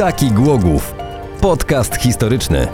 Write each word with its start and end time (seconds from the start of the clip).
Taki 0.00 0.30
Głogów. 0.30 0.94
Podcast 1.40 1.96
historyczny. 1.96 2.68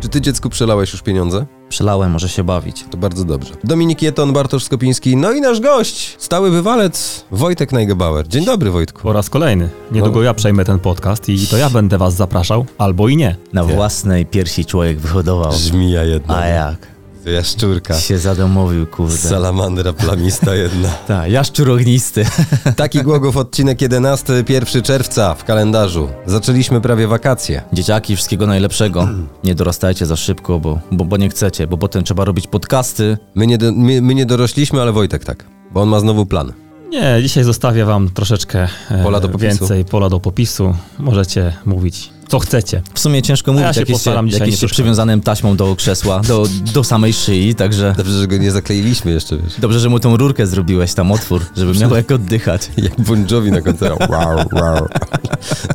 Czy 0.00 0.08
ty 0.08 0.20
dziecku 0.20 0.50
przelałeś 0.50 0.92
już 0.92 1.02
pieniądze? 1.02 1.46
Przelałem, 1.68 2.10
może 2.10 2.28
się 2.28 2.44
bawić. 2.44 2.84
To 2.90 2.96
bardzo 2.96 3.24
dobrze. 3.24 3.54
Dominik 3.64 4.02
Jeton, 4.02 4.32
Bartosz 4.32 4.64
Skopiński, 4.64 5.16
no 5.16 5.32
i 5.32 5.40
nasz 5.40 5.60
gość, 5.60 6.16
stały 6.18 6.50
wywalec, 6.50 7.24
Wojtek 7.30 7.72
Najgebauer. 7.72 8.28
Dzień 8.28 8.44
dobry, 8.44 8.70
Wojtku. 8.70 9.02
Po 9.02 9.12
raz 9.12 9.30
kolejny. 9.30 9.68
Niedługo 9.92 10.18
No. 10.18 10.22
ja 10.24 10.34
przejmę 10.34 10.64
ten 10.64 10.78
podcast 10.78 11.28
i 11.28 11.46
to 11.46 11.56
ja 11.56 11.70
będę 11.70 11.98
was 11.98 12.14
zapraszał, 12.14 12.66
albo 12.78 13.08
i 13.08 13.16
nie. 13.16 13.36
Na 13.52 13.62
Nie. 13.62 13.74
własnej 13.74 14.26
piersi 14.26 14.64
człowiek 14.64 14.98
wyhodował. 14.98 15.52
Żmija 15.52 16.02
jedna. 16.02 16.36
A 16.38 16.46
jak? 16.46 16.93
Jaszczurka. 17.32 18.00
Się 18.00 18.18
zadomowił, 18.18 18.86
kurde. 18.86 19.16
Salamandra 19.16 19.92
plamista 19.92 20.54
jedna. 20.54 20.88
Tak, 21.08 21.30
jaszczur 21.30 21.70
ognisty. 21.70 22.24
Taki 22.76 23.02
Głogów, 23.02 23.36
odcinek 23.36 23.82
11, 23.82 24.44
1 24.48 24.82
czerwca 24.82 25.34
w 25.34 25.44
kalendarzu. 25.44 26.08
Zaczęliśmy 26.26 26.80
prawie 26.80 27.06
wakacje. 27.06 27.62
Dzieciaki, 27.72 28.16
wszystkiego 28.16 28.46
najlepszego. 28.46 29.08
Nie 29.44 29.54
dorastajcie 29.54 30.06
za 30.06 30.16
szybko, 30.16 30.58
bo, 30.60 30.80
bo, 30.92 31.04
bo 31.04 31.16
nie 31.16 31.28
chcecie, 31.28 31.66
bo 31.66 31.78
potem 31.78 32.04
trzeba 32.04 32.24
robić 32.24 32.46
podcasty. 32.46 33.18
My 33.34 33.46
nie, 33.46 33.58
do, 33.58 33.72
my, 33.72 34.02
my 34.02 34.14
nie 34.14 34.26
dorośliśmy, 34.26 34.82
ale 34.82 34.92
Wojtek 34.92 35.24
tak, 35.24 35.44
bo 35.72 35.82
on 35.82 35.88
ma 35.88 36.00
znowu 36.00 36.26
plan. 36.26 36.52
Nie, 36.88 37.18
dzisiaj 37.22 37.44
zostawię 37.44 37.84
wam 37.84 38.08
troszeczkę 38.10 38.68
e, 38.90 39.02
Pola 39.02 39.20
do 39.20 39.28
popisu. 39.28 39.58
więcej 39.58 39.84
pola 39.84 40.08
do 40.08 40.20
popisu. 40.20 40.74
Możecie 40.98 41.52
mówić 41.66 42.10
co 42.28 42.38
chcecie. 42.38 42.82
W 42.94 43.00
sumie 43.00 43.22
ciężko 43.22 43.52
mówić, 43.52 43.66
ja 43.66 43.72
się 43.72 43.80
jak 43.80 43.88
jesteście, 43.88 44.10
postaram 44.10 44.26
jesteście 44.26 44.50
przeszkadzać. 44.50 44.72
przywiązanym 44.72 45.20
taśmą 45.20 45.56
do 45.56 45.76
krzesła, 45.76 46.20
do, 46.20 46.46
do 46.74 46.84
samej 46.84 47.12
szyi, 47.12 47.54
także 47.54 47.94
Dobrze, 47.96 48.18
że 48.18 48.26
go 48.26 48.36
nie 48.36 48.50
zakleiliśmy 48.50 49.12
jeszcze, 49.12 49.36
wiesz. 49.36 49.54
dobrze, 49.58 49.80
że 49.80 49.88
mu 49.88 50.00
tą 50.00 50.16
rurkę 50.16 50.46
zrobiłeś, 50.46 50.94
tam 50.94 51.12
otwór, 51.12 51.42
żeby 51.56 51.78
miał 51.78 51.96
jak 51.96 52.12
oddychać. 52.12 52.70
Jak 52.76 53.00
Bon 53.00 53.26
Jovi 53.30 53.50
na 53.50 53.60
koncercie. 53.60 54.06
Wow, 54.10 54.36
wow. 54.52 54.88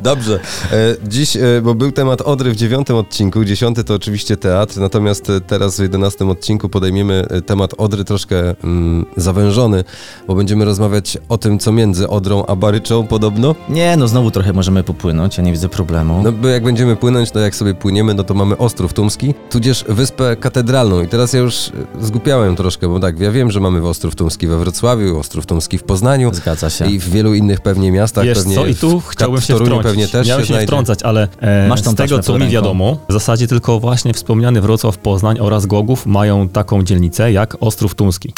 Dobrze. 0.02 0.40
E, 0.72 0.96
dziś, 1.08 1.36
e, 1.36 1.40
bo 1.62 1.74
był 1.74 1.92
temat 1.92 2.20
Odry 2.20 2.50
w 2.52 2.56
dziewiątym 2.56 2.96
odcinku, 2.96 3.44
dziesiąty 3.44 3.84
to 3.84 3.94
oczywiście 3.94 4.36
teatr, 4.36 4.76
natomiast 4.80 5.30
e, 5.30 5.40
teraz 5.40 5.76
w 5.76 5.82
jedenastym 5.82 6.30
odcinku 6.30 6.68
podejmiemy 6.68 7.26
temat 7.46 7.74
Odry 7.78 8.04
troszkę 8.04 8.54
mm, 8.64 9.06
zawężony, 9.16 9.84
bo 10.26 10.34
będziemy 10.34 10.64
rozmawiać 10.64 11.18
o 11.28 11.38
tym, 11.38 11.58
co 11.58 11.72
między 11.72 12.08
Odrą 12.08 12.46
a 12.46 12.56
Baryczą 12.56 13.06
podobno. 13.06 13.54
Nie, 13.68 13.96
no 13.96 14.08
znowu 14.08 14.30
trochę 14.30 14.52
możemy 14.52 14.82
popłynąć, 14.84 15.38
ja 15.38 15.44
nie 15.44 15.52
widzę 15.52 15.68
problemu. 15.68 16.20
No 16.24 16.32
jak 16.48 16.62
będziemy 16.64 16.96
płynąć, 16.96 17.30
to 17.30 17.40
jak 17.40 17.54
sobie 17.54 17.74
płyniemy, 17.74 18.14
no 18.14 18.24
to 18.24 18.34
mamy 18.34 18.58
Ostrów 18.58 18.92
Tumski, 18.92 19.34
tudzież 19.50 19.84
Wyspę 19.88 20.36
Katedralną. 20.36 21.02
I 21.02 21.06
teraz 21.08 21.32
ja 21.32 21.40
już 21.40 21.68
e, 21.68 22.04
zgupiałem 22.04 22.56
troszkę, 22.56 22.88
bo 22.88 23.00
tak, 23.00 23.20
ja 23.20 23.30
wiem, 23.32 23.50
że 23.50 23.60
mamy 23.60 23.88
Ostrów 23.88 24.14
Tumski 24.16 24.46
we 24.46 24.58
Wrocławiu, 24.58 25.18
Ostrów 25.18 25.46
Tumski 25.46 25.78
w 25.78 25.82
Poznaniu. 25.82 26.34
Zgadza 26.34 26.70
się. 26.70 26.90
I 26.90 26.98
w 26.98 27.08
wielu 27.10 27.34
innych 27.34 27.60
pewnie 27.60 27.92
miastach. 27.92 28.24
Wiesz 28.24 28.38
pewnie 28.38 28.54
co, 28.54 28.66
i 28.66 28.74
tu 28.74 29.00
w- 29.00 29.06
chciałbym 29.08 29.40
w 29.40 29.44
się 29.44 29.54
wtrącić. 29.54 29.82
pewnie 29.82 30.08
też 30.08 30.28
Miałem 30.28 30.42
się 30.42 30.46
się 30.46 30.52
znajdzie. 30.54 30.66
wtrącać, 30.66 31.02
ale 31.02 31.28
e, 31.40 31.68
Masz 31.68 31.80
z 31.80 31.94
tego 31.94 32.18
co 32.18 32.38
mi 32.38 32.48
wiadomo, 32.48 32.96
w 33.08 33.12
zasadzie 33.12 33.46
tylko 33.46 33.80
właśnie 33.80 34.14
wspomniany 34.14 34.60
Wrocław, 34.60 34.98
Poznań 34.98 35.38
oraz 35.40 35.66
Głogów 35.66 36.06
mają 36.06 36.48
taką 36.48 36.82
dzielnicę 36.82 37.32
jak 37.32 37.56
Ostrów 37.60 37.94
Tumski. 37.94 38.32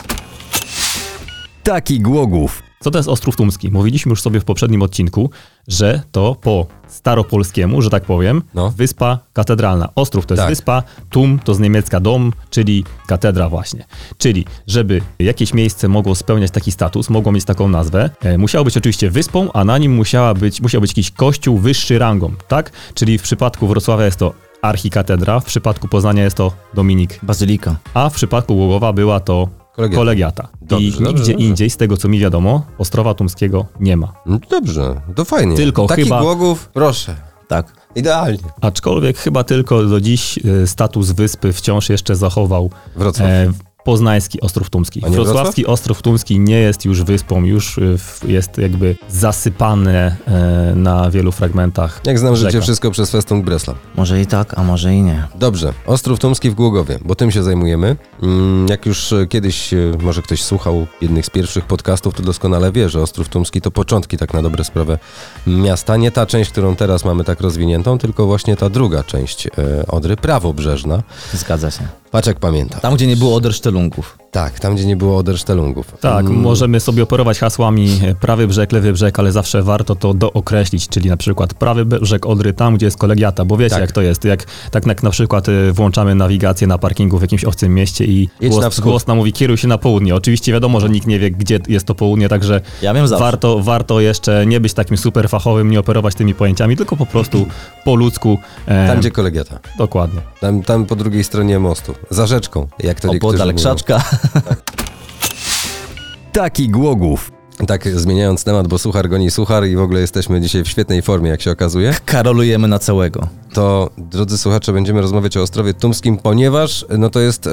Taki 1.63 2.01
Głogów. 2.01 2.63
Co 2.81 2.91
to 2.91 2.99
jest 2.99 3.09
Ostrów 3.09 3.37
Tumski? 3.37 3.71
Mówiliśmy 3.71 4.11
już 4.11 4.23
sobie 4.23 4.41
w 4.41 4.45
poprzednim 4.45 4.83
odcinku, 4.83 5.31
że 5.69 6.03
to 6.13 6.35
po 6.41 6.67
staropolskiemu, 6.89 7.83
że 7.83 7.91
tak 7.91 8.05
powiem, 8.05 8.43
No. 8.55 8.71
wyspa 8.71 9.19
katedralna. 9.33 9.89
Ostrów 9.95 10.27
to 10.27 10.35
jest 10.35 10.43
Tak. 10.43 10.49
wyspa, 10.51 10.83
Tum 11.11 11.39
to 11.45 11.55
z 11.55 11.61
niemiecka 11.61 12.01
dom, 12.01 12.33
czyli 12.51 12.85
katedra 13.07 13.49
właśnie. 13.49 13.85
Czyli, 14.19 14.45
żeby 14.67 15.01
jakieś 15.19 15.55
miejsce 15.55 15.89
mogło 15.89 16.15
spełniać 16.15 16.51
taki 16.51 16.73
status, 16.73 17.11
mogło 17.11 17.33
mieć 17.33 17.45
taką 17.45 17.69
nazwę, 17.69 18.11
e, 18.23 18.39
musiało 18.39 18.65
być 18.65 18.77
oczywiście 18.77 19.11
wyspą, 19.11 19.53
a 19.53 19.65
na 19.65 19.79
nim 19.79 19.95
musiała 19.95 20.35
być, 20.35 20.61
musiał 20.61 20.81
być 20.81 20.91
jakiś 20.91 21.11
kościół 21.11 21.59
wyższy 21.59 21.99
rangą, 21.99 22.33
tak? 22.49 22.71
Czyli 22.95 23.19
w 23.19 23.23
przypadku 23.23 23.67
Wrocławia 23.67 24.05
jest 24.05 24.19
to 24.19 24.33
archikatedra, 24.63 25.41
w 25.41 25.45
przypadku 25.45 25.89
Poznania 25.89 26.25
jest 26.25 26.37
to 26.37 26.53
Dominik, 26.75 27.19
Bazylika. 27.23 27.77
a 27.95 28.09
w 28.11 28.15
przypadku 28.15 28.55
Głogowa 28.55 28.93
była 28.93 29.21
to 29.21 29.49
Kolegiata. 29.77 29.97
kolegiata. 30.01 30.49
Dobrze, 30.63 30.87
I 30.87 30.91
dobrze, 30.91 31.05
nigdzie 31.13 31.33
dobrze. 31.33 31.47
indziej, 31.47 31.71
z 31.71 31.77
tego 31.77 31.97
co 31.97 32.09
mi 32.09 32.19
wiadomo, 32.19 32.67
Ostrowa 32.79 33.15
Tumskiego 33.15 33.67
nie 33.81 33.97
ma. 33.97 34.13
No 34.27 34.39
dobrze, 34.51 35.01
to 35.17 35.25
fajnie. 35.25 35.57
Tylko 35.57 35.87
Taki 35.87 36.03
chyba- 36.03 36.21
Głogów, 36.21 36.69
proszę. 36.73 37.17
Tak. 37.49 37.73
Idealnie. 37.95 38.39
Aczkolwiek 38.61 39.19
chyba 39.19 39.45
tylko 39.45 39.83
do 39.85 40.01
dziś 40.01 40.39
e, 40.63 40.67
status 40.67 41.11
wyspy 41.11 41.53
wciąż 41.53 41.89
jeszcze 41.89 42.17
zachował 42.17 42.71
Wrocław. 42.97 43.29
e, 43.29 43.53
poznański 43.85 44.41
Ostrów 44.41 44.71
Tumski. 44.71 45.01
Wrocławski 45.09 45.67
Ostrów 45.67 46.03
Tumski 46.03 46.41
nie 46.41 46.59
jest 46.59 46.85
już 46.85 47.03
wyspą, 47.03 47.45
już 47.45 47.81
w- 47.99 48.29
jest 48.29 48.59
jakby 48.59 48.97
zasypane 49.09 50.17
e, 50.27 50.73
na 50.77 51.11
wielu 51.11 51.33
fragmentach. 51.33 52.01
Jak 52.05 52.19
znam 52.19 52.37
życie, 52.37 52.51
rzeka. 52.51 52.63
wszystko 52.63 52.91
przez 52.91 53.11
Festung 53.11 53.45
Breslau. 53.45 53.77
Może 53.97 54.21
i 54.21 54.27
tak, 54.27 54.59
a 54.59 54.63
może 54.63 54.95
i 54.95 55.03
nie. 55.03 55.27
Dobrze, 55.35 55.73
Ostrów 55.87 56.19
Tumski 56.19 56.51
w 56.51 56.55
Głogowie, 56.55 56.99
bo 57.05 57.15
tym 57.15 57.31
się 57.31 57.43
zajmujemy. 57.43 57.97
Mm, 58.23 58.69
Jak 58.69 58.87
już 58.87 59.13
e, 59.13 59.27
kiedyś, 59.27 59.75
e, 59.75 59.77
może 60.03 60.23
ktoś 60.23 60.43
słuchał 60.43 60.87
jednych 61.01 61.27
z 61.27 61.31
pierwszych 61.31 61.65
podcastów, 61.65 62.15
to 62.15 62.23
doskonale 62.23 62.73
wie, 62.73 62.89
że 62.89 63.01
Ostrów 63.03 63.29
Tumski 63.29 63.61
to 63.61 63.71
początki 63.71 64.17
tak 64.17 64.35
na 64.35 64.43
dobre 64.43 64.65
sprawę 64.65 64.99
miasta. 65.47 65.97
Nie 65.97 66.11
ta 66.11 66.27
część, 66.27 66.51
którą 66.51 66.77
teraz 66.77 67.05
mamy 67.05 67.25
tak 67.25 67.41
rozwiniętą, 67.41 67.99
tylko 67.99 68.27
właśnie 68.27 68.57
ta 68.57 68.69
druga 68.71 69.05
część 69.05 69.49
Odry, 69.89 70.17
prawobrzeżna. 70.17 71.03
Zgadza 71.35 71.71
się. 71.71 72.02
Patrz 72.13 72.29
jak 72.29 72.39
pamiętam. 72.39 72.81
Tam, 72.81 72.95
gdzie 72.95 73.07
nie 73.07 73.17
było 73.17 73.35
odersztelunków. 73.35 74.19
Tak, 74.33 74.61
tam 74.61 74.75
gdzie 74.75 74.87
nie 74.87 74.97
było 74.97 75.17
Odersztelungów. 75.17 75.95
Tak, 76.01 76.27
Mm, 76.27 76.41
możemy 76.41 76.81
sobie 76.81 77.03
operować 77.03 77.39
hasłami 77.39 78.01
e, 78.05 78.15
prawy 78.15 78.47
brzeg, 78.49 78.73
lewy 78.73 78.93
brzeg, 78.93 79.19
ale 79.19 79.33
zawsze 79.33 79.63
warto 79.63 79.95
to 79.97 80.15
dookreślić, 80.15 80.89
czyli 80.89 81.09
na 81.09 81.17
przykład 81.17 81.55
prawy 81.55 81.85
brzeg 81.85 82.27
Odry 82.27 82.53
tam, 82.53 82.77
gdzie 82.77 82.87
jest 82.87 82.97
kolegiata, 82.99 83.45
bo 83.45 83.57
wiecie 83.57 83.71
Tak. 83.71 83.81
jak 83.81 83.93
to 83.93 84.03
jest, 84.03 84.25
jak 84.25 84.45
tak 84.71 84.87
jak 84.87 85.03
na 85.03 85.11
przykład 85.11 85.49
e, 85.49 85.73
włączamy 85.73 86.15
nawigację 86.15 86.67
na 86.67 86.79
parkingu 86.79 87.19
w 87.19 87.23
jakimś 87.23 87.45
obcym 87.45 87.75
mieście 87.75 88.05
i 88.05 88.29
Jedź 88.41 88.53
na 88.55 88.61
głos, 88.61 88.81
głos 88.81 89.07
nam 89.07 89.17
mówi 89.17 89.33
kieruj 89.33 89.57
się 89.57 89.69
na 89.69 89.79
południe. 89.79 90.15
Oczywiście 90.15 90.53
wiadomo, 90.53 90.81
że 90.81 90.89
nikt 90.89 91.07
nie 91.07 91.19
wie, 91.19 91.31
gdzie 91.31 91.59
jest 91.69 91.87
to 91.87 91.95
południe, 91.95 92.29
także 92.29 92.61
Ja 92.83 92.95
warto, 93.19 93.59
warto 93.63 94.01
jeszcze 94.01 94.47
nie 94.47 94.61
być 94.61 94.75
takim 94.75 94.97
super 94.97 95.29
fachowym, 95.29 95.71
nie 95.71 95.81
operować 95.81 96.15
tymi 96.15 96.35
pojęciami, 96.35 96.77
tylko 96.77 96.97
po 96.97 97.07
prostu 97.07 97.47
po 97.85 97.95
ludzku. 97.95 98.39
E, 98.67 98.89
Tam, 98.89 98.99
gdzie 98.99 99.11
kolegiata. 99.11 99.59
Dokładnie. 99.79 100.21
Tam, 100.41 100.63
tam 100.63 100.87
po 100.87 100.97
drugiej 100.97 101.25
stronie 101.25 101.59
mostu. 101.59 101.95
Za 102.11 102.27
rzeczką, 102.27 102.67
jak 102.79 103.01
to 103.01 103.09
niektórzy 103.09 103.35
Opodal 103.37 103.47
mówią. 103.47 103.57
krzaczka. 103.59 104.03
Taki 106.33 106.69
Głogów. 106.69 107.33
Tak, 107.67 107.89
zmieniając 107.89 108.45
temat, 108.45 108.69
bo 108.69 108.79
suchar 108.79 109.09
goni 109.09 109.31
suchar 109.31 109.67
i 109.67 109.77
w 109.77 109.81
ogóle 109.81 110.01
jesteśmy 110.01 110.41
dzisiaj 110.41 110.65
w 110.65 110.69
świetnej 110.69 111.03
formie, 111.03 111.31
jak 111.31 111.43
się 111.43 111.51
okazuje. 111.51 111.95
Karolujemy 112.05 112.69
na 112.69 112.79
całego. 112.79 113.29
To, 113.53 113.91
drodzy 113.99 114.39
słuchacze, 114.39 114.73
będziemy 114.73 115.01
rozmawiać 115.01 115.37
o 115.37 115.43
Ostrowie 115.43 115.75
Tumskim, 115.75 116.19
ponieważ 116.19 116.85
no 116.99 117.11
to 117.11 117.21
jest, 117.21 117.47
e, 117.47 117.51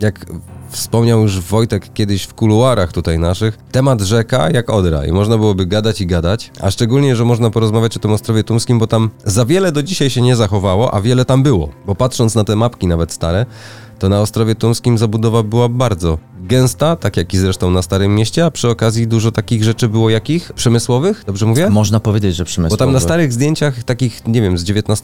jak 0.00 0.26
wspomniał 0.70 1.20
już 1.20 1.40
Wojtek 1.40 1.92
kiedyś 1.94 2.22
w 2.22 2.34
kuluarach 2.34 2.92
tutaj 2.92 3.18
naszych, 3.18 3.58
temat 3.72 4.00
rzeka 4.00 4.50
jak 4.50 4.70
Odra 4.70 5.06
i 5.06 5.12
można 5.12 5.38
byłoby 5.38 5.66
gadać 5.66 6.00
i 6.00 6.06
gadać, 6.06 6.50
a 6.60 6.70
szczególnie, 6.70 7.16
że 7.16 7.24
można 7.24 7.50
porozmawiać 7.50 7.96
o 7.96 8.00
tym 8.00 8.12
Ostrowie 8.12 8.44
Tumskim, 8.44 8.78
bo 8.78 8.86
tam 8.86 9.10
za 9.24 9.44
wiele 9.44 9.72
do 9.72 9.82
dzisiaj 9.82 10.10
się 10.10 10.20
nie 10.20 10.36
zachowało, 10.36 10.94
a 10.94 11.00
wiele 11.00 11.24
tam 11.24 11.42
było, 11.42 11.68
bo 11.86 11.94
patrząc 11.94 12.34
na 12.34 12.44
te 12.44 12.56
mapki 12.56 12.86
nawet 12.86 13.12
stare, 13.12 13.46
to 13.98 14.08
na 14.08 14.20
Ostrowie 14.20 14.54
Tumskim 14.54 14.98
zabudowa 14.98 15.42
była 15.42 15.68
bardzo 15.68 16.18
gęsta, 16.40 16.96
tak 16.96 17.16
jak 17.16 17.34
i 17.34 17.38
zresztą 17.38 17.70
na 17.70 17.82
Starym 17.82 18.14
Mieście, 18.14 18.44
a 18.44 18.50
przy 18.50 18.68
okazji 18.68 19.06
dużo 19.06 19.32
takich 19.32 19.64
rzeczy 19.64 19.88
było 19.88 20.10
jakich? 20.10 20.52
Przemysłowych? 20.52 21.22
Dobrze 21.26 21.46
mówię? 21.46 21.70
Można 21.70 22.00
powiedzieć, 22.00 22.36
że 22.36 22.44
Bo 22.44 22.48
przemysłowy. 22.48 22.78
tam 22.78 22.92
na 22.92 23.00
starych 23.00 23.32
zdjęciach, 23.32 23.82
takich, 23.82 24.26
nie 24.26 24.42
wiem, 24.42 24.58
z 24.58 24.70
XIX 24.70 25.02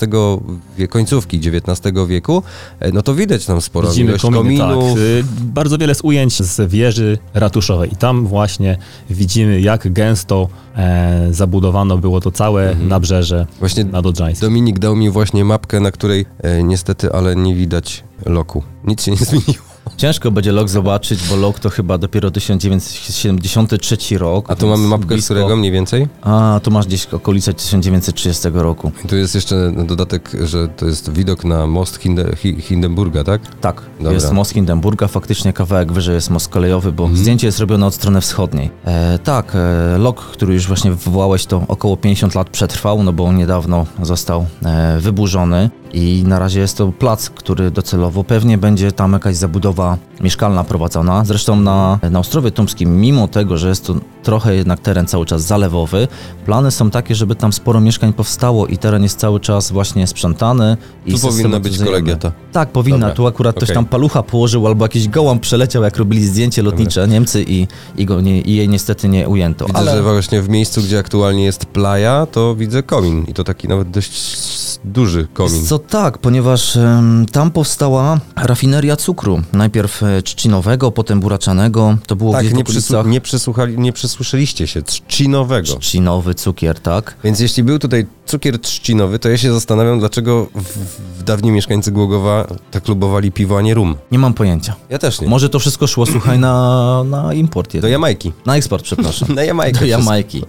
wie, 0.78 0.89
końcówki 0.89 1.37
XIX 1.37 1.97
wieku, 2.09 2.43
e, 2.81 2.93
no 2.93 3.03
to 3.03 3.15
widać 3.15 3.47
tam 3.47 3.61
sporo 3.61 3.89
Widzimy 3.89 4.09
ilość 4.11 4.23
kominy, 4.23 4.58
kominów. 4.61 4.88
tak. 4.93 4.99
Y, 4.99 5.25
Bardzo 5.44 5.79
wiele 5.79 5.94
z 5.94 6.00
ujęć 6.05 6.43
z 6.43 6.70
wieży 6.70 7.19
ratuszowej 7.35 7.93
i 7.93 7.97
tam 7.97 8.26
właśnie 8.26 8.76
widzimy, 9.11 9.61
jak 9.61 9.93
gęsto 9.93 10.49
e, 10.76 11.29
zabudowano 11.31 11.99
było 11.99 12.20
to 12.20 12.31
całe 12.31 12.70
Mhm. 12.70 12.88
nabrzeże 12.88 13.47
Właśnie 13.58 13.85
nadodrzańskie. 13.85 14.47
Dominik 14.47 14.79
dał 14.79 14.97
mi 14.97 15.11
właśnie 15.11 15.44
mapkę, 15.44 15.81
na 15.81 15.91
której 15.91 16.26
e, 16.43 16.62
niestety, 16.62 17.12
ale 17.12 17.37
nie 17.37 17.55
widać 17.55 18.05
loku. 18.26 18.62
Nic 18.85 19.03
się 19.05 19.11
nie 19.11 19.17
zmieniło. 19.17 19.74
Ciężko 19.96 20.31
będzie 20.31 20.52
lok 20.52 20.69
zobaczyć, 20.69 21.28
bo 21.28 21.36
lok 21.36 21.58
to 21.58 21.70
chyba 21.70 21.98
dopiero 21.98 22.31
1973 22.31 24.19
rok. 24.19 24.50
A 24.50 24.54
tu 24.56 24.66
mamy 24.66 24.86
mapkę, 24.88 25.04
z 25.06 25.08
blisko. 25.08 25.34
którego 25.34 25.56
mniej 25.56 25.72
więcej? 25.72 26.08
A, 26.22 26.60
tu 26.62 26.70
masz 26.70 26.86
gdzieś 26.86 27.06
okolice 27.06 27.54
1930 27.54 28.48
roku. 28.54 28.92
I 29.04 29.08
tu 29.08 29.16
jest 29.16 29.34
jeszcze 29.34 29.72
dodatek, 29.86 30.31
że 30.44 30.69
to 30.69 30.86
jest 30.86 31.12
widok 31.12 31.44
na 31.44 31.66
most 31.66 31.96
Hinde, 31.96 32.36
Hi, 32.36 32.60
Hindenburga, 32.62 33.25
tak? 33.25 33.40
Tak, 33.60 33.82
Dobra. 33.98 34.12
jest 34.12 34.32
most 34.32 34.50
Hindenburga, 34.52 35.08
faktycznie 35.08 35.52
kawałek 35.52 35.92
wyżej 35.92 36.14
jest 36.14 36.31
most 36.31 36.48
kolejowy, 36.48 36.92
bo 36.92 37.02
Mhm. 37.04 37.20
zdjęcie 37.20 37.46
jest 37.46 37.60
robione 37.60 37.86
od 37.86 37.94
strony 37.94 38.20
wschodniej. 38.20 38.70
E, 38.84 39.19
tak, 39.19 39.52
e, 39.54 39.98
lok, 39.98 40.20
który 40.20 40.54
już 40.54 40.66
właśnie 40.66 40.90
wywołałeś, 40.90 41.46
to 41.46 41.62
około 41.69 41.96
50 41.96 42.34
lat 42.34 42.50
przetrwał, 42.50 43.02
no 43.02 43.12
bo 43.12 43.32
niedawno 43.32 43.86
został 44.02 44.46
e, 44.64 45.00
wyburzony 45.00 45.70
i 45.94 46.25
na 46.26 46.38
razie 46.38 46.61
jest 46.61 46.76
to 46.76 46.93
plac, 46.93 47.31
który 47.31 47.70
docelowo 47.70 48.25
pewnie 48.25 48.58
będzie 48.58 48.93
tam 48.93 49.12
jakaś 49.12 49.37
zabudowa 49.37 49.99
mieszkalna 50.20 50.64
prowadzona. 50.64 51.25
Zresztą 51.25 51.56
na, 51.56 51.99
na 52.11 52.19
Ostrowie 52.19 52.50
Tumskim, 52.50 53.00
mimo 53.00 53.29
tego, 53.29 53.58
że 53.58 53.69
jest 53.69 53.87
to 53.87 53.94
trochę 54.25 54.55
jednak 54.55 54.81
teren 54.81 55.06
cały 55.06 55.26
czas 55.26 55.43
zalewowy. 55.43 56.09
Plany 56.47 56.71
są 56.71 56.91
takie, 56.91 57.15
żeby 57.15 57.35
tam 57.35 57.53
sporo 57.53 57.81
mieszkań 57.81 58.12
powstało 58.12 58.67
i 58.67 58.79
teren 58.79 59.03
jest 59.03 59.19
cały 59.19 59.41
czas 59.41 59.73
właśnie 59.73 60.06
sprzątany. 60.06 60.76
I 61.06 61.12
Tu 61.12 61.19
powinna 61.19 61.61
być 61.61 61.79
kolegiata. 61.79 62.32
Tak, 62.53 62.69
powinna. 62.73 62.99
Dobra, 62.99 63.15
Tu 63.15 63.26
akurat 63.26 63.56
ktoś 63.56 63.69
okej. 63.69 63.75
tam 63.75 63.85
palucha 63.87 64.23
położył 64.23 64.67
albo 64.67 64.85
jakiś 64.85 65.09
gołąb 65.09 65.43
przeleciał, 65.43 65.82
jak 65.82 65.97
robili 65.97 66.26
zdjęcie 66.26 66.62
lotnicze 66.62 67.09
Niemcy 67.09 67.44
i, 67.49 67.67
i, 67.97 68.06
go 68.06 68.21
nie, 68.21 68.41
i 68.41 68.55
jej 68.56 68.69
niestety 68.69 69.09
nie 69.09 69.29
ujęto. 69.29 69.67
Widzę, 69.67 69.79
Ale 69.79 69.93
że 69.93 70.03
właśnie 70.03 70.43
w 70.43 70.49
miejscu, 70.49 70.82
gdzie 70.82 70.99
aktualnie 70.99 71.44
jest 71.44 71.67
playa, 71.67 72.27
to 72.32 72.55
widzę 72.55 72.82
komin. 72.82 73.25
I 73.29 73.35
to 73.35 73.44
taki 73.44 73.69
nawet 73.69 73.91
dość 73.91 74.44
duży 74.85 75.27
komin. 75.35 75.67
Co 75.67 75.79
tak, 75.79 76.19
ponieważ 76.19 76.77
em, 76.77 77.27
tam 77.32 77.50
powstała 77.50 78.20
rafineria 78.37 78.97
cukru. 78.97 79.43
Najpierw 79.53 80.03
e, 80.03 80.23
trzcinowego, 80.23 80.91
potem 80.91 81.20
buraczanego. 81.20 81.97
To 82.06 82.17
było 82.17 82.32
Tak, 82.32 82.47
w 82.47 82.55
nie, 82.55 82.62
okolicach... 82.62 83.06
nie, 83.06 83.20
przesłuchali, 83.20 83.79
nie 83.79 83.93
przesłyszeliście 84.14 84.66
się, 84.66 84.82
trzcinowego. 84.82 85.76
Trzcinowy 85.78 86.34
cukier, 86.34 86.81
tak? 86.81 87.16
Więc 87.25 87.40
jeśli 87.40 87.62
był 87.62 87.78
tutaj 87.78 88.06
cukier 88.26 88.58
trzcinowy, 88.58 89.19
to 89.19 89.28
ja 89.28 89.38
się 89.38 89.52
zastanawiam, 89.52 89.99
dlaczego 89.99 90.46
w, 90.55 90.78
w 91.19 91.22
dawni 91.25 91.50
mieszkańcy 91.50 91.93
Głogowa 91.93 92.47
tak 92.71 92.88
lubowali 92.88 93.32
piwo, 93.32 93.59
a 93.59 93.62
nie 93.62 93.75
rum. 93.75 93.97
Nie 94.12 94.19
mam 94.19 94.35
pojęcia. 94.35 94.75
Ja 94.91 94.99
też 94.99 95.21
nie. 95.21 95.29
Może 95.29 95.49
to 95.49 95.59
wszystko 95.59 95.87
szło, 95.87 96.06
słuchaj, 96.06 96.38
na, 96.38 97.05
na 97.05 97.35
import 97.35 97.76
Do. 97.76 97.88
Jamajki. 97.88 98.32
Na 98.47 98.56
eksport, 98.56 98.85
przepraszam. 98.85 99.29
Na 99.35 99.44
Jamajkę. 99.44 99.81
Do. 99.81 99.87
Jamajki. 99.87 100.43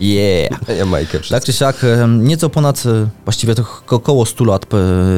Yeah. 0.00 0.50
Na 0.68 0.74
Jamajkę 0.74 1.18
wszystko. 1.18 1.36
Tak 1.36 1.44
czy 1.44 1.52
siak, 1.52 1.86
nieco 2.18 2.50
ponad, 2.50 2.82
e, 2.86 3.08
właściwie 3.24 3.54
to 3.54 3.64
około 3.90 4.26
100 4.26 4.44
lat 4.44 4.66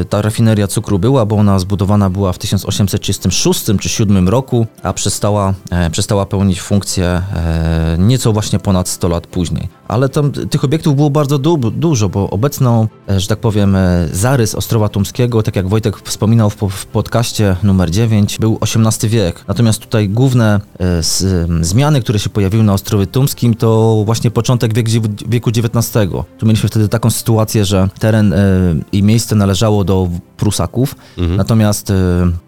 ta 0.08 0.22
rafineria 0.22 0.66
cukru 0.66 0.98
była, 0.98 1.26
bo 1.26 1.36
ona 1.36 1.58
zbudowana 1.58 2.10
była 2.10 2.32
w 2.32 2.38
1836 2.38 3.64
czy 3.80 3.88
7 3.88 4.28
roku, 4.28 4.66
a 4.82 4.92
przestała, 4.92 5.54
e, 5.70 5.90
przestała 5.90 6.26
pełnić 6.26 6.60
funkcję 6.60 7.06
e, 7.06 7.96
nieco 7.98 8.32
właśnie 8.32 8.58
ponad 8.58 8.88
100 8.88 9.08
lat 9.08 9.26
później. 9.26 9.79
Ale 9.90 10.08
tam 10.08 10.32
tych 10.32 10.64
obiektów 10.64 10.96
było 10.96 11.10
bardzo 11.10 11.38
du 11.38 11.56
dużo, 11.56 12.08
bo 12.08 12.30
obecną, 12.30 12.88
e, 13.08 13.20
że 13.20 13.26
tak 13.26 13.38
powiem, 13.38 13.76
e, 13.76 14.08
zarys 14.12 14.54
Ostrowa 14.54 14.88
Tumskiego, 14.88 15.42
tak 15.42 15.56
jak 15.56 15.68
Wojtek 15.68 15.96
wspominał 15.98 16.50
w, 16.50 16.56
po- 16.56 16.68
w 16.68 16.86
podcaście 16.86 17.56
numer 17.62 17.90
9, 17.90 18.38
był 18.38 18.58
XVIII 18.62 19.10
wiek. 19.10 19.44
Natomiast 19.48 19.80
tutaj 19.80 20.08
główne 20.08 20.60
e, 20.80 21.02
zmiany, 21.60 22.00
które 22.00 22.18
się 22.18 22.30
pojawiły 22.30 22.64
na 22.64 22.72
Ostrowie 22.72 23.06
Tumskim, 23.06 23.54
to 23.54 24.02
właśnie 24.06 24.30
początek 24.30 24.74
wiek, 24.74 24.88
wieku 25.28 25.50
XIX. 25.50 26.10
Tu 26.38 26.46
mieliśmy 26.46 26.68
wtedy 26.68 26.88
taką 26.88 27.10
sytuację, 27.10 27.64
że 27.64 27.88
teren 27.98 28.34
i 28.92 29.02
miejsce 29.02 29.34
należało 29.34 29.84
do 29.84 30.08
Prusaków, 30.36 30.94
natomiast 31.36 31.90
e, 31.90 31.94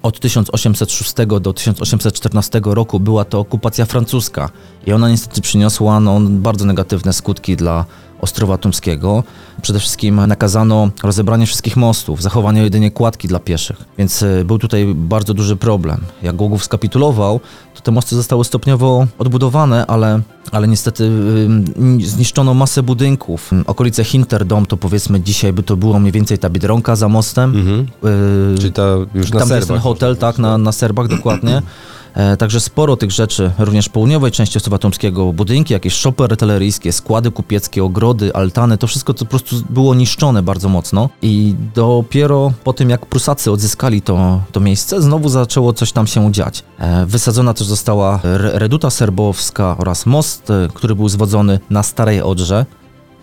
od 0.02 0.20
1806 0.20 1.14
do 1.40 1.52
1814 1.52 2.60
roku 2.64 3.00
była 3.00 3.24
to 3.24 3.40
okupacja 3.40 3.84
francuska 3.84 4.50
i 4.86 4.92
ona 4.92 5.08
niestety 5.08 5.40
przyniosła 5.40 6.00
no, 6.00 6.20
bardzo 6.20 6.64
negatywne 6.64 7.12
skutki 7.12 7.31
dla 7.40 7.84
Ostrowa 8.20 8.58
Tumskiego. 8.58 9.24
Przede 9.62 9.78
wszystkim 9.78 10.26
nakazano 10.26 10.90
rozebranie 11.02 11.46
wszystkich 11.46 11.76
mostów, 11.76 12.22
zachowanie 12.22 12.62
jedynie 12.62 12.90
kładki 12.90 13.28
dla 13.28 13.38
pieszych, 13.38 13.76
więc 13.98 14.22
e, 14.22 14.44
był 14.44 14.58
tutaj 14.58 14.94
bardzo 14.94 15.34
duży 15.34 15.56
problem. 15.56 16.00
Jak 16.22 16.36
Głogów 16.36 16.64
skapitulował, 16.64 17.40
to 17.74 17.80
te 17.80 17.90
mosty 17.90 18.16
zostały 18.16 18.44
stopniowo 18.44 19.06
odbudowane, 19.18 19.86
ale, 19.86 20.20
ale 20.52 20.68
niestety 20.68 21.04
ym, 21.04 22.00
zniszczono 22.02 22.54
masę 22.54 22.82
budynków. 22.82 23.50
Okolice 23.66 24.04
Hinterdom 24.04 24.66
to 24.66 24.76
powiedzmy 24.76 25.20
dzisiaj 25.20 25.52
by 25.52 25.62
to 25.62 25.76
było 25.76 25.98
mniej 25.98 26.12
więcej 26.12 26.38
ta 26.38 26.50
Biedronka 26.50 26.96
za 26.96 27.08
mostem. 27.08 27.56
Mhm. 27.56 27.86
Yy, 28.50 28.58
Czyli 28.58 28.72
ta 28.72 28.82
już 29.14 29.30
na 29.30 29.38
tam 29.38 29.48
Serbach. 29.48 29.56
jest 29.56 29.68
ten 29.68 29.78
hotel, 29.78 30.16
tak, 30.16 30.38
na, 30.38 30.58
na 30.58 30.72
Serbach 30.72 31.08
dokładnie. 31.08 31.62
E, 32.14 32.36
także 32.36 32.60
sporo 32.60 32.96
tych 32.96 33.10
rzeczy, 33.10 33.50
również 33.58 33.88
południowej 33.88 34.30
części 34.32 34.58
Ostrowa 34.58 34.78
Tomskiego, 34.78 35.32
budynki, 35.32 35.72
jakieś 35.72 35.94
szopy 35.94 36.26
retaileryjskie, 36.26 36.92
składy 36.92 37.30
kupieckie, 37.30 37.84
ogrody, 37.84 38.34
altany, 38.34 38.78
to 38.78 38.86
wszystko 38.86 39.14
to 39.14 39.24
po 39.24 39.30
prostu 39.30 39.56
było 39.70 39.94
niszczone 39.94 40.42
bardzo 40.42 40.68
mocno 40.68 41.08
i 41.22 41.54
dopiero 41.74 42.52
po 42.64 42.72
tym, 42.72 42.90
jak 42.90 43.06
Prusacy 43.06 43.50
odzyskali 43.50 44.02
to, 44.02 44.40
to 44.52 44.60
miejsce, 44.60 45.02
znowu 45.02 45.28
zaczęło 45.28 45.72
coś 45.72 45.92
tam 45.92 46.06
się 46.06 46.32
dziać. 46.32 46.64
E, 46.78 47.06
wysadzona 47.06 47.54
też 47.54 47.66
została 47.66 48.20
re- 48.24 48.58
reduta 48.58 48.90
serbowska 48.90 49.76
oraz 49.78 50.06
most, 50.06 50.50
e, 50.50 50.68
który 50.74 50.94
był 50.94 51.08
zwodzony 51.08 51.60
na 51.70 51.82
Starej 51.82 52.22
Odrze, 52.22 52.66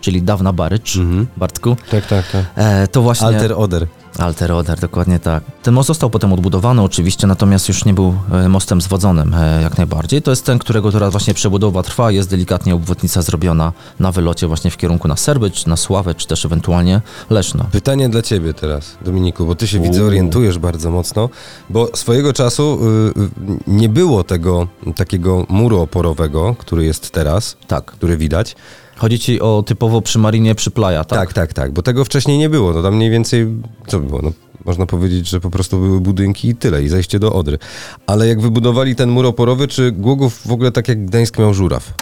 czyli 0.00 0.22
dawna 0.22 0.52
Barycz, 0.52 0.96
Mhm. 0.96 1.26
Bartku. 1.36 1.76
Tak, 1.90 2.06
tak, 2.06 2.24
tak. 2.30 2.44
To 2.92 3.02
właśnie... 3.02 3.26
Alter 3.26 3.52
Oder. 3.56 3.86
Alter 4.18 4.52
Oder, 4.52 4.80
dokładnie 4.80 5.18
tak. 5.18 5.44
Ten 5.62 5.74
most 5.74 5.86
został 5.86 6.10
potem 6.10 6.32
odbudowany 6.32 6.82
oczywiście, 6.82 7.26
natomiast 7.26 7.68
już 7.68 7.84
nie 7.84 7.94
był 7.94 8.14
e, 8.32 8.48
mostem 8.48 8.80
zwodzonym 8.80 9.34
e, 9.34 9.62
jak 9.62 9.78
najbardziej. 9.78 10.22
To 10.22 10.30
jest 10.30 10.44
ten, 10.44 10.58
którego 10.58 10.92
teraz 10.92 11.10
właśnie 11.10 11.34
przebudowa 11.34 11.82
trwa, 11.82 12.10
jest 12.10 12.30
delikatnie 12.30 12.74
obwodnica 12.74 13.22
zrobiona 13.22 13.72
na 14.00 14.12
wylocie 14.12 14.46
właśnie 14.46 14.70
w 14.70 14.76
kierunku 14.76 15.08
na 15.08 15.16
Serby, 15.16 15.50
czy 15.50 15.68
na 15.68 15.76
Sławę, 15.76 16.14
czy 16.14 16.26
też 16.26 16.44
ewentualnie 16.44 17.00
Leszno. 17.30 17.66
Pytanie 17.72 18.08
dla 18.08 18.22
ciebie 18.22 18.54
teraz, 18.54 18.96
Dominiku, 19.04 19.46
bo 19.46 19.54
ty 19.54 19.66
się 19.66 19.80
widzę, 19.80 20.04
orientujesz 20.04 20.58
bardzo 20.58 20.90
mocno, 20.90 21.28
bo 21.70 21.88
swojego 21.94 22.32
czasu 22.32 22.78
y, 23.16 23.20
y, 23.20 23.28
nie 23.66 23.88
było 23.88 24.24
tego 24.24 24.66
takiego 24.96 25.46
muru 25.48 25.80
oporowego, 25.80 26.54
który 26.58 26.84
jest 26.84 27.10
teraz, 27.10 27.56
Tak. 27.66 27.84
który 27.84 28.16
widać. 28.16 28.56
Chodzi 29.00 29.18
ci 29.18 29.40
o 29.40 29.62
typowo 29.66 30.02
przy 30.02 30.18
Marinie, 30.18 30.54
przy 30.54 30.70
Playa, 30.70 31.04
tak? 31.04 31.18
Tak, 31.18 31.32
tak, 31.32 31.52
tak, 31.52 31.72
bo 31.72 31.82
tego 31.82 32.04
wcześniej 32.04 32.38
nie 32.38 32.48
było. 32.48 32.72
No 32.72 32.82
tam 32.82 32.96
mniej 32.96 33.10
więcej, 33.10 33.46
co 33.86 34.00
było? 34.00 34.20
No, 34.22 34.32
można 34.64 34.86
powiedzieć, 34.86 35.28
że 35.28 35.40
po 35.40 35.50
prostu 35.50 35.78
były 35.78 36.00
budynki 36.00 36.48
i 36.48 36.54
tyle, 36.56 36.82
i 36.82 36.88
zejście 36.88 37.18
do 37.18 37.32
Odry. 37.32 37.58
Ale 38.06 38.28
jak 38.28 38.40
wybudowali 38.40 38.96
ten 38.96 39.10
mur 39.10 39.26
oporowy, 39.26 39.68
czy 39.68 39.92
Głogów 39.92 40.46
w 40.46 40.52
ogóle 40.52 40.72
tak 40.72 40.88
jak 40.88 41.04
Gdańsk 41.06 41.38
miał 41.38 41.54
żuraw? 41.54 41.92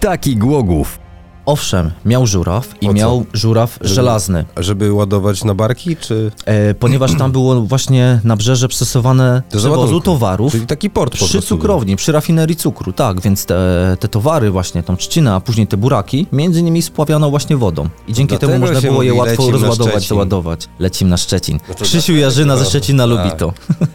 Taki 0.00 0.36
Głogów. 0.36 1.05
Owszem, 1.46 1.90
miał 2.04 2.26
żuraw 2.26 2.74
i 2.80 2.88
miał 2.88 3.26
żuraw 3.32 3.78
żelazny, 3.80 4.44
Żeby 4.56 4.92
ładować 4.92 5.44
na 5.44 5.54
barki, 5.54 5.96
czy... 5.96 6.32
e, 6.44 6.74
ponieważ 6.74 7.14
tam 7.18 7.32
było 7.32 7.62
właśnie 7.62 8.20
nabrzeże 8.24 8.68
przystosowane 8.68 9.42
Do 9.52 9.58
przewozu 9.58 10.00
towarów. 10.00 10.52
Czyli 10.52 10.66
taki 10.66 10.90
port 10.90 11.12
po 11.12 11.24
Przy 11.24 11.32
prostu 11.32 11.48
cukrowni, 11.48 11.96
przy 11.96 12.12
rafinerii 12.12 12.56
cukru, 12.56 12.92
tak, 12.92 13.20
więc 13.20 13.46
te, 13.46 13.96
te 14.00 14.08
towary 14.08 14.50
właśnie, 14.50 14.82
tą 14.82 14.96
trzcinę, 14.96 15.34
a 15.34 15.40
później 15.40 15.66
te 15.66 15.76
buraki, 15.76 16.26
między 16.32 16.62
nimi 16.62 16.82
spławiano 16.82 17.30
właśnie 17.30 17.56
wodą. 17.56 17.88
I 18.08 18.12
dzięki 18.12 18.28
Dlatego 18.28 18.52
temu 18.52 18.66
można 18.66 18.80
było 18.80 19.02
je 19.02 19.14
łatwo 19.14 19.50
rozładować, 19.50 20.08
załadować. 20.08 20.68
Lecim 20.78 21.08
na 21.08 21.16
Szczecin. 21.16 21.58
No 21.68 21.74
Krzysiu 21.74 21.96
dlatego- 21.98 22.18
Jarzyna 22.18 22.56
ze 22.56 22.64
Szczecina 22.64 23.06
lubi 23.06 23.30
tak. 23.30 23.38
to. 23.38 23.52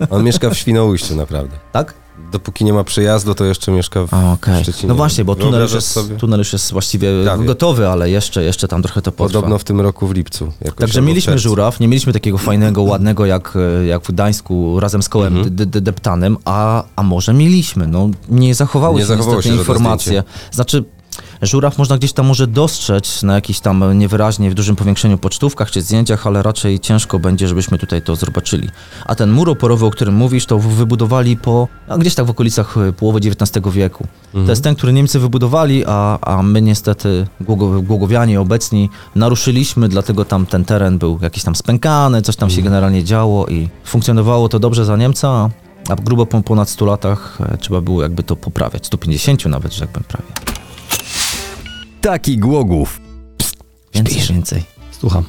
On 0.09 0.23
mieszka 0.23 0.49
w 0.49 0.57
Świnoujściu 0.57 1.15
naprawdę. 1.15 1.57
Tak? 1.71 1.93
Dopóki 2.31 2.65
nie 2.65 2.73
ma 2.73 2.83
przejazdu, 2.83 3.35
to 3.35 3.45
jeszcze 3.45 3.71
mieszka 3.71 4.07
w 4.07 4.13
A. 4.13 4.37
Szczecinie. 4.63 4.87
No 4.87 4.95
właśnie, 4.95 5.25
bo 5.25 5.35
tunel 5.35 5.61
już, 5.61 5.73
jest, 5.73 5.99
tunel 6.19 6.39
już 6.39 6.53
jest 6.53 6.71
właściwie 6.71 7.07
Prawie. 7.23 7.45
gotowy, 7.45 7.87
ale 7.87 8.09
jeszcze, 8.09 8.43
jeszcze 8.43 8.67
tam 8.67 8.81
trochę 8.81 9.01
to 9.01 9.11
potrwa. 9.11 9.39
Podobno 9.39 9.57
w 9.57 9.63
tym 9.63 9.81
roku 9.81 10.07
w 10.07 10.11
lipcu. 10.13 10.51
Także 10.77 11.01
mieliśmy 11.01 11.39
żuraw, 11.39 11.79
nie 11.79 11.87
mieliśmy 11.87 12.13
takiego 12.13 12.37
fajnego, 12.37 12.81
ładnego 12.81 13.25
jak, 13.25 13.57
jak 13.87 14.03
w 14.03 14.11
Gdańsku 14.11 14.79
razem 14.79 15.03
z 15.03 15.09
kołem 15.09 15.33
Mhm. 15.37 15.55
d- 15.55 15.65
d- 15.65 15.81
deptanym, 15.81 16.37
a, 16.45 16.83
a 16.95 17.03
może 17.03 17.33
mieliśmy. 17.33 17.87
No, 17.87 18.09
nie 18.29 18.55
zachowały 18.55 18.95
Nie 18.95 19.01
się 19.01 19.05
zachowało 19.07 19.35
niestety 19.35 19.55
się 19.55 19.59
informacje. 19.59 20.23
Znaczy, 20.51 20.83
żuraw 21.41 21.77
można 21.77 21.97
gdzieś 21.97 22.13
tam 22.13 22.25
może 22.25 22.47
dostrzec 22.47 23.23
na 23.23 23.35
jakiś 23.35 23.59
tam 23.59 23.99
niewyraźnie 23.99 24.51
w 24.51 24.53
dużym 24.53 24.75
powiększeniu 24.75 25.17
pocztówkach 25.17 25.71
czy 25.71 25.81
zdjęciach, 25.81 26.27
ale 26.27 26.43
raczej 26.43 26.79
ciężko 26.79 27.19
będzie, 27.19 27.47
żebyśmy 27.47 27.77
tutaj 27.77 28.01
to 28.01 28.15
zobaczyli. 28.15 28.69
A 29.05 29.15
ten 29.15 29.31
mur 29.31 29.49
oporowy, 29.49 29.85
o 29.85 29.89
którym 29.91 30.15
mówisz, 30.15 30.45
to 30.45 30.59
wybudowali 30.59 31.37
po, 31.37 31.67
a 31.87 31.97
gdzieś 31.97 32.15
tak 32.15 32.25
w 32.25 32.29
okolicach 32.29 32.77
e, 32.77 32.93
połowy 32.93 33.19
XIX 33.19 33.65
wieku. 33.73 34.07
Mhm. 34.25 34.45
To 34.45 34.51
jest 34.51 34.63
ten, 34.63 34.75
który 34.75 34.93
Niemcy 34.93 35.19
wybudowali, 35.19 35.83
a, 35.87 36.19
a 36.21 36.43
my 36.43 36.61
niestety, 36.61 37.27
Głogo- 37.41 37.83
Głogowianie 37.83 38.41
obecni, 38.41 38.89
naruszyliśmy, 39.15 39.89
dlatego 39.89 40.25
tam 40.25 40.45
ten 40.45 40.65
teren 40.65 40.97
był 40.97 41.19
jakiś 41.21 41.43
tam 41.43 41.55
spękany, 41.55 42.21
coś 42.21 42.35
tam 42.35 42.49
się 42.49 42.61
generalnie 42.61 43.03
działo 43.03 43.47
i 43.47 43.69
funkcjonowało 43.83 44.49
to 44.49 44.59
dobrze 44.59 44.85
za 44.85 44.97
Niemca, 44.97 45.49
a 45.89 45.95
grubo 45.95 46.25
po 46.25 46.41
ponad 46.41 46.69
100 46.69 46.85
latach 46.85 47.37
e, 47.53 47.57
trzeba 47.57 47.81
było 47.81 48.01
jakby 48.01 48.23
to 48.23 48.35
poprawiać, 48.35 48.85
150 48.85 49.45
nawet, 49.45 49.73
że 49.73 49.83
jakbym 49.85 50.03
prawie. 50.03 50.27
Taki 52.01 52.37
Głogów. 52.37 53.01
Więcej, 53.93 54.21
więcej. 54.21 54.63
Słucham. 54.99 55.23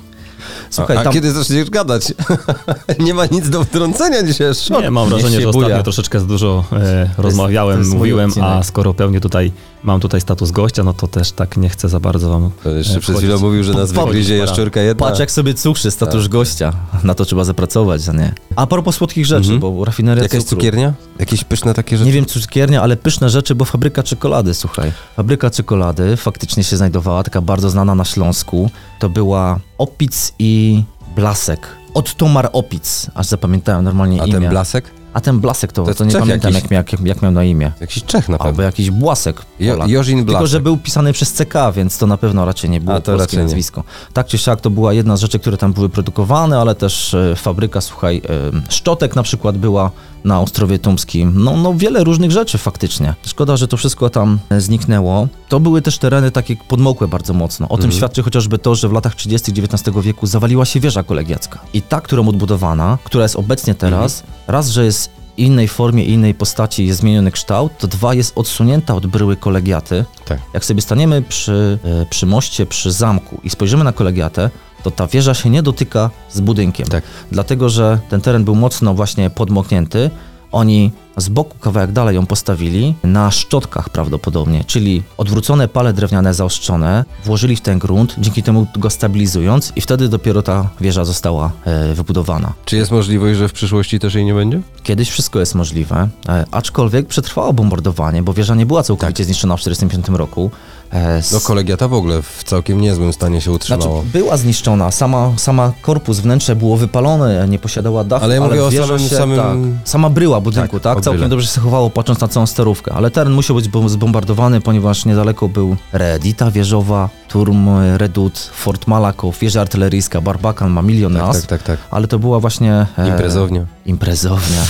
Słuchaj, 0.70 0.96
a, 0.96 1.00
a 1.00 1.04
tam... 1.04 1.12
kiedy 1.12 1.32
zaczniesz 1.32 1.70
gadać? 1.70 2.14
nie 3.06 3.14
ma 3.14 3.26
nic 3.26 3.50
do 3.50 3.64
wtrącenia 3.64 4.22
dzisiaj. 4.22 4.46
jest 4.46 4.64
szok. 4.64 4.82
Nie, 4.82 4.90
mam 4.90 5.08
wrażenie, 5.08 5.40
że 5.40 5.48
ostatnio 5.48 5.68
buja. 5.68 5.82
troszeczkę 5.82 6.20
za 6.20 6.26
dużo 6.26 6.64
e, 6.72 7.10
rozmawiałem, 7.18 7.74
to 7.74 7.78
jest 7.78 7.90
mój 7.90 7.98
mówiłem, 7.98 8.30
a 8.42 8.62
skoro 8.62 8.94
pewnie 8.94 9.20
tutaj 9.20 9.52
mam 9.84 10.00
tutaj 10.00 10.20
status 10.20 10.50
gościa, 10.50 10.82
no 10.82 10.94
to 10.94 11.08
też 11.08 11.32
tak 11.32 11.56
nie 11.56 11.68
chcę 11.68 11.88
za 11.88 12.00
bardzo 12.00 12.30
wam 12.30 12.50
To 12.62 12.70
jeszcze 12.70 12.96
e, 12.96 13.00
przed 13.00 13.14
wchodzić. 13.14 13.30
chwilą 13.30 13.40
mówił, 13.48 13.64
że 13.64 13.72
nas 13.72 13.92
wygryzie 13.92 14.36
jaszczurka 14.36 14.80
jedna. 14.80 15.06
Patrz 15.06 15.20
jak 15.20 15.30
sobie 15.30 15.54
cukrzy, 15.54 15.90
status 15.90 16.28
gościa. 16.28 16.72
Na 17.04 17.14
to 17.14 17.24
trzeba 17.24 17.44
zapracować, 17.44 18.08
a 18.08 18.12
nie. 18.12 18.34
A 18.56 18.66
propos 18.66 18.96
słodkich 18.96 19.26
rzeczy, 19.26 19.52
Mhm. 19.52 19.60
bo 19.60 19.84
rafineria 19.84 20.22
Jakaś 20.22 20.42
cukru. 20.42 20.56
cukiernia? 20.56 20.92
Jakieś 21.18 21.44
pyszne 21.44 21.74
takie 21.74 21.96
rzeczy? 21.96 22.06
Nie 22.06 22.12
wiem, 22.12 22.26
cukiernia, 22.26 22.82
ale 22.82 22.96
pyszne 22.96 23.30
rzeczy, 23.30 23.54
bo 23.54 23.64
fabryka 23.64 24.02
czekolady, 24.02 24.54
słuchaj. 24.54 24.92
Fabryka 25.16 25.50
czekolady 25.50 26.16
faktycznie 26.16 26.64
się 26.64 26.76
znajdowała, 26.76 27.22
taka 27.22 27.40
bardzo 27.40 27.70
znana 27.70 27.94
na 27.94 28.04
Śląsku. 28.04 28.70
To 28.98 29.08
była 29.08 29.60
Opic 29.78 30.32
i 30.38 30.82
Blasek. 31.16 31.66
Od 31.94 32.14
Tomar 32.16 32.50
Opic, 32.52 33.06
aż 33.14 33.26
zapamiętałem 33.26 33.84
normalnie 33.84 34.22
A 34.22 34.24
imię. 34.26 34.32
ten 34.40 34.50
blasek? 34.50 34.84
A 35.14 35.20
ten 35.20 35.40
Blasek 35.40 35.72
to, 35.72 35.84
To 35.84 35.94
to, 35.94 36.04
nie 36.04 36.10
Czech 36.10 36.20
pamiętam 36.20 36.52
jakiś. 36.52 36.70
jak, 36.70 36.92
jak, 36.92 37.00
jak 37.00 37.22
miał 37.22 37.32
na 37.32 37.44
imię. 37.44 37.72
Jakiś 37.80 38.04
Czech 38.04 38.28
na 38.28 38.34
Albo 38.38 38.44
pewno. 38.44 38.62
jakiś 38.62 38.90
Błasek. 38.90 39.42
Jo. 39.60 39.76
Jorzin 39.86 40.18
Tylko, 40.18 40.30
Blasek. 40.32 40.46
że 40.48 40.60
był 40.60 40.76
pisany 40.76 41.12
przez 41.12 41.32
CK, 41.32 41.54
więc 41.74 41.98
to 41.98 42.06
na 42.06 42.16
pewno 42.16 42.44
raczej 42.44 42.70
nie 42.70 42.80
było 42.80 42.96
A, 42.96 43.00
to 43.00 43.04
polskie 43.06 43.20
raczej 43.22 43.38
nie. 43.38 43.42
nazwisko. 43.44 43.84
Tak 44.12 44.26
czy 44.26 44.38
siak 44.38 44.60
to 44.60 44.70
była 44.70 44.92
jedna 44.92 45.16
z 45.16 45.20
rzeczy, 45.20 45.38
które 45.38 45.56
tam 45.56 45.72
były 45.72 45.88
produkowane, 45.88 46.58
ale 46.58 46.74
też 46.74 47.14
e, 47.14 47.36
fabryka, 47.36 47.80
słuchaj, 47.80 48.22
e, 48.68 48.72
szczotek 48.72 49.16
na 49.16 49.22
przykład 49.22 49.58
była 49.58 49.90
na 50.24 50.40
Ostrowie 50.40 50.78
Tumskim. 50.78 51.32
No, 51.36 51.56
no 51.56 51.74
wiele 51.74 52.04
różnych 52.04 52.30
rzeczy 52.30 52.58
faktycznie. 52.58 53.14
Szkoda, 53.26 53.56
że 53.56 53.68
to 53.68 53.76
wszystko 53.76 54.10
tam 54.10 54.38
e, 54.50 54.60
zniknęło. 54.60 55.28
To 55.52 55.60
były 55.60 55.82
też 55.82 55.98
tereny 55.98 56.30
takie 56.30 56.56
podmokłe 56.56 57.08
bardzo 57.08 57.34
mocno. 57.34 57.66
O 57.68 57.76
tym 57.76 57.84
Mhm. 57.84 57.92
świadczy 57.98 58.22
chociażby 58.22 58.58
to, 58.58 58.74
że 58.74 58.88
w 58.88 58.92
latach 58.92 59.14
30. 59.14 59.52
XIX 59.52 59.96
wieku 60.02 60.26
zawaliła 60.26 60.64
się 60.64 60.80
wieża 60.80 61.02
kolegiacka. 61.02 61.58
I 61.74 61.82
ta, 61.82 62.00
którą 62.00 62.28
odbudowana, 62.28 62.98
która 63.04 63.22
jest 63.22 63.36
obecnie 63.36 63.74
teraz, 63.74 64.20
Mhm. 64.20 64.38
raz, 64.46 64.68
że 64.68 64.84
jest 64.84 65.10
innej 65.36 65.68
formie, 65.68 66.04
innej 66.04 66.34
postaci 66.34 66.86
jest 66.86 67.00
zmieniony 67.00 67.30
kształt, 67.30 67.72
to 67.78 67.86
dwa 67.86 68.14
jest 68.14 68.32
odsunięta 68.38 68.94
od 68.94 69.06
bryły 69.06 69.36
kolegiaty. 69.36 70.04
Tak. 70.24 70.38
Jak 70.54 70.64
sobie 70.64 70.82
staniemy 70.82 71.22
przy, 71.22 71.78
e, 71.84 72.06
przy 72.06 72.26
moście, 72.26 72.66
przy 72.66 72.92
zamku 72.92 73.40
i 73.44 73.50
spojrzymy 73.50 73.84
na 73.84 73.92
kolegiatę, 73.92 74.50
to 74.82 74.90
ta 74.90 75.06
wieża 75.06 75.34
się 75.34 75.50
nie 75.50 75.62
dotyka 75.62 76.10
z 76.30 76.40
budynkiem. 76.40 76.86
Tak. 76.86 77.04
Dlatego, 77.32 77.68
że 77.68 77.98
ten 78.08 78.20
teren 78.20 78.44
był 78.44 78.54
mocno 78.54 78.94
właśnie 78.94 79.30
podmoknięty. 79.30 80.10
Oni 80.52 80.90
z 81.16 81.28
boku 81.28 81.58
kawałek 81.58 81.92
dalej 81.92 82.16
ją 82.16 82.26
postawili 82.26 82.94
na 83.04 83.30
szczotkach 83.30 83.88
prawdopodobnie, 83.88 84.64
czyli 84.64 85.02
odwrócone 85.16 85.68
pale 85.68 85.92
drewniane 85.92 86.34
zaostrzone, 86.34 87.04
włożyli 87.24 87.56
w 87.56 87.60
ten 87.60 87.78
grunt, 87.78 88.14
dzięki 88.18 88.42
temu 88.42 88.66
go 88.76 88.90
stabilizując 88.90 89.72
i 89.76 89.80
wtedy 89.80 90.08
dopiero 90.08 90.42
ta 90.42 90.68
wieża 90.80 91.04
została 91.04 91.50
e, 91.64 91.94
wybudowana. 91.94 92.52
Czy 92.64 92.76
jest 92.76 92.90
możliwość, 92.90 93.38
że 93.38 93.48
w 93.48 93.52
przyszłości 93.52 93.98
też 93.98 94.14
jej 94.14 94.24
nie 94.24 94.34
będzie? 94.34 94.60
Kiedyś 94.82 95.10
wszystko 95.10 95.40
jest 95.40 95.54
możliwe, 95.54 96.08
e, 96.28 96.44
aczkolwiek 96.50 97.06
przetrwało 97.06 97.52
bombardowanie, 97.52 98.22
bo 98.22 98.32
wieża 98.32 98.54
nie 98.54 98.66
była 98.66 98.82
całkowicie 98.82 99.24
zniszczona 99.24 99.56
w 99.56 99.60
1945 99.60 100.18
roku. 100.18 100.50
E, 100.92 101.22
No 101.32 101.40
kolegiata 101.40 101.88
w 101.88 101.94
ogóle 101.94 102.22
w 102.22 102.44
całkiem 102.44 102.80
niezłym 102.80 103.12
stanie 103.12 103.40
się 103.40 103.44
znaczy, 103.44 103.56
utrzymało. 103.74 104.04
była 104.12 104.36
zniszczona, 104.36 104.90
sama, 104.90 105.32
sama 105.36 105.72
korpus, 105.82 106.20
wnętrze 106.20 106.56
było 106.56 106.76
wypalone, 106.76 107.46
nie 107.48 107.58
posiadała 107.58 108.04
dachu, 108.04 108.24
Ale 108.24 108.34
ja 108.34 108.40
mówię 108.40 108.64
o 108.64 108.70
wieża 108.70 108.86
samym- 108.86 109.08
samym- 109.08 109.38
Tak, 109.78 109.88
sama 109.88 110.10
bryła 110.10 110.40
budynku, 110.40 110.80
Tak, 110.80 110.82
tak, 110.82 110.98
o 110.98 111.00
całkiem 111.00 111.28
dobrze 111.28 111.46
się 111.46 111.52
zachowało, 111.54 111.90
patrząc 111.90 112.20
na 112.20 112.28
całą 112.28 112.46
sterówkę, 112.46 112.92
ale 112.92 113.10
teren 113.10 113.32
musiał 113.32 113.56
być 113.56 113.68
bom- 113.68 113.88
zbombardowany, 113.88 114.60
ponieważ 114.60 115.04
niedaleko 115.04 115.48
był 115.48 115.76
Reedita 115.92 116.50
wieżowa, 116.50 117.08
Turm, 117.32 117.68
Redut, 117.96 118.38
Fort 118.38 118.86
Malakow, 118.86 119.38
wieża 119.38 119.60
artyleryjska, 119.60 120.20
Barbakan 120.20 120.70
ma 120.70 120.82
milion 120.82 121.12
Tak, 121.14 121.22
nas, 121.22 121.40
tak, 121.40 121.48
tak, 121.48 121.62
tak. 121.62 121.78
ale 121.90 122.08
to 122.08 122.18
była 122.18 122.40
właśnie... 122.40 122.86
e, 122.98 123.08
Imprezownia. 123.08 123.66
Imprezownia. 123.86 124.62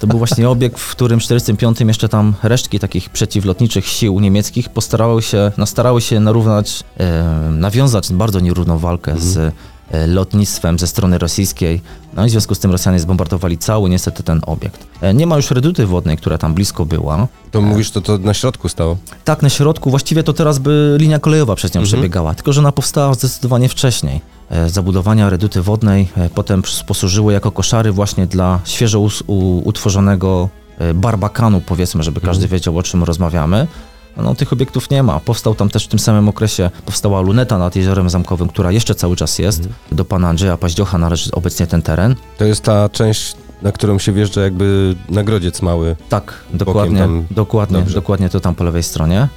To 0.00 0.06
był 0.06 0.18
właśnie 0.18 0.48
obiekt, 0.54 0.78
w 0.78 0.90
którym 0.90 1.20
w 1.20 1.22
1945 1.22 1.88
jeszcze 1.88 2.08
tam 2.08 2.34
resztki 2.42 2.78
takich 2.78 3.10
przeciwlotniczych 3.10 3.86
sił 3.86 4.20
niemieckich 4.20 4.68
postarały 4.68 5.22
się, 5.22 5.52
no, 5.58 5.66
starały 5.66 6.00
się 6.00 6.20
narównać, 6.20 6.84
e, 7.00 7.22
nawiązać 7.50 8.12
bardzo 8.12 8.40
nierówną 8.40 8.78
walkę 8.78 9.18
z 9.18 9.36
e, 9.36 9.52
lotnictwem 10.06 10.78
ze 10.78 10.86
strony 10.86 11.18
rosyjskiej. 11.18 11.80
No 12.14 12.24
i 12.24 12.28
w 12.28 12.30
związku 12.30 12.54
z 12.54 12.58
tym 12.58 12.70
Rosjanie 12.70 13.00
zbombardowali 13.00 13.58
cały 13.58 13.90
niestety 13.90 14.22
ten 14.22 14.40
obiekt. 14.46 14.86
E, 15.00 15.14
nie 15.14 15.26
ma 15.26 15.36
już 15.36 15.50
reduty 15.50 15.86
wodnej, 15.86 16.16
która 16.16 16.38
tam 16.38 16.54
blisko 16.54 16.84
była. 16.86 17.28
To 17.50 17.60
mówisz, 17.60 17.90
to 17.90 18.00
to 18.00 18.18
na 18.18 18.34
środku 18.34 18.68
stało. 18.68 18.96
Tak, 19.24 19.42
na 19.42 19.48
środku 19.48 19.90
właściwie 19.90 20.22
to 20.22 20.32
teraz 20.32 20.58
by 20.58 20.96
linia 21.00 21.18
kolejowa 21.18 21.54
przez 21.54 21.74
nią 21.74 21.80
Mhm. 21.80 21.86
przebiegała, 21.86 22.34
tylko 22.34 22.52
że 22.52 22.60
ona 22.60 22.72
powstała 22.72 23.14
zdecydowanie 23.14 23.68
wcześniej. 23.68 24.20
E, 24.50 24.68
Zabudowania 24.70 25.30
reduty 25.30 25.62
wodnej 25.62 26.08
e, 26.16 26.28
potem 26.34 26.62
pos- 26.62 26.84
posłużyły 26.84 27.32
jako 27.32 27.50
koszary 27.50 27.92
właśnie 27.92 28.26
dla 28.26 28.60
świeżo 28.64 29.00
utworzonego 29.64 30.48
e, 30.78 30.94
barbakanu, 30.94 31.60
powiedzmy, 31.60 32.02
żeby 32.02 32.20
każdy 32.20 32.44
Mhm. 32.44 32.58
wiedział 32.58 32.78
o 32.78 32.82
czym 32.82 33.04
rozmawiamy. 33.04 33.66
No, 34.22 34.34
tych 34.34 34.52
obiektów 34.52 34.90
nie 34.90 35.02
ma. 35.02 35.20
Powstał 35.20 35.54
tam 35.54 35.68
też 35.68 35.84
w 35.84 35.88
tym 35.88 35.98
samym 35.98 36.28
okresie, 36.28 36.70
powstała 36.86 37.20
luneta 37.20 37.58
nad 37.58 37.76
Jeziorem 37.76 38.10
Zamkowym, 38.10 38.48
która 38.48 38.72
jeszcze 38.72 38.94
cały 38.94 39.16
czas 39.16 39.38
jest. 39.38 39.58
Mhm. 39.58 39.76
Do 39.92 40.04
pana 40.04 40.28
Andrzeja 40.28 40.56
Paździocha 40.56 40.98
należy 40.98 41.30
obecnie 41.32 41.66
ten 41.66 41.82
teren. 41.82 42.14
To 42.38 42.44
jest 42.44 42.62
ta 42.62 42.88
część, 42.88 43.36
na 43.62 43.72
którą 43.72 43.98
się 43.98 44.12
wjeżdża 44.12 44.40
jakby 44.40 44.94
na 45.08 45.24
grodziec 45.24 45.62
mały. 45.62 45.96
Tak, 46.08 46.34
dokładnie, 46.54 46.98
tam. 46.98 47.24
dokładnie, 47.30 47.78
Dobrze. 47.78 47.94
dokładnie 47.94 48.28
to 48.28 48.40
tam 48.40 48.54
po 48.54 48.64
lewej 48.64 48.82
stronie. 48.82 49.28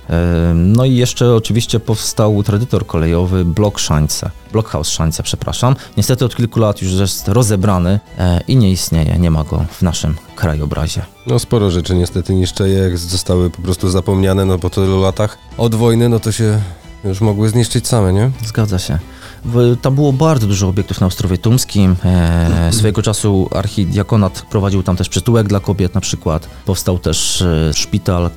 Ym, 0.52 0.74
No 0.74 0.86
i 0.86 0.96
jeszcze 0.96 1.36
oczywiście 1.36 1.80
powstał 1.80 2.44
tradytor 2.44 2.86
kolejowy 2.86 3.46
Blok 3.46 3.80
Szańce, 3.80 4.30
Blockhaus 4.52 4.90
Szańce, 4.90 5.24
przepraszam. 5.24 5.76
Niestety 5.98 6.26
od 6.26 6.36
kilku 6.36 6.60
lat 6.60 6.82
już 6.82 6.92
jest 6.92 7.28
rozebrany 7.28 8.00
e, 8.20 8.40
i 8.48 8.56
nie 8.56 8.72
istnieje, 8.72 9.20
nie 9.20 9.32
ma 9.32 9.44
go 9.44 9.66
w 9.72 9.82
naszym 9.82 10.16
krajobrazie. 10.36 11.02
No 11.28 11.40
sporo 11.40 11.72
rzeczy 11.72 11.96
niestety 11.96 12.34
niszczeje, 12.34 12.78
jak 12.80 12.98
zostały 12.98 13.50
po 13.50 13.62
prostu 13.62 13.90
zapomniane, 13.90 14.46
no 14.46 14.60
po 14.60 14.70
tylu 14.70 15.02
latach 15.02 15.38
od 15.58 15.76
wojny, 15.76 16.10
no 16.10 16.20
to 16.20 16.32
się 16.32 16.60
już 17.04 17.22
mogły 17.22 17.50
zniszczyć 17.50 17.88
same, 17.88 18.14
nie? 18.14 18.32
Zgadza 18.46 18.80
się. 18.80 19.00
Tam 19.82 19.96
było 19.96 20.14
bardzo 20.14 20.48
dużo 20.48 20.68
obiektów 20.68 21.02
na 21.02 21.08
Ostrowie 21.08 21.38
Tumskim. 21.38 21.96
E, 22.06 22.70
swojego 22.74 23.02
czasu 23.02 23.50
archidiakonat 23.56 24.46
prowadził 24.50 24.84
tam 24.84 24.96
też 24.96 25.10
przytułek 25.10 25.48
dla 25.48 25.60
kobiet 25.60 25.96
na 25.96 26.02
przykład. 26.02 26.48
Powstał 26.66 27.00
też 27.00 27.42
e, 27.42 27.74
szpital 27.74 28.30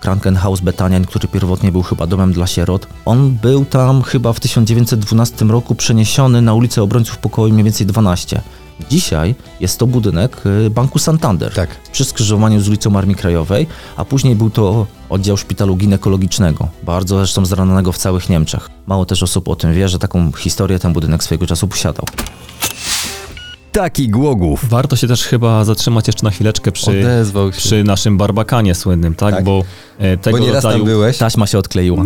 Krankenhaus 0.00 0.60
Betanian, 0.60 1.04
który 1.04 1.28
pierwotnie 1.28 1.72
był 1.72 1.82
chyba 1.82 2.06
domem 2.06 2.32
dla 2.32 2.46
sierot. 2.46 2.86
On 3.04 3.30
był 3.30 3.64
tam 3.64 4.02
chyba 4.02 4.32
w 4.32 4.40
1912 4.40 5.44
roku 5.44 5.74
przeniesiony 5.74 6.42
na 6.42 6.54
ulicę 6.54 6.82
Obrońców 6.82 7.18
Pokoju 7.18 7.52
mniej 7.52 7.64
więcej 7.64 7.86
12. 7.86 8.40
Dzisiaj 8.90 9.34
jest 9.60 9.78
to 9.78 9.86
budynek 9.86 10.42
e, 10.66 10.70
Banku 10.70 10.98
Santander 10.98 11.54
Tak. 11.54 11.70
przy 11.92 12.04
skrzyżowaniu 12.04 12.60
z 12.60 12.68
ulicą 12.68 12.98
Armii 12.98 13.16
Krajowej, 13.16 13.66
a 13.96 14.04
później 14.04 14.36
był 14.36 14.50
to 14.50 14.86
oddział 15.08 15.36
szpitalu 15.36 15.76
ginekologicznego, 15.76 16.68
bardzo 16.82 17.16
zresztą 17.18 17.46
zranowanego 17.46 17.92
w 17.92 17.98
całych 17.98 18.28
Niemczech. 18.28 18.70
Mało 18.86 19.04
też 19.06 19.22
osób 19.22 19.48
o 19.48 19.56
tym 19.56 19.74
wie, 19.74 19.88
że 19.88 19.98
taką 19.98 20.32
historię 20.32 20.78
ten 20.78 20.92
budynek 20.92 21.24
swojego 21.24 21.46
czasu 21.46 21.68
posiadał. 21.68 22.06
Taki 23.72 24.08
Głogów. 24.08 24.64
Warto 24.68 24.96
się 24.96 25.08
też 25.08 25.22
chyba 25.24 25.64
zatrzymać 25.64 26.06
jeszcze 26.06 26.24
na 26.24 26.30
chwileczkę 26.30 26.72
przy, 26.72 27.04
przy 27.56 27.84
naszym 27.84 28.18
barbakanie 28.18 28.74
słynnym, 28.74 29.14
tak? 29.14 29.34
Tak. 29.34 29.44
Bo 29.44 29.64
e, 29.98 30.16
tego 30.16 30.38
Bo 30.38 30.44
nieraz 30.44 30.64
rodzaju 30.64 30.78
tam 30.78 30.86
byłeś. 30.86 31.18
Taśma 31.18 31.46
się 31.46 31.58
odkleiła. 31.58 32.04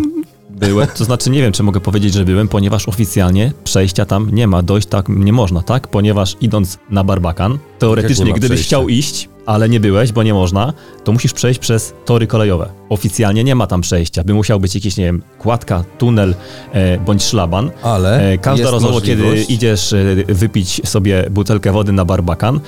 Byłem, 0.55 0.89
to 0.89 1.05
znaczy 1.05 1.31
nie 1.31 1.43
wiem, 1.43 1.53
czy 1.53 1.63
mogę 1.63 1.81
powiedzieć, 1.81 2.15
że 2.15 2.25
byłem, 2.25 2.49
ponieważ 2.49 2.89
oficjalnie 2.89 3.53
przejścia 3.65 4.05
tam 4.05 4.31
nie 4.33 4.47
ma, 4.47 4.63
dojść 4.63 4.89
tak 4.89 5.09
nie 5.09 5.33
można, 5.33 5.63
tak? 5.63 5.89
Ponieważ 5.89 6.37
idąc 6.41 6.79
na 6.91 7.05
barbakan, 7.05 7.59
teoretycznie 7.79 8.33
gdybyś 8.33 8.49
przejścia? 8.49 8.67
chciał 8.67 8.89
iść, 8.89 9.29
ale 9.47 9.69
nie 9.69 9.81
byłeś, 9.81 10.13
bo 10.13 10.23
nie 10.23 10.35
można, 10.35 10.73
to 11.05 11.13
musisz 11.13 11.33
przejść 11.33 11.61
przez 11.61 11.95
tory 12.05 12.27
kolejowe. 12.27 12.69
Oficjalnie 12.89 13.45
nie 13.45 13.55
ma 13.55 13.67
tam 13.67 13.81
przejścia, 13.81 14.25
by 14.25 14.35
musiał 14.35 14.61
być 14.61 14.75
jakiś, 14.75 14.97
nie 14.97 15.05
wiem, 15.05 15.23
kładka, 15.39 15.85
tunel 15.99 16.35
e, 16.73 16.99
bądź 16.99 17.23
szlaban. 17.23 17.71
Ale 17.83 18.21
E, 18.21 18.31
jest 18.31 18.45
każdorazowo, 18.45 19.01
kiedy 19.01 19.43
idziesz 19.49 19.93
e, 19.93 20.05
wypić 20.29 20.89
sobie 20.89 21.27
butelkę 21.31 21.73
wody 21.73 21.93
na 21.93 22.05
barbakan, 22.05 22.61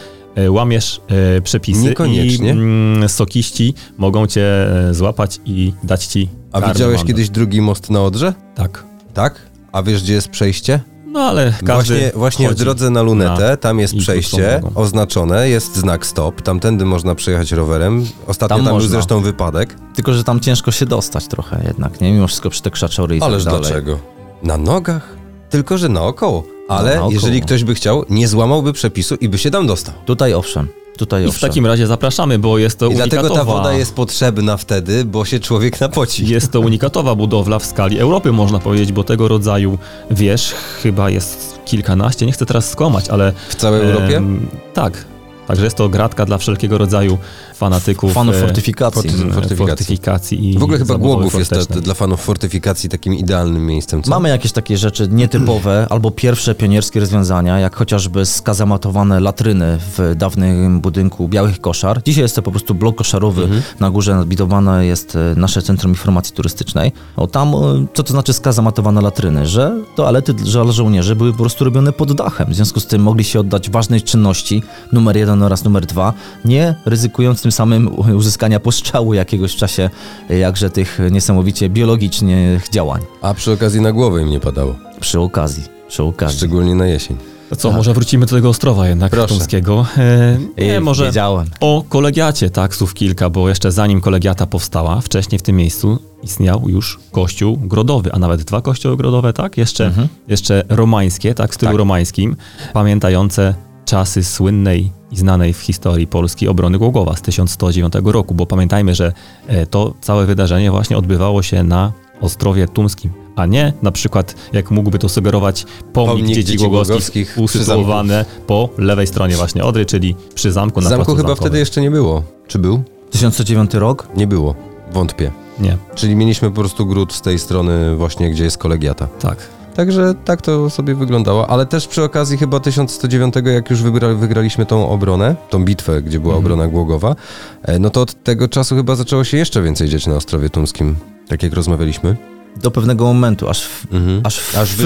łamiesz 0.48 1.00
e, 1.36 1.40
przepisy 1.40 1.80
Niekoniecznie. 1.82 2.48
i 2.48 2.50
mm, 2.50 3.08
sokiści 3.08 3.74
mogą 3.98 4.26
cię 4.26 4.42
e, 4.88 4.94
złapać 4.94 5.40
i 5.44 5.72
dać 5.82 6.06
ci 6.06 6.28
A 6.52 6.60
widziałeś 6.60 6.96
mandat. 6.96 7.06
kiedyś 7.06 7.30
drugi 7.30 7.60
most 7.60 7.90
na 7.90 8.02
Odrze? 8.02 8.34
Tak. 8.54 8.84
Tak? 9.14 9.40
A 9.72 9.82
wiesz, 9.82 10.02
gdzie 10.02 10.12
jest 10.14 10.28
przejście? 10.28 10.80
No 11.06 11.20
ale 11.20 11.52
każdy 11.64 11.94
Właśnie, 11.94 12.10
właśnie 12.14 12.50
w 12.50 12.54
drodze 12.54 12.90
na 12.90 13.02
lunetę, 13.02 13.48
na 13.50 13.56
tam 13.56 13.78
jest 13.80 13.96
przejście 13.96 14.60
oznaczone, 14.74 15.48
jest 15.48 15.76
znak 15.76 16.06
stop, 16.06 16.42
tamtędy 16.42 16.84
można 16.84 17.14
przejechać 17.14 17.52
rowerem. 17.52 18.06
Ostatnio 18.26 18.56
Tam 18.56 18.58
tam, 18.58 18.64
był 18.64 18.74
można. 18.74 18.88
zresztą 18.90 19.20
wypadek. 19.20 19.76
Tylko, 19.94 20.12
że 20.12 20.24
tam 20.24 20.40
ciężko 20.40 20.70
się 20.70 20.86
dostać 20.86 21.26
trochę 21.26 21.62
jednak, 21.66 22.00
nie? 22.00 22.12
Mimo 22.12 22.26
wszystko 22.26 22.50
przy 22.50 22.62
te 22.62 22.70
krzaczory 22.70 23.16
i 23.16 23.22
Ależ 23.22 23.44
tak 23.44 23.52
dalej. 23.52 23.66
dlaczego? 23.68 23.98
Na 24.42 24.56
nogach? 24.56 25.16
Tylko, 25.50 25.78
że 25.78 25.88
naokoło. 25.88 26.44
Ale 26.68 26.90
naokoło. 26.90 27.12
jeżeli 27.12 27.40
ktoś 27.40 27.64
by 27.64 27.74
chciał, 27.74 28.04
nie 28.10 28.28
złamałby 28.28 28.72
przepisu 28.72 29.14
i 29.14 29.28
by 29.28 29.38
się 29.38 29.50
tam 29.50 29.66
dostał. 29.66 29.94
Tutaj 30.06 30.34
owszem, 30.34 30.68
tutaj 30.96 31.26
I 31.28 31.32
w 31.32 31.40
takim 31.40 31.66
razie 31.66 31.86
zapraszamy, 31.86 32.38
bo 32.38 32.58
jest 32.58 32.78
to 32.78 32.86
I 32.86 32.94
dlatego 32.94 33.22
ta 33.22 33.28
unikatowa, 33.28 33.52
woda 33.56 33.72
jest 33.72 33.94
potrzebna 33.94 34.56
wtedy, 34.56 35.04
bo 35.04 35.24
się 35.24 35.40
człowiek 35.40 35.80
napoci. 35.80 36.26
jest 36.26 36.52
to 36.52 36.60
unikatowa 36.60 37.14
budowla 37.14 37.58
w 37.58 37.66
skali 37.66 37.98
Europy, 37.98 38.32
można 38.32 38.58
powiedzieć, 38.58 38.92
bo 38.92 39.04
tego 39.04 39.28
rodzaju 39.28 39.78
wież 40.10 40.54
chyba 40.82 41.10
jest 41.10 41.58
kilkanaście, 41.64 42.26
nie 42.26 42.32
chcę 42.32 42.46
teraz 42.46 42.70
skłamać, 42.70 43.08
ale... 43.08 43.32
W 43.48 43.54
całej 43.54 43.80
Europie? 43.80 44.16
em, 44.16 44.46
tak. 44.74 45.04
Także 45.46 45.64
jest 45.64 45.76
to 45.76 45.88
gratka 45.88 46.26
dla 46.26 46.38
wszelkiego 46.38 46.78
rodzaju 46.78 47.18
fanatyków. 47.54 48.12
Fanów 48.12 48.34
e, 48.36 48.40
fortyfikacji. 48.40 49.10
forty- 49.10 49.22
m, 49.22 49.32
fortyfikacji. 49.32 49.56
fortyfikacji 49.66 50.50
i 50.54 50.58
W 50.58 50.62
ogóle 50.62 50.78
chyba 50.78 50.94
Głogów 50.98 51.34
jest 51.34 51.72
dla 51.80 51.94
fanów 51.94 52.20
fortyfikacji 52.20 52.88
takim 52.88 53.14
idealnym 53.14 53.66
miejscem. 53.66 54.02
Co? 54.02 54.10
Mamy 54.10 54.28
jakieś 54.28 54.52
takie 54.52 54.78
rzeczy 54.78 55.08
nietypowe, 55.10 55.86
albo 55.90 56.10
pierwsze 56.10 56.54
pionierskie 56.54 57.00
rozwiązania, 57.00 57.58
jak 57.58 57.76
chociażby 57.76 58.26
skazamatowane 58.26 59.20
latryny 59.20 59.78
w 59.80 60.14
dawnym 60.16 60.80
budynku 60.80 61.28
Białych 61.28 61.60
Koszar. 61.60 62.02
Dzisiaj 62.04 62.22
jest 62.22 62.36
to 62.36 62.42
po 62.42 62.50
prostu 62.50 62.74
blok 62.74 62.96
koszarowy, 62.96 63.42
Mhm. 63.42 63.62
na 63.80 63.90
górze 63.90 64.14
nadbudowane 64.14 64.86
jest 64.86 65.16
e, 65.16 65.34
nasze 65.36 65.62
Centrum 65.62 65.92
Informacji 65.92 66.34
Turystycznej. 66.34 66.92
O 67.16 67.26
tam, 67.26 67.48
e, 67.54 67.86
co 67.94 68.02
to 68.02 68.12
znaczy 68.12 68.32
skazamatowane 68.32 69.00
latryny? 69.00 69.46
Że 69.46 69.76
toalety 69.96 70.34
dla 70.34 70.72
żołnierzy 70.72 71.16
były 71.16 71.32
po 71.32 71.38
prostu 71.38 71.64
robione 71.64 71.92
pod 71.92 72.12
dachem, 72.16 72.50
w 72.50 72.54
związku 72.54 72.80
z 72.80 72.86
tym 72.86 73.02
mogli 73.02 73.24
się 73.24 73.40
oddać 73.40 73.70
ważnej 73.70 74.02
czynności 74.02 74.62
numer 74.92 75.16
jeden 75.16 75.35
jeden 75.36 75.42
oraz 75.46 75.64
numer 75.64 75.86
dwa, 75.86 76.12
nie 76.44 76.74
ryzykując 76.86 77.42
tym 77.42 77.52
samym 77.52 77.98
uzyskania 78.16 78.60
postrzału 78.60 79.14
jakiegoś 79.14 79.52
w 79.52 79.56
czasie 79.56 79.90
jakże 80.28 80.70
tych 80.70 80.98
niesamowicie 81.10 81.68
biologicznych 81.70 82.68
działań. 82.70 83.02
A 83.22 83.34
przy 83.34 83.52
okazji 83.52 83.80
na 83.80 83.92
głowę 83.92 84.22
im 84.22 84.30
nie 84.30 84.40
padało. 84.40 84.74
Przy 85.00 85.20
okazji, 85.20 85.64
przy 85.88 86.02
okazji. 86.02 86.36
Szczególnie 86.38 86.74
na 86.74 86.86
jesień. 86.86 87.16
To 87.50 87.56
co, 87.56 87.72
może 87.72 87.94
wrócimy 87.94 88.26
do 88.26 88.36
tego 88.36 88.48
Ostrowa 88.48 88.88
jednak 88.88 89.10
Proszę. 89.12 89.28
Tumskiego. 89.28 89.86
E, 89.98 90.38
nie, 90.58 90.74
Ej, 90.74 90.80
może 90.80 91.04
Wiedziałem. 91.06 91.46
o 91.60 91.84
kolegiacie, 91.88 92.50
tak, 92.50 92.74
słów 92.74 92.94
kilka, 92.94 93.30
bo 93.30 93.48
jeszcze 93.48 93.72
zanim 93.72 94.00
kolegiata 94.00 94.46
powstała, 94.46 95.00
wcześniej 95.00 95.38
w 95.38 95.42
tym 95.42 95.56
miejscu 95.56 95.98
istniał 96.22 96.68
już 96.68 96.98
kościół 97.12 97.56
grodowy, 97.56 98.12
a 98.12 98.18
nawet 98.18 98.42
dwa 98.42 98.60
kościoły 98.60 98.96
grodowe, 98.96 99.32
tak, 99.32 99.56
jeszcze, 99.56 99.92
jeszcze 100.28 100.64
romańskie, 100.68 101.34
tak, 101.34 101.50
w 101.50 101.54
stylu 101.54 101.70
Tak. 101.72 101.78
romańskim, 101.78 102.36
pamiętające 102.72 103.54
czasy 103.86 104.24
słynnej 104.24 104.92
i 105.10 105.16
znanej 105.16 105.52
w 105.52 105.58
historii 105.60 106.06
Polski 106.06 106.48
obrony 106.48 106.78
Głogowa 106.78 107.16
z 107.16 107.22
1109 107.22 107.94
roku, 108.04 108.34
bo 108.34 108.46
pamiętajmy, 108.46 108.94
że 108.94 109.12
e, 109.46 109.66
to 109.66 109.94
całe 110.00 110.26
wydarzenie 110.26 110.70
właśnie 110.70 110.96
odbywało 110.98 111.42
się 111.42 111.62
na 111.62 111.92
Ostrowie 112.20 112.68
Tumskim, 112.68 113.10
a 113.36 113.46
nie 113.46 113.72
na 113.82 113.92
przykład, 113.92 114.34
jak 114.52 114.70
mógłby 114.70 114.98
to 114.98 115.08
sugerować, 115.08 115.64
pomnik, 115.92 115.92
Pomnik 115.92 116.26
dzieci, 116.36 116.52
dzieci 116.52 116.68
głogowskich, 116.68 117.34
usytuowane 117.38 118.24
po 118.46 118.68
lewej 118.78 119.06
stronie 119.06 119.36
właśnie 119.36 119.64
Odry, 119.64 119.86
czyli 119.86 120.16
przy 120.34 120.52
zamku 120.52 120.80
na 120.80 120.88
Zamku 120.88 121.04
placu 121.04 121.16
chyba 121.16 121.28
zamkowym. 121.28 121.48
wtedy 121.50 121.58
jeszcze 121.58 121.80
nie 121.80 121.90
było. 121.90 122.22
Czy 122.48 122.58
był? 122.58 122.82
1109 123.10 123.74
rok? 123.74 124.08
Nie 124.16 124.26
było. 124.26 124.54
Wątpię. 124.92 125.30
Nie, 125.58 125.76
Czyli 125.94 126.16
mieliśmy 126.16 126.50
po 126.50 126.54
prostu 126.56 126.86
gród 126.86 127.12
z 127.12 127.20
tej 127.22 127.38
strony 127.38 127.96
właśnie, 127.96 128.30
gdzie 128.30 128.44
jest 128.44 128.58
kolegiata. 128.58 129.06
tak. 129.20 129.38
Także 129.76 130.14
tak 130.24 130.42
to 130.42 130.70
sobie 130.70 130.94
wyglądało, 130.94 131.50
ale 131.50 131.66
też 131.66 131.88
przy 131.88 132.02
okazji 132.02 132.38
chyba 132.38 132.60
1109, 132.60 133.34
jak 133.44 133.70
już 133.70 133.82
wygra, 133.82 134.14
wygraliśmy 134.14 134.66
tą 134.66 134.88
obronę, 134.88 135.36
tą 135.50 135.64
bitwę, 135.64 136.02
gdzie 136.02 136.20
była 136.20 136.34
obrona 136.34 136.68
Głogowa, 136.68 137.16
e, 137.62 137.78
no 137.78 137.90
to 137.90 138.00
od 138.00 138.22
tego 138.24 138.48
czasu 138.48 138.76
chyba 138.76 138.94
zaczęło 138.94 139.24
się 139.24 139.36
jeszcze 139.36 139.62
więcej 139.62 139.88
dziać 139.88 140.06
na 140.06 140.14
Ostrowie 140.16 140.50
Tumskim, 140.50 140.96
tak 141.28 141.42
jak 141.42 141.52
rozmawialiśmy. 141.52 142.16
Do 142.62 142.70
pewnego 142.70 143.04
momentu, 143.04 143.48
aż, 143.48 143.68
Mhm. 143.92 144.20
aż, 144.24 144.56
Aż 144.56 144.76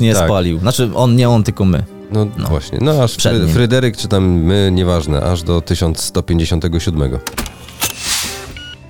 nie 0.00 0.14
tak. 0.14 0.24
spalił. 0.26 0.58
Znaczy 0.58 0.90
on, 0.94 1.16
nie 1.16 1.28
on, 1.28 1.42
tylko 1.44 1.64
my. 1.64 1.82
No, 2.12 2.26
No. 2.38 2.48
właśnie, 2.48 2.78
no 2.82 3.02
aż. 3.02 3.16
Fryderyk, 3.52 3.96
czy 3.96 4.08
tam 4.08 4.24
my, 4.28 4.70
nieważne, 4.72 5.22
aż 5.22 5.42
do 5.42 5.60
1157. 5.60 7.18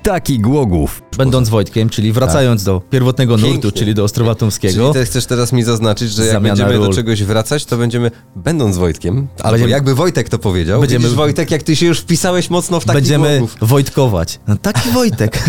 Taki 0.09 0.39
Głogów. 0.39 1.01
Będąc 1.17 1.49
Wojtkiem, 1.49 1.89
czyli 1.89 2.11
wracając 2.11 2.63
do 2.63 2.81
pierwotnego 2.89 3.37
nurtu, 3.37 3.53
Pięknie. 3.61 3.71
czyli 3.71 3.93
do 3.93 4.03
Ostrowa 4.03 4.31
Czyli 4.35 4.39
Tumskiego. 4.39 4.93
ty 4.93 5.05
chcesz 5.05 5.25
teraz 5.25 5.53
mi 5.53 5.63
zaznaczyć, 5.63 6.11
że 6.11 6.25
jak 6.25 6.41
będziemy 6.41 6.73
do 6.73 6.85
ról. 6.85 6.93
czegoś 6.93 7.23
wracać, 7.23 7.65
to 7.65 7.77
będziemy, 7.77 8.11
będąc 8.35 8.77
Wojtkiem, 8.77 9.27
albo 9.37 9.51
Będziemy- 9.51 9.71
jakby 9.71 9.95
Wojtek 9.95 10.29
to 10.29 10.39
powiedział, 10.39 10.81
Będziemy- 10.81 10.99
będziemy... 11.03 11.17
Wojtek, 11.17 11.51
jak 11.51 11.63
ty 11.63 11.75
się 11.75 11.85
już 11.85 11.99
wpisałeś 11.99 12.49
mocno 12.49 12.79
w 12.79 12.85
taki 12.85 12.95
Będziemy 12.95 13.29
Głogów. 13.37 13.55
Wojtkować. 13.61 14.39
No 14.47 14.55
taki 14.57 14.89
Wojtek. 14.91 15.39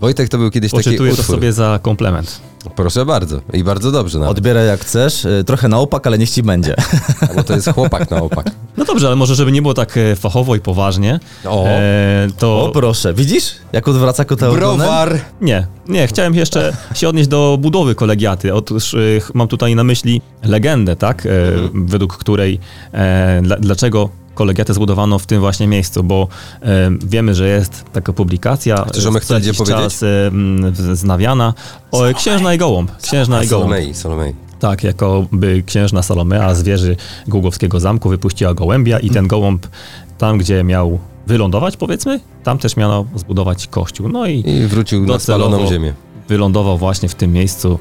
Wojtek 0.00 0.28
to 0.28 0.38
był 0.38 0.50
kiedyś 0.50 0.70
taki 0.72 0.84
Poczytuję 0.84 1.10
to 1.14 1.20
utwór. 1.20 1.34
sobie 1.36 1.52
za 1.52 1.78
komplement. 1.82 2.40
Proszę 2.76 3.06
bardzo. 3.06 3.40
I 3.52 3.64
bardzo 3.64 3.92
dobrze 3.92 4.18
nawet. 4.18 4.38
Odbieraj 4.38 4.66
jak 4.66 4.80
chcesz, 4.80 5.24
y, 5.24 5.44
trochę 5.46 5.68
na 5.68 5.78
opak, 5.78 6.06
ale 6.06 6.18
niech 6.18 6.30
ci 6.30 6.42
będzie. 6.42 6.74
Bo 7.36 7.42
to 7.42 7.54
jest 7.54 7.68
chłopak 7.74 8.10
na 8.10 8.22
opak. 8.22 8.46
No 8.76 8.84
dobrze, 8.84 9.06
ale 9.06 9.16
może 9.16 9.34
żeby 9.34 9.52
nie 9.52 9.62
było 9.62 9.74
tak 9.74 9.96
e, 9.96 10.16
fachowo 10.16 10.56
i 10.56 10.60
poważnie, 10.60 11.20
O. 11.44 11.64
e, 11.66 12.28
to... 12.38 12.64
O 12.66 12.70
proszę, 12.70 13.14
widzisz? 13.14 13.52
Jak 13.72 13.88
odwraca 13.88 14.24
kota? 14.24 14.50
Browar! 14.50 15.18
Nie, 15.40 15.66
nie, 15.88 16.06
chciałem 16.06 16.34
jeszcze 16.34 16.76
się 16.94 17.08
odnieść 17.08 17.28
do 17.28 17.58
budowy 17.60 17.94
kolegiaty. 17.94 18.54
Otóż 18.54 18.94
ch- 19.22 19.34
mam 19.34 19.48
tutaj 19.48 19.74
na 19.74 19.84
myśli 19.84 20.22
legendę, 20.42 20.96
tak, 20.96 21.26
e, 21.26 21.28
według 21.74 22.16
której, 22.16 22.60
e, 22.92 23.40
dla, 23.42 23.56
dlaczego 23.56 24.08
kolegiatę 24.38 24.74
zbudowano 24.74 25.18
w 25.18 25.26
tym 25.26 25.40
właśnie 25.40 25.66
miejscu, 25.66 26.02
bo 26.04 26.28
e, 26.62 26.90
wiemy, 27.06 27.34
że 27.34 27.48
jest 27.48 27.84
taka 27.92 28.12
publikacja, 28.12 28.84
Mechtildzie 29.10 29.26
co 29.26 29.34
jakiś 29.34 29.58
powiedzieć? 29.58 29.78
czas 29.80 30.02
e, 30.02 30.96
znawiana, 30.96 31.54
o 31.90 32.02
Księżna 32.14 32.54
i 32.54 32.58
Gołąb. 32.58 32.96
Księżna 33.02 33.42
i 33.42 33.46
Gołąb. 33.46 33.72
Tak, 34.60 34.84
jakoby 34.84 35.62
księżna 35.66 36.02
Salomea 36.02 36.54
z 36.54 36.62
wieży 36.62 36.96
Głogowskiego 37.28 37.80
Zamku 37.80 38.08
wypuściła 38.08 38.54
gołębia 38.54 38.98
i 38.98 39.10
ten 39.10 39.26
gołąb 39.28 39.66
tam, 40.18 40.38
gdzie 40.38 40.64
miał 40.64 40.98
wylądować, 41.26 41.76
powiedzmy, 41.76 42.20
tam 42.44 42.58
też 42.58 42.76
miano 42.76 43.04
zbudować 43.14 43.66
kościół. 43.66 44.08
No 44.08 44.26
i 44.26 44.48
I 44.50 44.66
wrócił 44.66 45.06
na 45.06 45.18
spaloną 45.18 45.66
ziemię. 45.66 45.92
wylądował 46.28 46.78
właśnie 46.78 47.08
w 47.08 47.14
tym 47.14 47.32
miejscu, 47.32 47.78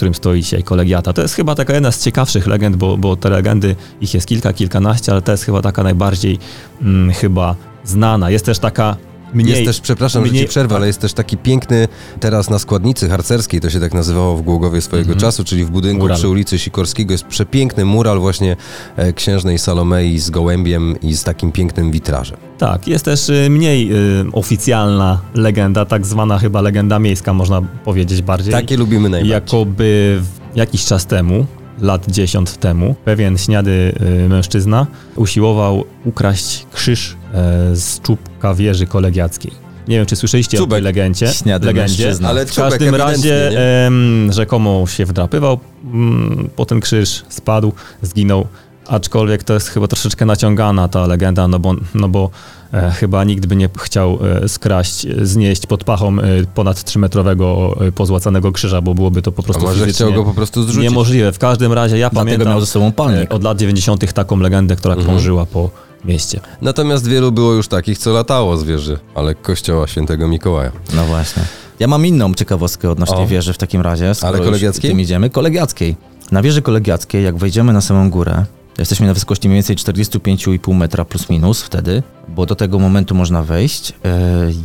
którym 0.00 0.14
stoi 0.14 0.42
dzisiaj 0.42 0.62
kolegiata. 0.62 1.12
To 1.12 1.22
jest 1.22 1.34
chyba 1.34 1.54
taka 1.54 1.74
jedna 1.74 1.92
z 1.92 2.04
ciekawszych 2.04 2.46
legend, 2.46 2.76
bo, 2.76 2.96
bo 2.96 3.16
te 3.16 3.30
legendy, 3.30 3.76
ich 4.00 4.14
jest 4.14 4.26
kilka, 4.26 4.52
kilkanaście, 4.52 5.12
ale 5.12 5.22
to 5.22 5.32
jest 5.32 5.44
chyba 5.44 5.62
taka 5.62 5.82
najbardziej 5.82 6.38
mm, 6.82 7.12
chyba 7.12 7.56
znana. 7.84 8.30
Jest 8.30 8.44
też 8.44 8.58
taka 8.58 8.96
mniej... 9.34 9.50
jest 9.50 9.64
też, 9.64 9.80
przepraszam, 9.80 10.24
że 10.26 10.30
mniej- 10.32 10.42
ci 10.42 10.48
przerwę, 10.48 10.76
ale 10.76 10.86
jest 10.86 11.00
też 11.00 11.12
taki 11.12 11.36
piękny, 11.36 11.88
teraz 12.20 12.50
na 12.50 12.58
składnicy 12.58 13.08
harcerskiej, 13.08 13.60
to 13.60 13.70
się 13.70 13.80
tak 13.80 13.94
nazywało 13.94 14.36
w 14.36 14.42
Głogowie 14.42 14.80
swojego 14.80 15.14
czasu, 15.16 15.44
czyli 15.44 15.64
w 15.64 15.70
budynku 15.70 16.02
Mural. 16.02 16.18
przy 16.18 16.28
ulicy 16.28 16.58
Sikorskiego 16.58 17.12
jest 17.12 17.24
przepiękny 17.24 17.84
mural 17.84 18.18
właśnie 18.18 18.56
e, 18.96 19.12
księżnej 19.12 19.58
Salomei 19.58 20.18
z 20.18 20.30
gołębiem 20.30 21.00
i 21.02 21.14
z 21.14 21.24
takim 21.24 21.52
pięknym 21.52 21.90
witrażem. 21.90 22.36
Tak, 22.58 22.88
jest 22.88 23.04
też 23.04 23.28
y, 23.28 23.46
mniej 23.50 23.92
y, 23.92 23.96
oficjalna 24.32 25.20
legenda, 25.34 25.84
tak 25.84 26.06
zwana 26.06 26.38
chyba 26.38 26.60
legenda 26.60 26.98
miejska, 26.98 27.32
można 27.32 27.62
powiedzieć 27.62 28.22
bardziej. 28.22 28.52
Takie 28.52 28.76
lubimy 28.76 29.08
najbardziej. 29.08 29.30
Jakoby 29.32 30.20
jakiś 30.54 30.84
czas 30.84 31.06
temu, 31.06 31.46
lat 31.80 32.06
10 32.08 32.50
temu, 32.50 32.94
pewien 33.04 33.38
śniady 33.38 33.92
y, 34.24 34.28
mężczyzna 34.28 34.86
usiłował 35.16 35.84
ukraść 36.04 36.66
krzyż 36.72 37.16
e, 37.34 37.76
z 37.76 38.00
czubka 38.00 38.54
wieży 38.54 38.86
kolegiackiej. 38.86 39.52
Nie 39.88 39.96
wiem, 39.96 40.06
czy 40.06 40.16
słyszeliście 40.16 40.58
o 40.58 40.60
Czubek. 40.60 40.76
tej 40.76 40.82
legendzie. 40.82 41.26
Śniady 41.28 41.66
legendzie. 41.66 42.04
mężczyzna. 42.04 42.28
Ale 42.28 42.46
W 42.46 42.54
każdym 42.54 42.94
razie 42.94 43.58
em, 43.86 44.32
rzekomo 44.32 44.86
się 44.86 45.06
wdrapywał, 45.06 45.58
mm, 45.84 46.48
po 46.56 46.66
ten 46.66 46.80
krzyż 46.80 47.22
spadł, 47.28 47.72
zginął. 48.02 48.46
Aczkolwiek 48.90 49.44
to 49.44 49.54
jest 49.54 49.68
chyba 49.68 49.86
troszeczkę 49.88 50.24
naciągana 50.26 50.88
ta 50.88 51.06
legenda, 51.06 51.48
no 51.48 51.58
bo, 51.58 51.74
no 51.94 52.08
bo 52.08 52.30
e, 52.74 52.90
chyba 52.90 53.24
nikt 53.24 53.46
by 53.46 53.56
nie 53.56 53.68
chciał 53.78 54.18
e, 54.44 54.48
skraść, 54.48 55.06
e, 55.06 55.26
znieść 55.26 55.66
pod 55.66 55.84
pachą 55.84 56.18
e, 56.18 56.22
ponad 56.54 56.76
3-metrowego 56.76 57.72
e, 57.86 57.92
pozłacanego 57.92 58.52
krzyża, 58.52 58.80
bo 58.80 58.94
byłoby 58.94 59.22
to 59.22 59.32
po 59.32 59.42
A 59.42 59.44
prostu 59.44 59.62
może 59.62 59.74
fizycznie 59.74 60.06
chciał 60.06 60.12
go 60.12 60.24
po 60.24 60.34
prostu 60.34 60.62
zrzucić? 60.62 60.82
niemożliwe. 60.82 61.32
W 61.32 61.38
każdym 61.38 61.72
razie 61.72 61.98
ja 61.98 62.10
Dlatego 62.10 62.20
pamiętam 62.24 62.48
miał 62.48 62.60
ze 62.60 62.66
sobą 62.66 62.92
palnik. 62.92 63.30
e, 63.32 63.34
od 63.34 63.44
lat 63.44 63.58
90. 63.58 64.12
taką 64.12 64.38
legendę, 64.38 64.76
która 64.76 64.94
Mhm. 64.94 65.08
krążyła 65.10 65.46
po 65.46 65.70
mieście. 66.04 66.40
Natomiast 66.62 67.06
wielu 67.08 67.32
było 67.32 67.52
już 67.52 67.68
takich, 67.68 67.98
co 67.98 68.12
latało 68.12 68.56
z 68.56 68.64
wieży, 68.64 68.98
ale 69.14 69.34
kościoła 69.34 69.86
świętego 69.86 70.28
Mikołaja. 70.28 70.72
No 70.94 71.04
właśnie. 71.04 71.42
Ja 71.78 71.86
mam 71.86 72.06
inną 72.06 72.34
ciekawostkę 72.34 72.90
odnośnie 72.90 73.16
O. 73.16 73.26
wieży 73.26 73.52
w 73.52 73.58
takim 73.58 73.80
razie. 73.80 74.14
skoro 74.14 74.28
Ale 74.28 74.38
już 74.38 74.46
kolegiackiej? 74.46 74.90
Tym 74.90 75.00
idziemy. 75.00 75.30
Kolegiackiej. 75.30 75.96
Na 76.32 76.42
wieży 76.42 76.62
kolegiackiej, 76.62 77.24
jak 77.24 77.36
wejdziemy 77.36 77.72
na 77.72 77.80
samą 77.80 78.10
górę, 78.10 78.44
jesteśmy 78.78 79.06
na 79.06 79.14
wysokości 79.14 79.48
mniej 79.48 79.56
więcej 79.56 79.76
45,5 79.76 80.74
metra 80.74 81.04
plus 81.04 81.28
minus 81.30 81.62
wtedy, 81.62 82.02
bo 82.28 82.46
do 82.46 82.54
tego 82.54 82.78
momentu 82.78 83.14
można 83.14 83.42
wejść. 83.42 83.92
E, 84.04 84.16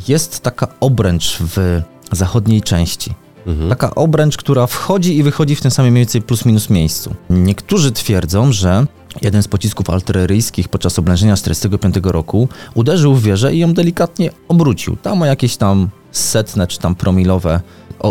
Jest 0.07 0.39
taka 0.39 0.67
obręcz 0.79 1.37
w 1.39 1.81
zachodniej 2.11 2.61
części. 2.61 3.13
Mhm. 3.47 3.69
Taka 3.69 3.95
obręcz, 3.95 4.37
która 4.37 4.67
wchodzi 4.67 5.17
i 5.17 5.23
wychodzi 5.23 5.55
w 5.55 5.61
tym 5.61 5.71
samym 5.71 5.91
mniej 5.91 6.01
więcej 6.05 6.21
plus 6.21 6.45
minus 6.45 6.69
miejscu. 6.69 7.15
Niektórzy 7.29 7.91
twierdzą, 7.91 8.51
że 8.51 8.85
jeden 9.21 9.43
z 9.43 9.47
pocisków 9.47 9.89
artyleryjskich 9.89 10.69
podczas 10.69 10.99
oblężenia 10.99 11.35
z 11.35 11.41
1945 11.41 12.13
roku 12.13 12.49
uderzył 12.73 13.15
w 13.15 13.23
wieżę 13.23 13.53
i 13.55 13.59
ją 13.59 13.73
delikatnie 13.73 14.29
obrócił. 14.47 14.95
Tam 14.95 15.17
ma 15.17 15.27
jakieś 15.27 15.57
tam 15.57 15.89
setne 16.11 16.67
czy 16.67 16.79
tam 16.79 16.95
promilowe 16.95 17.61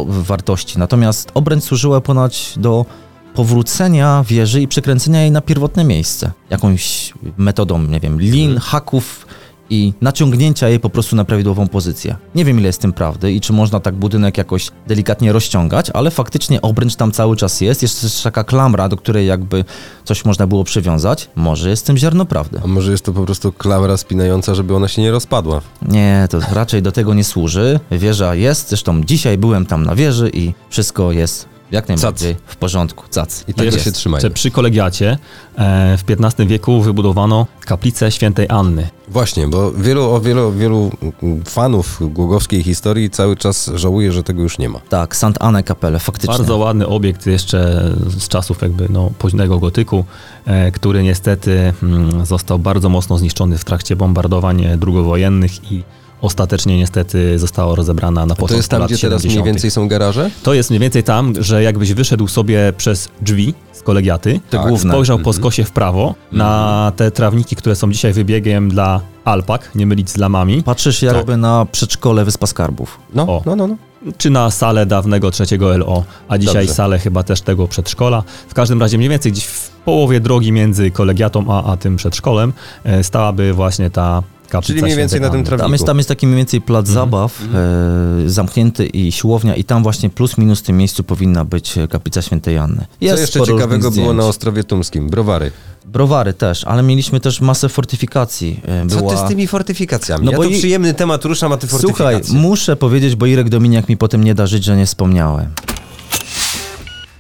wartości. 0.07 0.79
Natomiast 0.79 1.31
obręcz 1.35 1.65
służyła 1.65 2.01
ponoć 2.01 2.55
do 2.57 2.87
powrócenia 3.35 4.25
wieży 4.29 4.63
i 4.63 4.69
przekręcenia 4.69 5.21
jej 5.21 5.31
na 5.31 5.41
pierwotne 5.41 5.85
miejsce. 5.85 6.33
Jakąś 6.51 7.15
metodą, 7.37 7.83
nie 7.83 8.01
wiem, 8.01 8.21
lin, 8.21 8.59
haków 8.59 9.27
i 9.71 9.93
naciągnięcia 10.01 10.69
jej 10.69 10.81
po 10.81 10.91
prostu 10.91 11.17
na 11.17 11.25
prawidłową 11.25 11.69
pozycję. 11.69 12.17
Nie 12.35 12.45
wiem 12.45 12.59
ile 12.59 12.67
jest 12.67 12.79
w 12.79 12.83
tym 12.83 12.93
prawdy 12.93 13.33
i 13.33 13.41
czy 13.41 13.53
można 13.53 13.81
tak 13.81 13.95
budynek 13.95 14.39
jakoś 14.39 14.71
delikatnie 14.87 15.33
rozciągać, 15.33 15.91
ale 15.91 16.11
faktycznie 16.11 16.63
obręcz 16.63 16.97
tam 16.97 17.13
cały 17.13 17.37
czas 17.37 17.61
jest. 17.61 17.83
Jest 17.83 18.03
też 18.03 18.23
taka 18.23 18.45
klamra, 18.45 18.89
do 18.89 18.97
której 18.97 19.27
jakby 19.27 19.65
coś 20.05 20.25
można 20.25 20.47
było 20.47 20.65
przywiązać. 20.65 21.29
Może 21.35 21.71
jest 21.71 21.83
w 21.83 21.87
tym 21.87 21.97
ziarno 21.97 22.25
prawdy. 22.25 22.61
A 22.65 22.67
może 22.67 22.93
jest 22.93 23.05
to 23.05 23.13
po 23.13 23.25
prostu 23.25 23.53
klamra 23.53 23.97
spinająca, 23.97 24.55
żeby 24.55 24.77
ona 24.77 24.89
się 24.89 25.03
nie 25.03 25.11
rozpadła? 25.11 25.61
Nie, 25.89 26.27
to 26.31 26.41
raczej 26.53 26.83
do 26.83 26.93
tego 26.93 27.15
nie 27.15 27.25
służy. 27.25 27.81
Wieża 27.91 28.35
jest, 28.35 28.69
zresztą 28.69 29.05
dzisiaj 29.05 29.39
byłem 29.39 29.67
tam 29.67 29.87
na 29.87 29.95
wieży 29.95 30.31
i 30.35 30.55
wszystko 30.71 31.13
jest 31.13 31.54
jak 31.75 31.89
najbardziej 31.89 32.37
w 32.47 32.57
porządku. 32.57 33.05
Cac. 33.11 33.45
I 33.49 33.55
tego 33.55 33.65
Jest. 33.65 33.85
się 33.85 33.93
trzymajmy. 33.93 34.31
Przy 34.31 34.51
kolegiacie 34.51 35.19
e, 35.59 35.99
w 35.99 36.05
XV 36.11 36.47
wieku 36.47 36.83
wybudowano 36.83 37.47
kaplicę 37.61 38.11
świętej 38.11 38.47
Anny. 38.49 38.89
Właśnie, 39.09 39.49
bo 39.49 39.73
wielu, 39.73 40.11
o 40.11 40.21
wielu, 40.21 40.53
wielu 40.53 40.91
fanów 41.45 41.99
głogowskiej 42.01 42.63
historii 42.63 43.11
cały 43.11 43.37
czas 43.37 43.71
żałuje, 43.75 44.13
że 44.13 44.23
tego 44.23 44.43
już 44.43 44.59
nie 44.59 44.69
ma. 44.69 44.81
Tak, 44.89 45.17
Sant 45.17 45.37
Anne 45.41 45.63
Kapelle, 45.63 45.99
faktycznie. 45.99 46.39
Bardzo 46.39 46.57
ładny 46.57 46.87
obiekt 46.87 47.27
jeszcze 47.27 47.91
z 48.19 48.29
czasów 48.29 48.63
jakby 48.63 48.89
no, 48.89 49.11
późnego 49.19 49.59
gotyku, 49.59 50.05
e, 50.47 50.73
który 50.73 51.03
niestety 51.03 51.73
mm, 51.83 52.27
został 52.27 52.59
bardzo 52.59 52.89
mocno 52.89 53.19
zniszczony 53.19 53.59
w 53.59 53.65
trakcie 53.65 53.97
bombardowań 53.97 54.67
drugowojennych 54.79 55.73
i 55.73 55.85
ostatecznie 56.25 56.79
niestety 56.79 57.39
została 57.39 57.75
rozebrana 57.75 58.27
na 58.27 58.35
początku 58.35 58.49
To 58.49 58.57
jest 58.57 58.69
tam, 58.69 58.81
lat 58.81 58.91
gdzie 58.91 59.01
teraz 59.01 59.23
70. 59.23 59.43
mniej 59.45 59.53
więcej 59.55 59.71
są 59.71 59.89
garaże? 59.89 60.31
To 60.43 60.55
jest 60.55 60.71
mniej 60.71 60.81
więcej 60.81 61.03
tam, 61.03 61.33
że 61.41 61.63
jakbyś 61.63 61.93
wyszedł 61.95 62.29
sobie 62.29 62.73
przez 62.77 63.09
drzwi 63.21 63.55
z 63.73 63.83
kolegiaty, 63.83 64.41
Te 64.51 64.59
Tak, 64.59 64.69
główne. 64.69 64.93
spojrzał 64.93 65.19
po 65.19 65.33
skosie 65.33 65.65
w 65.65 65.71
prawo 65.71 66.15
na 66.33 66.93
te 66.97 67.11
trawniki, 67.11 67.57
które 67.57 67.77
są 67.77 67.93
dzisiaj 67.93 68.13
wybiegiem 68.13 68.69
dla 68.69 69.01
alpak, 69.25 69.71
nie 69.75 69.87
mylić 69.87 70.11
z 70.11 70.17
lamami, 70.17 70.63
Patrzysz 70.63 71.03
jakby 71.03 71.37
na 71.37 71.67
przedszkole 71.73 72.25
Wyspa 72.25 72.47
Skarbów. 72.47 72.99
No, 73.15 73.23
O. 73.23 73.43
no, 73.47 73.57
no. 73.57 73.67
no. 73.67 73.77
czy 74.19 74.31
na 74.31 74.51
salę 74.51 74.87
dawnego 74.87 75.31
trzeciego 75.31 75.77
LO, 75.79 76.05
a 76.29 76.39
dzisiaj 76.39 76.65
Dobrze. 76.65 76.75
salę 76.75 76.99
chyba 76.99 77.23
też 77.23 77.41
tego 77.41 77.69
przedszkola. 77.69 78.23
W 78.49 78.55
każdym 78.55 78.81
razie 78.81 78.97
mniej 78.99 79.11
więcej 79.11 79.33
gdzieś 79.33 79.45
w 79.45 79.71
połowie 79.71 80.21
drogi 80.21 80.53
między 80.53 80.91
kolegiatą 80.91 81.45
a, 81.49 81.73
a 81.73 81.77
tym 81.77 81.97
przedszkolem 81.97 82.53
e, 82.85 83.05
stałaby 83.05 83.53
właśnie 83.53 83.91
ta 83.91 84.23
kaplica 84.55 84.73
Czyli 84.73 84.83
mniej 84.83 84.97
więcej 84.97 85.21
na 85.21 85.31
tym 85.31 85.45
trawniku. 85.45 85.65
Tam 85.65 85.73
jest, 85.73 85.87
tam 85.87 85.97
jest 85.97 86.09
taki 86.09 86.27
mniej 86.27 86.37
więcej 86.37 86.61
plac 86.61 86.89
Mhm. 86.89 86.95
zabaw, 86.95 87.41
e, 87.55 88.29
zamknięty 88.31 88.87
i 88.87 89.13
siłownia 89.13 89.55
i 89.55 89.65
tam 89.65 89.83
właśnie 89.83 90.11
plus 90.11 90.39
minus 90.39 90.61
w 90.61 90.63
tym 90.63 90.77
miejscu 90.77 91.05
powinna 91.05 91.45
być 91.45 91.79
e, 91.79 91.89
kaplica 91.89 92.23
świętej 92.23 92.59
Anny. 92.59 92.87
Co 93.01 93.05
jeszcze 93.21 93.41
ciekawego 93.41 93.91
było 93.91 94.13
na. 94.13 94.25
Ostrowie 94.25 94.65
Tumskim? 94.65 95.09
Browary. 95.11 95.51
Browary 95.87 96.33
też, 96.33 96.65
ale 96.65 96.83
mieliśmy 96.83 97.21
też 97.21 97.41
masę 97.41 97.69
fortyfikacji. 97.69 98.61
E, 98.67 98.87
Co 98.89 98.97
Była... 98.97 99.13
ty 99.17 99.19
z 99.27 99.29
tymi 99.29 99.47
fortyfikacjami? 99.47 100.25
No 100.25 100.31
ja 100.33 100.37
bo 100.37 100.45
i- 100.45 100.59
przyjemny 100.59 100.95
temat 100.95 101.25
ruszam, 101.25 101.53
a 101.53 101.57
ty 101.57 101.69
Słuchaj, 101.69 101.89
fortyfikacje. 101.97 102.35
muszę 102.41 102.77
powiedzieć, 102.77 103.17
bo 103.17 103.27
Irek 103.27 103.49
Dominiak 103.49 103.89
mi 103.89 103.97
potem 103.97 104.25
nie 104.25 104.35
da 104.35 104.47
żyć, 104.47 104.65
że 104.65 104.77
nie 104.77 104.87
wspomniałem. 104.87 105.47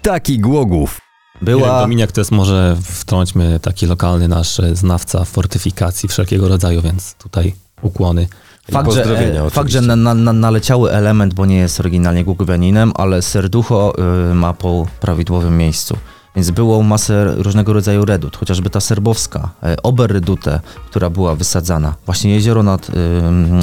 Taki 0.02 0.38
Głogów. 0.38 1.00
Była... 1.42 1.80
Dominiak 1.80 2.12
to 2.12 2.20
jest 2.20 2.30
może 2.30 2.76
wtrąćmy 2.82 3.60
taki 3.60 3.86
lokalny 3.86 4.28
nasz 4.28 4.60
e, 4.60 4.76
znawca 4.76 5.24
fortyfikacji 5.24 6.08
wszelkiego 6.08 6.48
rodzaju, 6.48 6.82
więc 6.82 7.14
tutaj 7.14 7.54
ukłony. 7.82 8.28
Fakt, 8.70 8.92
że, 8.92 9.04
e, 9.04 9.50
fakt, 9.50 9.70
że 9.70 9.80
na, 9.80 9.96
na, 10.14 10.32
naleciały 10.32 10.92
element, 10.92 11.34
bo 11.34 11.46
nie 11.46 11.56
jest 11.56 11.80
oryginalnie 11.80 12.24
Głogowianinem, 12.24 12.92
ale 12.94 13.22
serducho 13.22 13.92
y, 14.30 14.34
ma 14.34 14.52
po 14.52 14.86
prawidłowym 15.00 15.58
miejscu. 15.58 15.96
Więc 16.36 16.50
było 16.50 16.82
masę 16.82 17.34
różnego 17.36 17.72
rodzaju 17.72 18.04
redut, 18.04 18.36
chociażby 18.36 18.70
ta 18.70 18.80
serbowska, 18.80 19.50
e, 19.62 19.76
Oberredute, 19.82 20.60
która 20.90 21.10
była 21.10 21.34
wysadzana. 21.34 21.94
Właśnie 22.06 22.34
jezioro 22.34 22.62
nad, 22.62 22.88
y, 22.88 22.92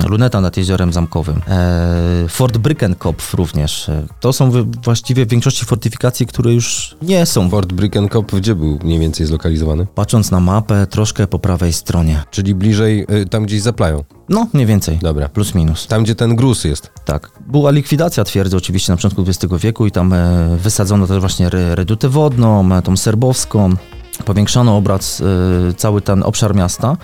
luneta 0.10 0.42
nad 0.42 0.58
jeziorem 0.58 0.94
zamkowym. 0.94 1.42
E, 1.48 2.26
Fort 2.30 2.58
Brickenkopf 2.58 3.34
również. 3.34 3.90
E, 3.90 4.04
To 4.20 4.34
są 4.34 4.52
właściwie 4.84 5.26
w 5.26 5.30
większości 5.30 5.66
fortyfikacji, 5.66 6.26
które 6.26 6.54
już 6.54 6.96
nie 7.02 7.26
są. 7.26 7.50
Fort 7.50 7.74
Brickenkop 7.74 8.32
gdzie 8.36 8.56
był 8.56 8.80
mniej 8.84 9.00
więcej 9.00 9.26
zlokalizowany? 9.26 9.88
Patrząc 9.96 10.32
na 10.32 10.40
mapę, 10.40 10.88
troszkę 10.88 11.28
po 11.28 11.40
prawej 11.40 11.74
stronie. 11.74 12.24
Czyli 12.32 12.56
bliżej, 12.56 13.06
y, 13.22 13.26
tam 13.26 13.46
gdzieś 13.46 13.62
zaplają. 13.62 14.04
No, 14.32 14.48
mniej 14.54 14.66
więcej. 14.66 14.98
Dobra. 15.02 15.30
Plus 15.30 15.56
minus. 15.56 15.88
Tam, 15.88 16.04
gdzie 16.04 16.16
ten 16.16 16.36
gruz 16.36 16.64
jest. 16.64 16.92
Tak. 17.06 17.32
Była 17.48 17.72
likwidacja 17.72 18.24
twierdzy 18.24 18.58
oczywiście 18.58 18.92
na 18.92 18.96
początku 18.96 19.22
XX 19.22 19.54
wieku 19.60 19.86
i 19.86 19.92
tam 19.92 20.14
e, 20.14 20.58
wysadzono 20.58 21.08
też 21.08 21.20
właśnie 21.20 21.48
re, 21.48 21.76
redutę 21.76 22.10
wodną, 22.10 22.76
e, 22.76 22.82
tą 22.82 22.98
serbowską. 22.98 23.76
Powiększano 24.26 24.78
obraz, 24.78 25.22
e, 25.70 25.74
cały 25.74 26.02
ten 26.02 26.24
obszar 26.24 26.56
miasta. 26.56 26.98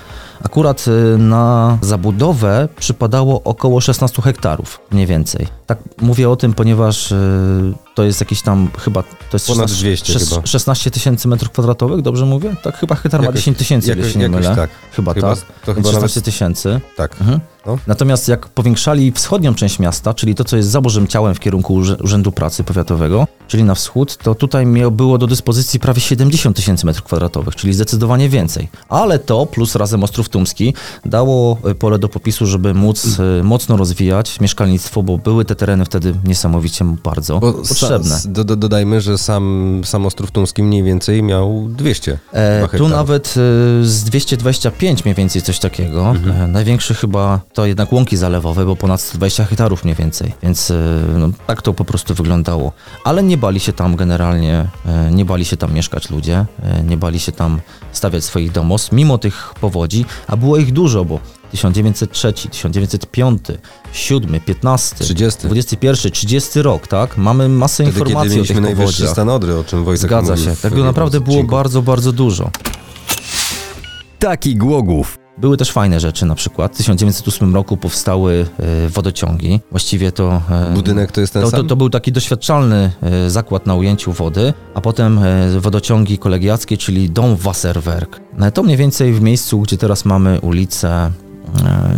Akurat 0.43 0.86
e, 0.88 1.17
na 1.17 1.77
zabudowę 1.82 2.69
przypadało 2.80 3.43
około 3.43 3.82
16 3.82 4.21
hektarów, 4.21 4.80
mniej 4.91 5.06
więcej. 5.06 5.47
Tak 5.65 5.77
mówię 6.01 6.30
o 6.30 6.36
tym, 6.36 6.53
ponieważ 6.53 7.12
e, 7.12 7.15
to 7.95 8.03
jest 8.03 8.19
jakieś 8.21 8.41
tam 8.41 8.69
chyba... 8.80 9.03
To 9.03 9.10
jest 9.34 9.47
Ponad 9.47 9.69
16 9.69 9.86
200 9.86 10.13
szes- 10.13 10.30
chyba. 10.36 10.47
16 10.47 10.91
tysięcy 10.91 11.27
metrów 11.27 11.51
kwadratowych, 11.51 12.01
dobrze 12.01 12.25
mówię? 12.25 12.56
Tak, 12.63 12.77
chyba 12.77 12.95
hektar 12.95 13.21
ma 13.21 13.25
Jakoś- 13.25 13.39
10 13.39 13.58
tysięcy, 13.58 13.95
jeśli 13.97 14.13
się 14.13 14.19
nie 14.19 14.30
mylę. 14.30 14.56
tak. 14.56 14.69
Chyba, 14.91 15.13
Chyba- 15.13 15.36
tak. 15.36 15.45
to 15.65 15.73
chyba 15.73 15.75
nawet- 15.75 15.93
16 15.93 16.21
tysięcy. 16.21 16.82
Tak. 16.97 17.21
Mhm. 17.21 17.39
No. 17.65 17.77
Natomiast 17.88 18.27
jak 18.27 18.47
powiększali 18.49 19.12
wschodnią 19.12 19.56
część 19.56 19.80
miasta, 19.80 20.13
czyli 20.13 20.36
to, 20.36 20.43
co 20.43 20.58
jest 20.58 20.69
za 20.69 20.82
Bożym 20.82 21.08
Ciałem 21.08 21.36
w 21.36 21.39
kierunku 21.39 21.73
Urzędu 22.03 22.32
Pracy 22.32 22.63
Powiatowego, 22.63 23.27
czyli 23.47 23.63
na 23.63 23.75
wschód, 23.75 24.17
to 24.17 24.36
tutaj 24.36 24.65
było 24.91 25.17
do 25.17 25.27
dyspozycji 25.27 25.79
prawie 25.79 26.01
70 26.01 26.55
tysięcy 26.55 26.86
metrów 26.86 27.05
kwadratowych, 27.05 27.55
czyli 27.55 27.73
zdecydowanie 27.73 28.29
więcej. 28.29 28.69
Ale 28.89 29.19
to, 29.19 29.45
plus 29.45 29.75
razem 29.75 30.03
Ostrów 30.03 30.29
Tumski, 30.29 30.73
dało 31.05 31.57
e, 31.63 31.75
pole 31.75 31.99
do 31.99 32.10
popisu, 32.10 32.45
żeby 32.45 32.73
móc 32.73 33.19
e, 33.19 33.43
mocno 33.43 33.77
rozwijać 33.77 34.39
mieszkalnictwo, 34.39 35.03
bo 35.03 35.17
były 35.17 35.45
te 35.45 35.55
tereny 35.55 35.86
wtedy 35.86 36.13
niesamowicie 36.23 36.86
bardzo 37.03 37.39
Bo 37.39 37.53
potrzebne. 37.53 38.15
Sa, 38.15 38.29
do, 38.29 38.43
do, 38.43 38.55
dodajmy, 38.55 39.01
że 39.01 39.17
sam, 39.17 39.81
sam 39.86 40.05
Ostrów 40.05 40.31
Tumski 40.31 40.63
mniej 40.63 40.83
więcej 40.83 41.23
miał 41.23 41.67
200 41.69 42.17
E, 42.33 42.67
tu 42.77 42.88
nawet 42.88 43.27
e, 43.27 43.86
z 43.86 44.03
225 44.03 45.05
mniej 45.05 45.15
więcej 45.15 45.41
coś 45.41 45.60
takiego. 45.60 46.10
Mhm. 46.10 46.41
E, 46.41 46.47
największy 46.47 46.93
chyba 46.93 47.39
to 47.53 47.65
jednak 47.65 47.93
łąki 47.93 48.17
zalewowe, 48.17 48.65
bo 48.65 48.75
ponad 48.75 49.01
120 49.01 49.45
hektarów 49.45 49.83
mniej 49.83 49.95
więcej. 49.95 50.33
Więc 50.43 50.71
e, 50.71 50.75
no, 51.17 51.29
tak 51.47 51.62
to 51.62 51.73
po 51.73 51.86
prostu 51.86 52.13
wyglądało. 52.13 52.71
Ale 53.03 53.23
nie 53.23 53.37
bali 53.38 53.60
się 53.60 53.73
tam 53.73 53.95
generalnie, 53.95 54.67
e, 54.86 55.12
nie 55.12 55.26
bali 55.26 55.45
się 55.45 55.58
tam 55.58 55.73
mieszkać 55.73 56.10
ludzie, 56.10 56.45
e, 56.63 56.84
nie 56.84 56.97
bali 56.97 57.19
się 57.19 57.32
tam 57.32 57.60
stawiać 57.91 58.23
swoich 58.23 58.52
domostw, 58.52 58.91
mimo 58.91 59.17
tych 59.17 59.54
powodzi, 59.62 60.06
a 60.28 60.38
było 60.38 60.58
ich 60.58 60.73
dużo, 60.73 61.06
bo 61.06 61.19
1903, 61.52 62.34
1905, 62.34 63.41
7, 63.93 64.39
15, 64.39 64.95
30. 64.95 65.47
21, 65.47 66.12
30 66.12 66.62
rok, 66.62 66.88
tak? 66.88 67.17
Mamy 67.17 67.50
masę 67.50 67.84
Wtedy, 67.84 67.91
kiedy 67.91 68.10
informacji 68.10 68.32
o 68.32 68.36
mieliśmy 68.36 68.62
tych 68.62 68.78
powodziach. 68.78 69.10
stan 69.10 69.30
Odry, 69.30 69.56
o 69.56 69.63
czym 69.63 69.84
Wojtek 69.84 70.02
Zgadza 70.02 70.38
się. 70.38 70.56
Tego 70.56 70.76
jednym 70.76 70.86
naprawdę 70.86 71.21
było 71.21 71.43
bardzo, 71.43 71.82
bardzo 71.82 72.12
dużo. 72.12 72.52
Taki 74.19 74.56
Głogów. 74.56 75.27
Były 75.38 75.58
też 75.58 75.71
fajne 75.71 76.00
rzeczy, 76.00 76.26
na 76.26 76.36
przykład 76.36 76.73
w 76.73 76.78
1908 76.78 77.56
roku 77.56 77.78
powstały 77.78 78.45
e, 78.60 78.89
wodociągi. 78.89 79.60
Właściwie 79.71 80.12
to... 80.12 80.41
e, 80.52 80.73
Budynek 80.73 81.12
to 81.12 81.21
jest 81.21 81.34
ten 81.34 81.41
to, 81.41 81.52
to, 81.52 81.58
sam? 81.58 81.67
to 81.67 81.76
był 81.76 81.89
taki 81.89 82.12
doświadczalny 82.12 82.91
e, 83.02 83.30
zakład 83.30 83.65
na 83.65 83.76
ujęciu 83.76 84.12
wody, 84.12 84.54
a 84.73 84.82
potem 84.82 85.19
wodociągi 85.60 86.17
kolegiackie, 86.17 86.78
czyli 86.78 87.10
dom 87.10 87.36
Wasserwerk. 87.36 88.19
To 88.54 88.63
mniej 88.63 88.78
więcej 88.78 89.13
w 89.13 89.21
miejscu, 89.21 89.60
gdzie 89.62 89.78
teraz 89.78 90.06
mamy 90.06 90.39
ulicę, 90.41 91.12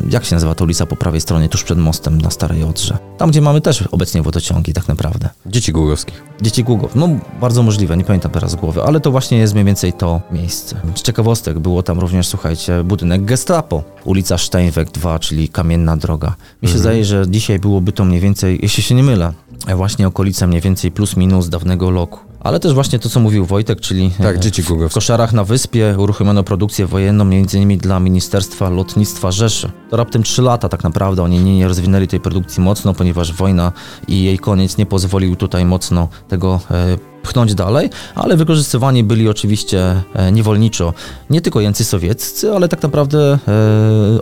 jak 0.09 0.25
się 0.25 0.35
nazywa 0.35 0.55
ta 0.55 0.63
ulica 0.63 0.85
po 0.85 0.95
prawej 0.95 1.21
stronie, 1.21 1.49
tuż 1.49 1.63
przed 1.63 1.79
mostem 1.79 2.21
na 2.21 2.29
Starej 2.29 2.63
Odrze. 2.63 2.97
Tam, 3.17 3.29
gdzie 3.29 3.41
mamy 3.41 3.62
też 3.62 3.83
obecnie 3.91 4.21
wodociągi 4.21 4.73
tak 4.73 4.88
naprawdę. 4.88 5.29
Dzieci 5.45 5.71
Głogowskich. 5.71 6.23
Dzieci 6.41 6.63
Głogów. 6.63 6.95
No, 6.95 7.09
bardzo 7.41 7.63
możliwe, 7.63 7.97
nie 7.97 8.03
pamiętam 8.03 8.31
teraz 8.31 8.51
z 8.51 8.55
głowy, 8.55 8.83
ale 8.83 8.99
to 8.99 9.12
właśnie 9.12 9.38
jest 9.38 9.53
mniej 9.53 9.65
więcej 9.65 9.93
to 9.93 10.21
miejsce. 10.31 10.75
Z 10.95 11.01
ciekawostek 11.01 11.59
było 11.59 11.83
tam 11.83 11.99
również, 11.99 12.27
słuchajcie, 12.27 12.83
budynek 12.83 13.25
Gestapo, 13.25 13.83
ulica 14.03 14.38
Steinweg 14.38 14.91
2, 14.91 15.19
czyli 15.19 15.49
Kamienna 15.49 15.97
Droga. 15.97 16.35
Mi 16.63 16.69
się 16.69 16.77
zdaje, 16.77 17.05
że 17.05 17.25
dzisiaj 17.29 17.59
byłoby 17.59 17.91
to 17.91 18.05
mniej 18.05 18.19
więcej, 18.19 18.59
jeśli 18.62 18.83
się 18.83 18.95
nie 18.95 19.03
mylę, 19.03 19.33
e, 19.67 19.75
właśnie 19.75 20.07
okolice 20.07 20.47
mniej 20.47 20.62
więcej 20.62 20.91
plus 20.91 21.17
minus 21.17 21.49
dawnego 21.49 21.89
loku. 21.89 22.29
Ale 22.39 22.60
też 22.60 22.73
właśnie 22.73 22.99
to, 22.99 23.10
co 23.10 23.19
mówił 23.19 23.45
Wojtek, 23.45 23.82
czyli 23.82 24.12
Tak, 24.23 24.36
e, 24.36 24.39
dzieci 24.39 24.63
w 24.63 24.93
koszarach 24.93 25.34
na 25.34 25.43
wyspie 25.43 25.95
uruchomiono 25.97 26.43
produkcję 26.43 26.86
wojenną 26.86 27.23
m.in. 27.23 27.78
dla 27.78 27.99
Ministerstwa 27.99 28.69
Lotnictwa 28.69 29.32
Rzeszy. 29.32 29.71
To 29.89 29.97
raptem 29.97 30.23
3 30.23 30.41
lata 30.41 30.69
tak 30.69 30.84
naprawdę, 30.84 31.23
oni 31.23 31.39
nie, 31.39 31.56
nie 31.56 31.67
rozwinęli 31.67 32.08
tej 32.08 32.19
produkcji 32.19 32.63
mocno, 32.63 32.93
ponieważ 32.93 33.34
wojna 33.34 33.71
i 34.08 34.23
jej 34.23 34.39
koniec 34.39 34.78
nie 34.78 34.86
pozwolił 34.86 35.36
tutaj 35.36 35.65
mocno 35.65 36.08
tego 36.28 36.60
e, 36.71 36.97
pchnąć 37.23 37.56
dalej, 37.56 37.89
ale 38.15 38.38
wykorzystywani 38.38 39.04
byli 39.04 39.30
oczywiście 39.30 40.02
e, 40.13 40.32
niewolniczo 40.32 40.93
nie 41.30 41.41
tylko 41.41 41.62
jeńcy 41.62 41.86
sowieccy, 41.86 42.52
ale 42.52 42.67
tak 42.67 42.84
naprawdę 42.84 43.19
e, 43.34 43.39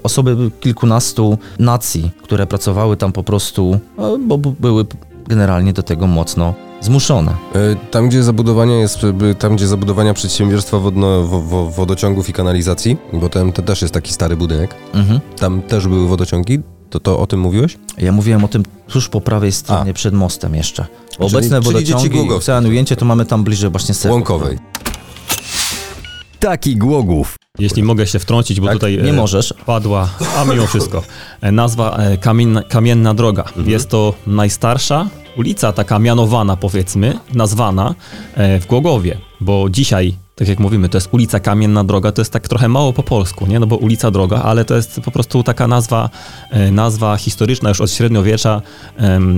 osoby 0.04 0.52
kilkunastu 0.60 1.38
nacji, 1.60 2.12
które 2.24 2.48
pracowały 2.48 2.98
tam 2.98 3.12
po 3.14 3.24
prostu, 3.24 3.80
e, 4.00 4.18
bo 4.18 4.38
były 4.38 4.86
generalnie 5.28 5.74
do 5.74 5.84
tego 5.84 6.08
mocno 6.08 6.54
zmuszone. 6.82 7.32
E, 7.56 7.76
Tam, 7.92 8.10
gdzie 8.10 8.24
zabudowania 8.24 8.76
jest, 8.80 9.06
by- 9.06 9.36
tam, 9.36 9.56
gdzie 9.56 9.68
zabudowania 9.68 10.14
przedsiębiorstwa 10.14 10.78
wodno, 10.80 11.24
wo, 11.24 11.42
wo, 11.42 11.70
wodociągów 11.70 12.30
i 12.30 12.34
kanalizacji, 12.34 12.98
bo 13.14 13.30
tam 13.30 13.52
to 13.52 13.62
też 13.62 13.82
jest 13.82 13.94
taki 13.94 14.14
stary 14.14 14.38
budynek, 14.38 14.76
Mhm. 14.94 15.20
tam 15.40 15.62
też 15.62 15.88
były 15.88 16.08
wodociągi, 16.08 16.60
to, 16.90 17.00
to 17.00 17.20
o 17.20 17.28
tym 17.28 17.40
mówiłeś? 17.40 17.78
Ja 17.98 18.12
mówiłem 18.12 18.44
o 18.46 18.48
tym 18.48 18.64
tuż 18.88 19.10
po 19.10 19.22
prawej 19.22 19.52
stronie, 19.52 19.94
przed 19.94 20.14
mostem 20.14 20.56
jeszcze. 20.56 20.86
Czyli- 21.12 21.26
Obecne 21.30 21.62
czyli 21.62 21.74
wodociągi, 21.74 22.10
Głogowskie. 22.10 22.36
ocean 22.52 22.66
ujęcie, 22.66 22.96
to 22.96 23.06
mamy 23.06 23.26
tam 23.26 23.44
bliżej 23.44 23.70
właśnie 23.70 23.96
serca. 23.96 24.14
Łąkowej. 24.14 24.58
Taki 26.40 26.76
Głogów. 26.76 27.36
Jeśli 27.60 27.84
mogę 27.84 28.08
się 28.08 28.20
wtrącić, 28.20 28.60
bo 28.60 28.66
Tak? 28.68 28.76
tutaj 28.76 28.98
Nie 29.04 29.10
e, 29.10 29.14
możesz. 29.14 29.54
padła, 29.66 30.10
a 30.38 30.46
mimo 30.46 30.68
wszystko, 30.68 31.04
e, 31.42 31.52
nazwa 31.52 31.98
e, 31.98 32.18
Kamienna, 32.18 32.64
Kamienna 32.64 33.14
Droga. 33.14 33.44
Jest 33.66 33.90
to 33.90 34.14
najstarsza 34.28 35.08
ulica, 35.38 35.74
taka 35.74 36.00
mianowana 36.00 36.56
powiedzmy, 36.56 37.20
nazwana 37.34 37.96
e, 38.36 38.60
w 38.60 38.66
Głogowie, 38.66 39.18
bo 39.40 39.70
dzisiaj 39.70 40.14
tak 40.38 40.48
jak 40.48 40.60
mówimy, 40.60 40.90
to 40.90 40.98
jest 40.98 41.10
ulica 41.12 41.40
Kamienna 41.40 41.84
Droga, 41.84 42.12
to 42.12 42.22
jest 42.22 42.34
tak 42.34 42.48
trochę 42.48 42.68
mało 42.68 42.94
po 42.94 43.04
polsku, 43.04 43.48
nie? 43.48 43.60
No 43.60 43.68
bo 43.68 43.76
ulica 43.76 44.12
Droga, 44.12 44.42
ale 44.44 44.66
to 44.66 44.76
jest 44.76 45.02
po 45.02 45.12
prostu 45.12 45.44
taka 45.44 45.68
nazwa, 45.68 46.10
e, 46.50 46.72
nazwa 46.72 47.18
historyczna 47.18 47.70
już 47.70 47.82
od 47.82 47.92
średniowiecza. 47.92 48.62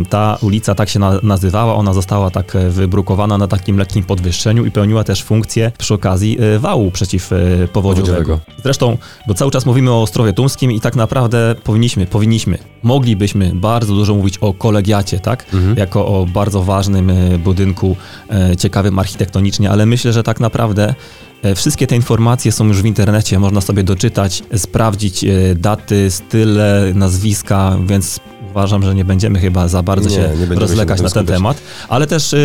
Ta 0.09 0.37
ulica 0.41 0.75
tak 0.75 0.89
się 0.89 0.99
na, 0.99 1.19
nazywała, 1.23 1.75
ona 1.75 1.93
została 1.93 2.29
tak 2.29 2.55
e, 2.55 2.69
wybrukowana 2.69 3.37
na 3.37 3.47
takim 3.47 3.77
lekkim 3.77 4.03
podwyższeniu 4.03 4.65
i 4.65 4.71
pełniła 4.71 5.03
też 5.03 5.23
funkcję 5.23 5.71
przy 5.77 5.93
okazji 5.93 6.37
e, 6.39 6.59
wału 6.59 6.91
przeciwpowodziowego. 6.91 7.71
Powodziowego. 7.71 8.39
Zresztą, 8.63 8.97
bo 9.27 9.33
cały 9.33 9.51
czas 9.51 9.65
mówimy 9.65 9.91
o 9.91 10.01
Ostrowie 10.01 10.33
Tumskim 10.33 10.71
i 10.71 10.79
tak 10.79 10.95
naprawdę 10.95 11.55
powinniśmy, 11.63 12.05
powinniśmy, 12.05 12.57
moglibyśmy 12.83 13.51
bardzo 13.55 13.93
dużo 13.93 14.15
mówić 14.15 14.37
o 14.37 14.53
kolegiacie, 14.53 15.19
tak? 15.19 15.45
Jako 15.75 16.07
o 16.07 16.25
bardzo 16.25 16.63
ważnym 16.63 17.11
budynku, 17.43 17.95
ciekawym 18.57 18.99
architektonicznie, 18.99 19.69
ale 19.69 19.85
myślę, 19.85 20.13
że 20.13 20.23
tak 20.23 20.39
naprawdę 20.39 20.88
e, 21.43 21.55
wszystkie 21.55 21.87
te 21.87 21.95
informacje 21.95 22.51
są 22.51 22.67
już 22.67 22.81
w 22.81 22.85
internecie, 22.85 23.39
można 23.39 23.61
sobie 23.61 23.83
doczytać, 23.83 24.43
sprawdzić 24.57 25.23
e, 25.23 25.55
daty, 25.55 26.11
style, 26.11 26.91
nazwiska, 26.95 27.77
więc 27.85 28.19
uważam, 28.51 28.83
że 28.83 28.95
nie 28.95 29.05
będziemy 29.05 29.39
chyba 29.39 29.67
za 29.67 29.83
bardzo 29.83 30.09
Nie, 30.09 30.15
się 30.15 30.21
nie 30.21 30.27
będziemy 30.27 30.55
się 30.55 30.59
rozlekać 30.59 30.97
na 30.97 31.03
ten 31.03 31.09
skupiać. 31.09 31.35
temat. 31.37 31.61
Ale 31.89 32.07
też, 32.07 32.35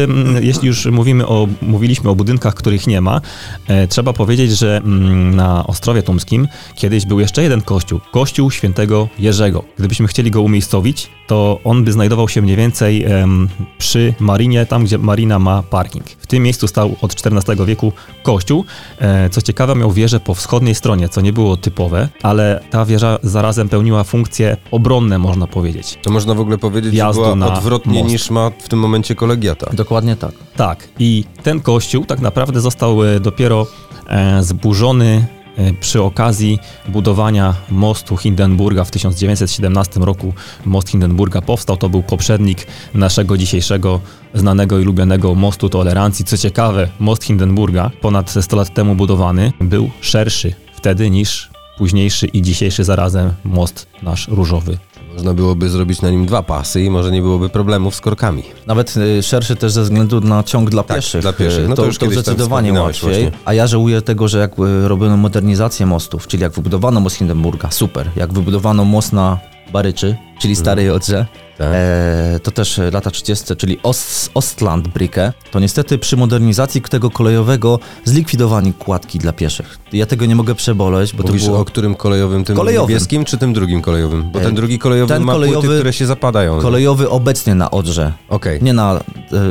jeśli 0.41 0.69
już 0.69 0.87
mówimy 0.87 1.27
o, 1.27 1.49
mówiliśmy 1.63 2.11
o 2.11 2.15
budynkach, 2.15 2.55
których 2.55 2.87
nie 2.87 3.01
ma, 3.01 3.21
e, 3.69 3.89
trzeba 3.89 4.13
powiedzieć, 4.13 4.59
że 4.59 4.77
mm, 4.77 5.37
na 5.37 5.67
Ostrowie 5.67 6.03
Tumskim 6.03 6.49
kiedyś 6.75 7.07
był 7.07 7.21
jeszcze 7.21 7.43
jeden 7.43 7.63
kościół, 7.63 8.01
kościół 8.13 8.51
świętego 8.51 9.09
Jerzego. 9.19 9.65
Gdybyśmy 9.79 10.09
chcieli 10.09 10.31
go 10.31 10.43
umiejscowić, 10.43 11.11
to 11.27 11.61
on 11.65 11.85
by 11.85 11.93
znajdował 11.93 12.29
się 12.29 12.43
mniej 12.43 12.57
więcej 12.57 13.05
em, 13.05 13.49
przy 13.79 14.15
marinie, 14.21 14.67
tam 14.67 14.85
gdzie 14.85 14.99
marina 14.99 15.39
ma 15.39 15.63
parking. 15.63 16.05
W 16.07 16.27
tym 16.27 16.43
miejscu 16.43 16.69
stał 16.69 16.97
od 17.03 17.13
XIV 17.27 17.67
wieku 17.67 17.93
kościół. 18.23 18.65
E, 18.99 19.31
co 19.31 19.43
ciekawe, 19.43 19.75
miał 19.75 19.93
wieżę 19.93 20.21
po 20.21 20.35
wschodniej 20.35 20.75
stronie, 20.75 21.09
co 21.09 21.21
nie 21.21 21.33
było 21.33 21.57
typowe, 21.57 22.09
ale 22.23 22.61
ta 22.71 22.85
wieża 22.85 23.19
zarazem 23.23 23.69
pełniła 23.69 24.05
funkcje 24.05 24.57
obronne, 24.71 25.19
można 25.19 25.47
powiedzieć. 25.47 25.94
To 26.03 26.11
można 26.11 26.35
w 26.35 26.41
ogóle 26.41 26.59
powiedzieć, 26.59 26.95
że 26.95 27.13
była 27.13 27.37
na 27.37 27.55
odwrotnie 27.55 27.99
most. 27.99 28.13
niż 28.13 28.31
ma 28.31 28.51
w 28.59 28.69
tym 28.69 28.79
momencie 28.79 29.15
kolegiata. 29.15 29.71
Dokładnie 29.73 30.17
tak. 30.17 30.33
Tak, 30.57 30.89
i 30.99 31.25
ten 31.43 31.61
kościół 31.61 32.05
tak 32.05 32.21
naprawdę 32.21 32.61
został 32.61 33.05
e, 33.05 33.21
dopiero 33.21 33.67
e, 34.09 34.43
zburzony 34.43 35.27
e, 35.57 35.73
przy 35.73 36.03
okazji 36.03 36.59
budowania 36.89 37.55
mostu 37.71 38.17
Hindenburga 38.17 38.85
w 38.85 38.91
1917 38.91 40.01
roku. 40.01 40.33
Most 40.65 40.89
Hindenburga 40.89 41.43
powstał, 41.43 41.77
to 41.77 41.89
był 41.89 42.03
poprzednik 42.03 42.67
naszego 42.95 43.39
dzisiejszego 43.39 44.01
znanego 44.35 44.79
i 44.79 44.85
lubianego 44.85 45.35
mostu 45.35 45.69
tolerancji. 45.69 46.25
Co 46.25 46.39
ciekawe, 46.39 46.89
most 46.99 47.25
Hindenburga, 47.25 47.91
ponad 48.01 48.31
100 48.41 48.57
lat 48.57 48.75
temu 48.75 48.95
budowany, 48.95 49.53
był 49.61 49.91
szerszy 50.01 50.55
wtedy 50.85 51.11
niż 51.11 51.51
późniejszy 51.79 52.27
i 52.27 52.43
dzisiejszy 52.43 52.85
zarazem 52.85 53.33
most 53.45 53.87
nasz 54.03 54.29
różowy. 54.29 54.79
Można 55.15 55.35
byłoby 55.35 55.69
zrobić 55.71 56.03
na 56.03 56.11
nim 56.11 56.27
dwa 56.27 56.43
pasy 56.43 56.83
i 56.83 56.91
może 56.91 57.11
nie 57.11 57.23
byłoby 57.23 57.49
problemów 57.49 57.95
z 57.95 58.01
korkami. 58.01 58.43
Nawet 58.67 58.97
y, 58.97 59.23
szerszy 59.23 59.57
też 59.57 59.73
ze 59.73 59.83
względu 59.83 60.21
na 60.21 60.43
ciąg 60.43 60.71
dla 60.71 60.83
Tak, 60.83 60.97
pieszych. 60.97 61.23
dla 61.23 61.33
pieszych. 61.33 61.69
No 61.69 61.75
to 61.75 61.85
już 61.87 61.99
kiedyś 61.99 62.15
tam 62.15 62.23
zdecydowanie 62.23 62.73
łatwiej. 62.73 63.11
właśnie. 63.11 63.31
A 63.45 63.55
ja 63.55 63.67
żałuję 63.67 64.03
tego, 64.03 64.29
że 64.29 64.39
jak 64.39 64.59
y, 64.59 64.89
robiono 64.89 65.17
modernizację 65.17 65.87
mostów, 65.87 66.27
czyli 66.27 66.43
jak 66.43 66.53
wybudowano 66.53 67.01
most 67.01 67.17
Hindenburga, 67.17 67.71
super. 67.71 68.11
Jak 68.17 68.33
wybudowano 68.33 68.85
most 68.85 69.13
na 69.13 69.39
Baryczy, 69.73 70.17
czyli 70.41 70.57
Starej 70.57 70.91
Odrze, 70.91 71.27
Tak. 71.59 71.69
e, 71.73 72.41
to 72.43 72.51
też 72.51 72.79
e, 72.79 72.91
lata 72.91 73.11
30., 73.11 73.57
czyli 73.57 73.79
Ost, 73.83 74.31
Ostlandbrücke, 74.35 75.33
to 75.51 75.61
niestety 75.61 75.99
przy 75.99 76.17
modernizacji 76.17 76.81
tego 76.83 77.11
kolejowego 77.11 77.79
zlikwidowali 78.05 78.73
kładki 78.73 79.19
dla 79.19 79.33
pieszych. 79.33 79.79
Ja 79.93 80.07
tego 80.07 80.27
nie 80.27 80.37
mogę 80.37 80.55
przeboleć, 80.55 81.13
bo 81.15 81.23
Mówisz 81.23 81.43
to 81.43 81.49
było... 81.49 81.61
o 81.61 81.65
którym 81.65 81.95
kolejowym? 81.95 82.45
Tym 82.45 82.57
Kolejowym. 82.57 82.89
niebieskim 82.91 83.25
czy 83.25 83.39
tym 83.39 83.53
drugim 83.53 83.83
kolejowym? 83.83 84.31
Bo 84.33 84.41
E, 84.41 84.43
ten 84.43 84.55
drugi 84.55 84.79
kolejowy 84.79 85.15
ten 85.15 85.23
ma 85.23 85.35
płyty, 85.35 85.53
kolejowy- 85.53 85.75
które 85.75 85.93
się 85.93 86.07
zapadają. 86.07 86.61
Kolejowy 86.61 87.11
obecnie 87.11 87.55
na 87.55 87.71
Odrze. 87.71 88.13
Okej. 88.29 88.63
Nie 88.63 88.73
na 88.73 89.01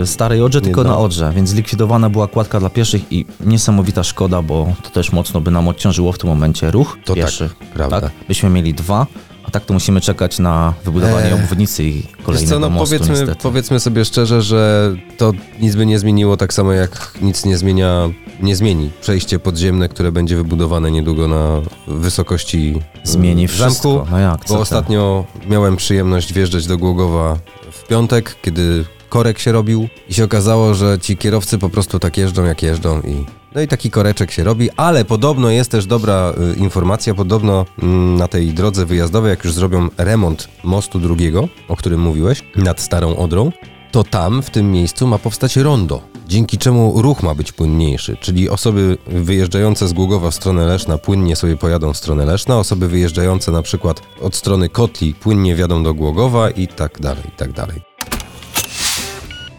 e, 0.01 0.05
Starej 0.05 0.41
Odrze, 0.41 0.61
tylko 0.61 0.83
no. 0.83 0.89
na 0.89 0.97
Odrze, 0.97 1.31
więc 1.35 1.49
zlikwidowana 1.49 2.09
była 2.09 2.27
kładka 2.27 2.59
dla 2.59 2.69
pieszych 2.69 3.11
i 3.11 3.25
niesamowita 3.45 4.03
szkoda, 4.03 4.41
bo 4.41 4.73
to 4.83 4.89
też 4.89 5.11
mocno 5.11 5.41
by 5.41 5.51
nam 5.51 5.67
odciążyło 5.67 6.11
w 6.11 6.17
tym 6.17 6.29
momencie 6.29 6.71
ruch 6.71 6.97
To 7.05 7.15
tak, 7.15 7.25
pieszych. 7.25 7.55
prawda. 7.55 8.01
Tak? 8.01 8.11
Byśmy 8.27 8.49
mieli 8.49 8.73
dwa, 8.73 9.07
tak 9.53 9.65
to 9.65 9.73
musimy 9.73 10.01
czekać 10.01 10.39
na 10.39 10.73
wybudowanie 10.85 11.27
Eee. 11.27 11.33
obwodnicy 11.33 11.83
i 11.83 12.03
kolejnego 12.23 12.53
co, 12.55 12.59
no 12.59 12.69
mostu 12.69 12.85
powiedzmy, 12.95 13.15
niestety. 13.15 13.41
powiedzmy 13.43 13.79
sobie 13.79 14.05
szczerze, 14.05 14.41
że 14.41 14.93
to 15.17 15.31
nic 15.59 15.75
by 15.75 15.85
nie 15.85 15.99
zmieniło, 15.99 16.37
tak 16.37 16.53
samo 16.53 16.71
jak 16.71 17.13
nic 17.21 17.45
nie 17.45 17.57
zmienia, 17.57 18.09
nie 18.41 18.55
zmieni 18.55 18.89
przejście 19.01 19.39
podziemne, 19.39 19.89
które 19.89 20.11
będzie 20.11 20.35
wybudowane 20.35 20.91
niedługo 20.91 21.27
na 21.27 21.61
wysokości 21.87 22.81
Zmieni 23.03 23.47
zamku. 23.47 23.53
wszystko. 23.63 24.07
No 24.11 24.19
jak, 24.19 24.39
Bo 24.49 24.59
ostatnio 24.59 25.25
miałem 25.49 25.75
przyjemność 25.75 26.33
wjeżdżać 26.33 26.67
do 26.67 26.77
Głogowa 26.77 27.37
w 27.71 27.87
piątek, 27.87 28.35
kiedy 28.41 28.85
korek 29.09 29.39
się 29.39 29.51
robił 29.51 29.87
i 30.09 30.13
się 30.13 30.23
okazało, 30.23 30.73
że 30.73 30.97
ci 31.01 31.17
kierowcy 31.17 31.57
po 31.57 31.69
prostu 31.69 31.99
tak 31.99 32.17
jeżdżą 32.17 32.43
jak 32.43 32.63
jeżdżą 32.63 33.01
i 33.01 33.25
no 33.55 33.61
i 33.61 33.67
taki 33.67 33.91
koreczek 33.91 34.31
się 34.31 34.43
robi, 34.43 34.69
ale 34.77 35.05
podobno 35.05 35.49
jest 35.49 35.71
też 35.71 35.85
dobra 35.85 36.33
y, 36.55 36.59
informacja, 36.59 37.13
podobno 37.13 37.65
mm, 37.81 38.15
na 38.15 38.27
tej 38.27 38.53
drodze 38.53 38.85
wyjazdowej, 38.85 39.29
jak 39.29 39.43
już 39.43 39.53
zrobią 39.53 39.89
remont 39.97 40.47
mostu 40.63 40.99
drugiego, 40.99 41.47
o 41.67 41.75
którym 41.75 42.01
mówiłeś, 42.01 42.43
nad 42.55 42.81
Starą 42.81 43.15
Odrą, 43.15 43.51
to 43.91 44.03
tam, 44.03 44.41
w 44.41 44.49
tym 44.49 44.71
miejscu 44.71 45.07
ma 45.07 45.17
powstać 45.17 45.55
rondo, 45.55 46.01
dzięki 46.27 46.57
czemu 46.57 47.01
ruch 47.01 47.23
ma 47.23 47.35
być 47.35 47.51
płynniejszy, 47.51 48.17
czyli 48.19 48.49
osoby 48.49 48.97
wyjeżdżające 49.07 49.87
z 49.87 49.93
Głogowa 49.93 50.31
w 50.31 50.35
stronę 50.35 50.65
Leszna 50.65 50.97
płynnie 50.97 51.35
sobie 51.35 51.57
pojadą 51.57 51.93
w 51.93 51.97
stronę 51.97 52.25
Leszna, 52.25 52.59
osoby 52.59 52.87
wyjeżdżające 52.87 53.51
na 53.51 53.61
przykład 53.61 54.01
od 54.21 54.35
strony 54.35 54.69
Kotli 54.69 55.13
płynnie 55.13 55.55
wjadą 55.55 55.83
do 55.83 55.93
Głogowa 55.93 56.49
i 56.49 56.67
tak 56.67 56.99
dalej, 56.99 57.23
i 57.27 57.37
tak 57.37 57.51
dalej. 57.51 57.92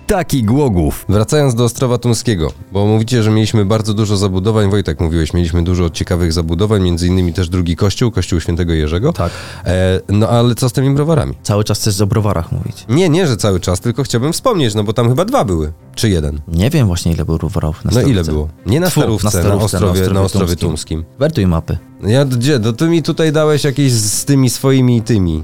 Taki 0.06 0.42
Głogów. 0.42 1.04
Wracając 1.08 1.54
do 1.54 1.64
Ostrowa 1.64 1.98
Tumskiego, 1.98 2.52
bo 2.72 2.86
mówicie, 2.86 3.22
że 3.22 3.30
mieliśmy 3.30 3.64
bardzo 3.64 3.94
dużo 3.94 4.16
zabudowań, 4.16 4.70
Wojtek 4.70 5.00
mówiłeś, 5.00 5.32
mieliśmy 5.34 5.64
dużo 5.64 5.90
ciekawych 5.90 6.32
zabudowań, 6.32 6.82
między 6.82 7.06
innymi 7.06 7.32
też 7.32 7.48
drugi 7.48 7.76
kościół, 7.76 8.10
kościół 8.10 8.40
świętego 8.40 8.72
Jerzego. 8.72 9.12
Tak. 9.12 9.32
E, 9.64 10.00
no 10.08 10.28
ale 10.28 10.54
co 10.54 10.68
z 10.68 10.72
tymi 10.72 10.94
browarami? 10.94 11.34
Cały 11.42 11.64
czas 11.64 11.78
chcesz 11.80 12.00
o 12.00 12.06
browarach 12.06 12.52
mówić. 12.52 12.84
Nie, 12.88 13.08
nie, 13.08 13.26
że 13.26 13.36
cały 13.36 13.60
czas, 13.60 13.80
tylko 13.80 14.02
chciałbym 14.02 14.32
wspomnieć, 14.32 14.74
no 14.74 14.84
bo 14.84 14.92
tam 14.92 15.08
chyba 15.08 15.24
dwa 15.24 15.44
były, 15.44 15.72
czy 15.94 16.08
jeden. 16.08 16.40
Nie 16.48 16.70
wiem 16.70 16.86
właśnie 16.86 17.12
ile 17.12 17.24
było 17.24 17.38
browarów 17.38 17.84
na 17.84 17.90
No 17.94 18.00
ile 18.00 18.24
Starówce. 18.24 18.32
było? 18.32 18.48
Nie 18.66 18.80
na 18.80 18.86
Tfu, 18.86 19.00
Starówce, 19.00 19.24
na, 19.24 19.30
Starówce, 19.30 19.64
Ostrowie, 19.64 20.08
na 20.08 20.22
Ostrowie 20.22 20.56
Tumskim. 20.56 20.68
Tumskim. 20.68 21.04
Wertuj 21.18 21.46
mapy. 21.46 21.78
Ja 22.06 22.24
gdzie? 22.24 22.58
No 22.58 22.72
ty 22.72 22.88
mi 22.88 23.02
tutaj 23.02 23.32
dałeś 23.32 23.64
jakieś 23.64 23.92
z 23.92 24.24
tymi 24.24 24.50
swoimi 24.50 25.02
tymi. 25.02 25.42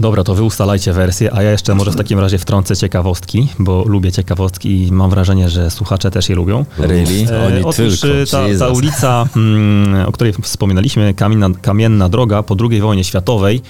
Dobra, 0.00 0.24
to 0.24 0.34
wy 0.34 0.42
ustalajcie 0.42 0.92
wersję, 0.92 1.34
a 1.34 1.42
ja 1.42 1.50
jeszcze 1.50 1.74
może 1.74 1.90
w 1.90 1.96
takim 1.96 2.18
razie 2.18 2.38
wtrącę 2.38 2.76
ciekawostki, 2.76 3.48
bo 3.58 3.84
lubię 3.86 3.99
ciekawostki 4.12 4.86
i 4.86 4.92
mam 4.92 5.10
wrażenie, 5.10 5.48
że 5.50 5.70
słuchacze 5.70 6.10
też 6.10 6.28
je 6.28 6.34
lubią. 6.34 6.64
Really? 6.78 7.26
E, 7.32 7.46
Oni 7.46 7.64
Otóż 7.64 8.00
tylko. 8.00 8.16
e, 8.16 8.26
ta, 8.26 8.58
ta 8.58 8.68
ulica, 8.68 9.26
mm, 9.36 10.06
o 10.08 10.12
której 10.12 10.32
wspominaliśmy, 10.42 11.14
kamienna, 11.14 11.48
kamienna 11.62 12.08
droga 12.08 12.42
po 12.42 12.56
II 12.70 12.80
wojnie 12.80 13.04
światowej, 13.04 13.62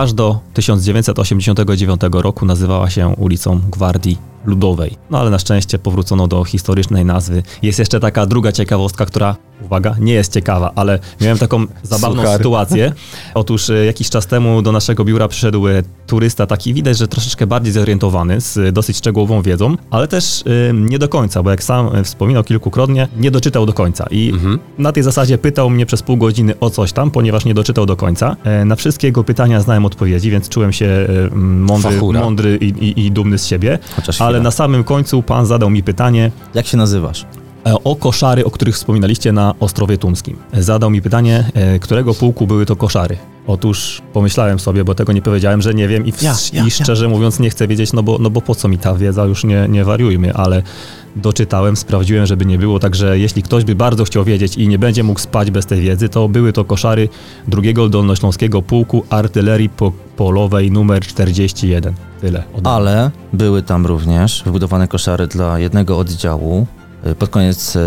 aż 0.00 0.12
do 0.12 0.40
1989 0.54 2.00
roku 2.12 2.46
nazywała 2.46 2.90
się 2.90 3.08
ulicą 3.08 3.60
Gwardii 3.70 4.18
Ludowej. 4.46 4.96
No 5.10 5.18
ale 5.18 5.30
na 5.30 5.38
szczęście 5.38 5.78
powrócono 5.78 6.26
do 6.26 6.44
historycznej 6.44 7.04
nazwy. 7.04 7.42
Jest 7.62 7.78
jeszcze 7.78 8.00
taka 8.00 8.26
druga 8.26 8.52
ciekawostka, 8.52 9.06
która, 9.06 9.36
uwaga, 9.62 9.96
nie 10.00 10.12
jest 10.12 10.32
ciekawa, 10.32 10.72
ale 10.74 10.98
miałem 11.20 11.38
taką 11.38 11.66
zabawną 11.82 12.36
sytuację. 12.36 12.92
Otóż 13.34 13.70
e, 13.70 13.84
jakiś 13.84 14.10
czas 14.10 14.26
temu 14.26 14.62
do 14.62 14.72
naszego 14.72 15.04
biura 15.04 15.28
przyszedł 15.28 15.68
e, 15.68 15.82
turysta, 16.06 16.46
taki 16.46 16.74
widać, 16.74 16.98
że 16.98 17.08
troszeczkę 17.08 17.46
bardziej 17.46 17.72
zorientowany, 17.72 18.40
z 18.40 18.56
e, 18.56 18.72
dosyć 18.72 18.96
szczegółową 18.96 19.42
wiedzą, 19.42 19.76
ale 19.90 20.08
też 20.08 20.44
nie 20.72 20.98
do 20.98 21.08
końca, 21.08 21.42
bo 21.42 21.50
jak 21.50 21.64
sam 21.64 22.04
wspominał 22.04 22.44
kilkukrotnie, 22.44 23.08
nie 23.16 23.30
doczytał 23.30 23.66
do 23.66 23.72
końca. 23.72 24.06
I 24.10 24.32
na 24.78 24.92
tej 24.92 25.02
zasadzie 25.02 25.38
pytał 25.38 25.70
mnie 25.70 25.86
przez 25.86 26.02
pół 26.02 26.16
godziny 26.16 26.58
o 26.60 26.70
coś 26.70 26.92
tam, 26.92 27.10
ponieważ 27.10 27.44
nie 27.44 27.54
doczytał 27.54 27.86
do 27.86 27.96
końca. 27.96 28.36
Na 28.64 28.76
wszystkie 28.76 29.06
jego 29.06 29.24
pytania 29.24 29.60
znałem 29.60 29.83
odpowiedzi, 29.84 30.30
więc 30.30 30.48
czułem 30.48 30.72
się 30.72 30.86
e, 30.86 31.34
mądry, 31.36 31.90
Fachura. 31.92 32.20
mądry 32.20 32.56
i, 32.60 32.64
i, 32.68 33.06
i 33.06 33.10
dumny 33.12 33.38
z 33.38 33.46
siebie. 33.46 33.78
Chociaż 33.96 34.20
Ale 34.20 34.30
chwila. 34.30 34.42
na 34.44 34.50
samym 34.50 34.84
końcu 34.84 35.22
pan 35.22 35.46
zadał 35.46 35.70
mi 35.70 35.82
pytanie, 35.82 36.30
Jak 36.54 36.66
się 36.66 36.76
nazywasz? 36.76 37.26
e, 37.66 37.74
o 37.84 37.96
koszary, 37.96 38.44
o 38.44 38.50
których 38.50 38.74
wspominaliście 38.74 39.32
na 39.32 39.54
Ostrowie 39.60 39.98
Tumskim. 39.98 40.36
Zadał 40.52 40.90
mi 40.90 41.02
pytanie, 41.02 41.50
e, 41.54 41.78
którego 41.78 42.14
pułku 42.14 42.46
były 42.46 42.66
to 42.66 42.76
koszary. 42.76 43.16
Otóż 43.46 44.02
pomyślałem 44.12 44.58
sobie, 44.58 44.84
bo 44.84 44.94
tego 44.94 45.12
nie 45.12 45.22
powiedziałem, 45.22 45.62
że 45.62 45.74
nie 45.74 45.88
wiem 45.88 46.06
i, 46.06 46.12
w, 46.12 46.22
Ja, 46.22 46.34
ja, 46.52 46.66
i 46.66 46.70
szczerze 46.70 47.08
mówiąc 47.08 47.40
nie 47.40 47.50
chcę 47.50 47.68
wiedzieć, 47.68 47.92
no 47.92 48.02
bo, 48.02 48.18
no 48.20 48.30
bo 48.30 48.40
po 48.40 48.54
co 48.54 48.68
mi 48.68 48.78
ta 48.78 48.94
wiedza, 48.94 49.24
już 49.24 49.44
nie, 49.44 49.66
nie 49.68 49.84
wariujmy, 49.84 50.34
ale 50.34 50.62
doczytałem, 51.16 51.76
sprawdziłem, 51.76 52.26
żeby 52.26 52.46
nie 52.46 52.58
było, 52.58 52.78
także 52.78 53.18
jeśli 53.18 53.42
ktoś 53.42 53.64
by 53.64 53.74
bardzo 53.74 54.04
chciał 54.04 54.24
wiedzieć 54.24 54.56
i 54.56 54.68
nie 54.68 54.78
będzie 54.78 55.02
mógł 55.02 55.20
spać 55.20 55.50
bez 55.50 55.66
tej 55.66 55.80
wiedzy, 55.80 56.08
to 56.08 56.28
były 56.28 56.52
to 56.52 56.64
koszary 56.64 57.08
drugiego 57.48 57.88
Dolnośląskiego 57.88 58.62
Pułku 58.62 59.04
Artylerii 59.10 59.68
po 59.68 59.92
Polowej 60.16 60.70
numer 60.70 61.02
41. 61.02 61.94
Tyle. 62.20 62.44
Ale 62.64 63.10
były 63.32 63.62
tam 63.62 63.86
również 63.86 64.42
wybudowane 64.46 64.88
koszary 64.88 65.26
dla 65.26 65.58
jednego 65.58 65.98
oddziału 65.98 66.66
e, 67.04 67.14
pod 67.14 67.30
koniec 67.30 67.78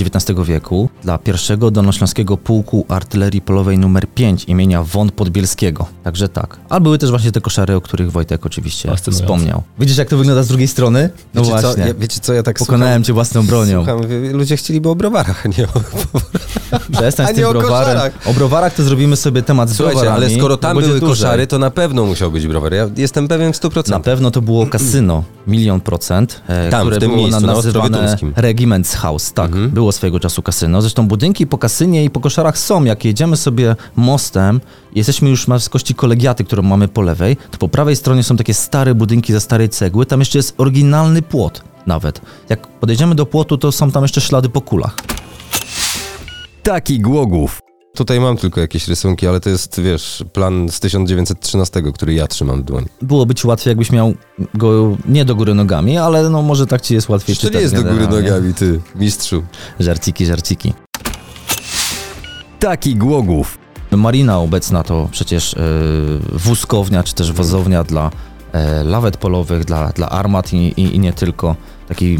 XIX 0.00 0.40
wieku 0.46 0.88
dla 1.02 1.18
pierwszego 1.18 1.70
dolnośląskiego 1.70 2.36
pułku 2.36 2.86
artylerii 2.88 3.40
polowej 3.40 3.78
numer 3.78 4.06
5 4.14 4.44
imienia 4.44 4.82
Won 4.82 5.10
Podbielskiego. 5.10 5.86
Także 6.04 6.28
tak. 6.28 6.56
A 6.68 6.80
były 6.80 6.98
też 6.98 7.10
właśnie 7.10 7.32
te 7.32 7.40
koszary, 7.40 7.74
o 7.76 7.80
których 7.80 8.12
Wojtek 8.12 8.46
oczywiście 8.46 8.88
Fascynujące. 8.88 9.24
wspomniał. 9.24 9.62
Widzisz, 9.78 9.96
jak 9.96 10.08
to 10.08 10.16
wygląda 10.16 10.42
z 10.42 10.48
drugiej 10.48 10.68
strony? 10.68 11.10
No 11.34 11.40
wiecie, 11.42 11.50
właśnie. 11.60 11.82
co, 11.82 11.88
ja, 11.88 11.94
wiecie 11.94 12.20
co, 12.20 12.32
ja 12.32 12.42
tak 12.42 12.58
Pokonałem 12.58 12.92
słucham, 12.94 13.04
cię 13.04 13.12
własną 13.12 13.46
bronią. 13.46 13.84
Słucham, 13.84 14.00
ludzie 14.32 14.56
chcieliby 14.56 14.88
o 14.88 14.94
browarach, 14.94 15.46
a 15.46 15.48
nie 15.48 15.64
o... 15.68 15.70
Przestań 16.92 17.26
A 17.26 17.28
z 17.28 17.32
nie 17.32 17.36
tym 17.36 17.46
o 17.46 17.50
browarem. 17.52 17.94
koszarach. 17.94 18.12
O 18.26 18.32
browarach 18.34 18.74
to 18.74 18.82
zrobimy 18.82 19.16
sobie 19.16 19.42
temat 19.42 19.70
z 19.70 19.76
Słuchajcie, 19.76 20.00
browarami. 20.00 20.26
ale 20.26 20.36
skoro 20.38 20.56
tam 20.56 20.76
były 20.78 20.88
dłużej. 21.00 21.08
koszary, 21.08 21.46
to 21.46 21.58
na 21.58 21.70
pewno 21.70 22.04
musiał 22.04 22.30
być 22.30 22.46
browar. 22.46 22.72
Ja 22.72 22.88
jestem 22.96 23.28
pewien 23.28 23.52
w 23.52 23.56
100%. 23.56 23.90
Na 23.90 24.00
pewno 24.00 24.30
to 24.30 24.42
było 24.42 24.66
kasyno, 24.66 25.24
milion 25.46 25.80
procent, 25.80 26.42
e, 26.48 26.70
Tam, 26.70 26.80
które 26.80 26.96
w 26.96 27.00
tym 27.00 27.10
było 27.10 27.22
miejscu, 27.22 27.40
na 27.46 27.52
nazywane 27.54 27.98
Tumskim. 27.98 28.32
Regiments 28.36 28.94
House. 28.94 29.32
Tak, 29.32 29.46
Mhm. 29.46 29.70
było 29.70 29.92
swojego 29.92 30.20
czasu 30.20 30.42
kasyno. 30.42 30.82
Zresztą 30.92 31.08
budynki 31.08 31.46
po 31.46 31.58
kasynie 31.58 32.04
i 32.04 32.10
po 32.10 32.20
koszarach 32.20 32.58
są. 32.58 32.84
Jak 32.84 33.04
jedziemy 33.04 33.36
sobie 33.36 33.76
mostem, 33.96 34.60
jesteśmy 34.94 35.30
już 35.30 35.48
na 35.48 35.54
wysokości 35.54 35.94
kolegiaty, 35.94 36.44
którą 36.44 36.62
mamy 36.62 36.88
po 36.88 37.02
lewej, 37.02 37.36
to 37.50 37.58
po 37.58 37.68
prawej 37.68 37.96
stronie 37.96 38.22
są 38.22 38.36
takie 38.36 38.54
stare 38.54 38.94
budynki 38.94 39.32
ze 39.32 39.40
starej 39.40 39.68
cegły. 39.68 40.06
Tam 40.06 40.20
jeszcze 40.20 40.38
jest 40.38 40.54
oryginalny 40.60 41.22
płot 41.22 41.64
nawet. 41.86 42.20
Jak 42.48 42.66
podejdziemy 42.66 43.14
do 43.14 43.26
płotu, 43.26 43.58
to 43.58 43.72
są 43.72 43.90
tam 43.90 44.02
jeszcze 44.02 44.20
ślady 44.20 44.48
po 44.48 44.60
kulach. 44.60 44.96
Taki 46.62 47.00
Głogów. 47.00 47.71
Tutaj 47.96 48.20
mam 48.20 48.36
tylko 48.36 48.60
jakieś 48.60 48.88
rysunki, 48.88 49.26
ale 49.26 49.40
to 49.40 49.50
jest, 49.50 49.80
wiesz, 49.80 50.24
plan 50.32 50.68
z 50.68 50.80
1913, 50.80 51.82
który 51.94 52.14
ja 52.14 52.26
trzymam 52.26 52.62
w 52.62 52.64
dłoni. 52.64 52.86
Byłoby 53.02 53.34
ci 53.34 53.46
łatwiej, 53.46 53.70
jakbyś 53.70 53.92
miał 53.92 54.14
go 54.54 54.96
nie 55.08 55.24
do 55.24 55.34
góry 55.34 55.54
nogami, 55.54 55.98
ale 55.98 56.30
no 56.30 56.42
może 56.42 56.66
tak 56.66 56.80
ci 56.80 56.94
jest 56.94 57.08
łatwiej 57.08 57.36
To 57.36 57.40
czytać 57.40 57.54
nie 57.54 57.60
jest 57.60 57.74
do 57.74 57.82
góry 57.82 58.08
nogami, 58.08 58.54
ty, 58.54 58.80
mistrzu. 58.94 59.42
Żarciki, 59.80 60.26
żarciki. 60.26 60.72
Taki 62.58 62.96
Głogów. 62.96 63.58
Marina 63.90 64.38
obecna 64.38 64.82
to 64.82 65.08
przecież 65.10 65.54
e, 65.54 65.58
wózkownia, 66.32 67.02
czy 67.02 67.14
też 67.14 67.32
wozownia 67.32 67.84
dla 67.84 68.10
e, 68.52 68.84
lawet 68.84 69.16
polowych, 69.16 69.64
dla, 69.64 69.88
dla 69.88 70.08
armat 70.08 70.52
i, 70.52 70.56
i, 70.56 70.96
i 70.96 70.98
nie 70.98 71.12
tylko. 71.12 71.56
Taki 71.88 72.18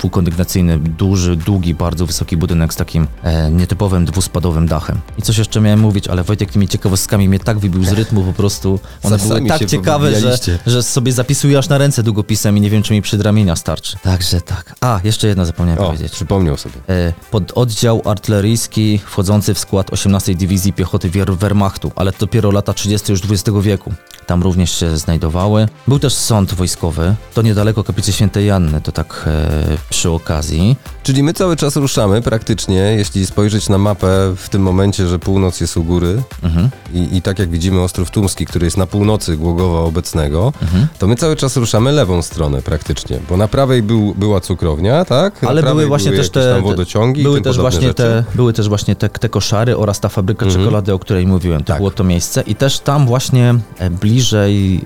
dwukondygnacyjny, 0.00 0.78
duży, 0.78 1.36
długi, 1.36 1.74
bardzo 1.74 2.06
wysoki 2.06 2.36
budynek 2.36 2.74
z 2.74 2.76
takim 2.76 3.06
e, 3.22 3.50
nietypowym 3.50 4.04
dwuspadowym 4.04 4.66
dachem. 4.66 5.00
I 5.18 5.22
coś 5.22 5.38
jeszcze 5.38 5.60
miałem 5.60 5.80
mówić, 5.80 6.08
ale 6.08 6.22
Wojtek 6.22 6.52
tymi 6.52 6.68
ciekawostkami 6.68 7.28
mnie 7.28 7.38
tak 7.38 7.58
wybił 7.58 7.84
z 7.84 7.92
rytmu 7.92 8.22
po 8.24 8.32
prostu. 8.32 8.80
One 9.02 9.18
Sami 9.18 9.30
były 9.30 9.48
tak 9.48 9.66
ciekawe, 9.66 10.20
że, 10.20 10.38
że 10.66 10.82
sobie 10.82 11.12
zapisuję 11.12 11.58
aż 11.58 11.68
na 11.68 11.78
ręce 11.78 12.02
długopisem 12.02 12.56
i 12.56 12.60
nie 12.60 12.70
wiem, 12.70 12.82
czy 12.82 12.92
mi 12.92 13.02
przedramienia 13.02 13.56
starczy. 13.56 13.96
Także 14.02 14.40
tak. 14.40 14.74
A, 14.80 15.00
jeszcze 15.04 15.28
jedno 15.28 15.44
zapomniałem 15.44 15.82
O, 15.82 15.86
powiedzieć. 15.86 16.12
przypomniał 16.12 16.56
sobie. 16.56 16.74
E, 16.88 17.12
pod 17.30 17.52
oddział 17.52 18.02
artyleryjski 18.04 18.98
wchodzący 19.06 19.54
w 19.54 19.58
skład 19.58 19.92
18 19.92 20.34
Dywizji 20.34 20.72
Piechoty 20.72 21.10
Wehrmachtu, 21.10 21.92
ale 21.96 22.12
to 22.12 22.18
dopiero 22.18 22.50
lata 22.50 22.72
30 22.74 23.12
już 23.12 23.20
XX 23.24 23.58
wieku. 23.62 23.92
Tam 24.26 24.42
również 24.42 24.78
się 24.78 24.96
znajdowały. 24.98 25.68
Był 25.88 25.98
też 25.98 26.14
sąd 26.14 26.54
wojskowy, 26.54 27.14
to 27.34 27.42
niedaleko 27.42 27.84
kaplicy 27.84 28.12
Świętej 28.12 28.46
Janny, 28.46 28.80
to 28.80 28.92
tak 28.92 29.24
e, 29.26 29.89
przy 29.90 30.10
okazji. 30.10 30.76
Czyli 31.02 31.22
my 31.22 31.32
cały 31.32 31.56
czas 31.56 31.76
ruszamy 31.76 32.22
praktycznie, 32.22 32.74
jeśli 32.74 33.26
spojrzeć 33.26 33.68
na 33.68 33.78
mapę 33.78 34.34
w 34.36 34.48
tym 34.48 34.62
momencie, 34.62 35.06
że 35.06 35.18
północ 35.18 35.60
jest 35.60 35.76
u 35.76 35.84
góry 35.84 36.22
Mhm, 36.42 36.70
i, 36.94 37.16
i 37.16 37.22
tak 37.22 37.38
jak 37.38 37.50
widzimy 37.50 37.80
Ostrów 37.80 38.10
Tumski, 38.10 38.46
który 38.46 38.64
jest 38.66 38.76
na 38.76 38.86
północy 38.86 39.36
Głogowa 39.36 39.80
obecnego, 39.80 40.52
mhm. 40.62 40.86
to 40.98 41.06
my 41.06 41.16
cały 41.16 41.36
czas 41.36 41.56
ruszamy 41.56 41.92
lewą 41.92 42.22
stronę 42.22 42.62
praktycznie, 42.62 43.18
bo 43.28 43.36
na 43.36 43.48
prawej 43.48 43.82
był, 43.82 44.14
była 44.14 44.40
cukrownia, 44.40 45.04
tak? 45.04 45.42
Na 45.42 45.48
Ale 45.48 45.62
były 45.62 45.86
właśnie 45.86 46.10
też 46.10 46.18
jakieś 46.18 46.30
te, 46.32 46.60
wodociągi 46.62 47.22
były 47.22 47.40
też 47.40 47.58
właśnie 47.58 47.80
rzeczy. 47.80 47.94
te, 47.94 48.24
były 48.34 48.52
też 48.52 48.68
właśnie 48.68 48.96
te, 48.96 49.08
te 49.08 49.28
koszary 49.28 49.76
oraz 49.76 50.00
ta 50.00 50.08
fabryka 50.08 50.46
Mhm. 50.46 50.64
czekolady, 50.64 50.92
o 50.94 50.98
której 50.98 51.26
mówiłem. 51.26 51.60
To 51.60 51.66
Tak. 51.66 51.76
było 51.76 51.90
to 51.90 52.04
miejsce 52.04 52.40
i 52.46 52.54
też 52.54 52.80
tam 52.80 53.06
właśnie 53.06 53.54
e, 53.78 53.90
bliżej 53.90 54.76
e, 54.76 54.82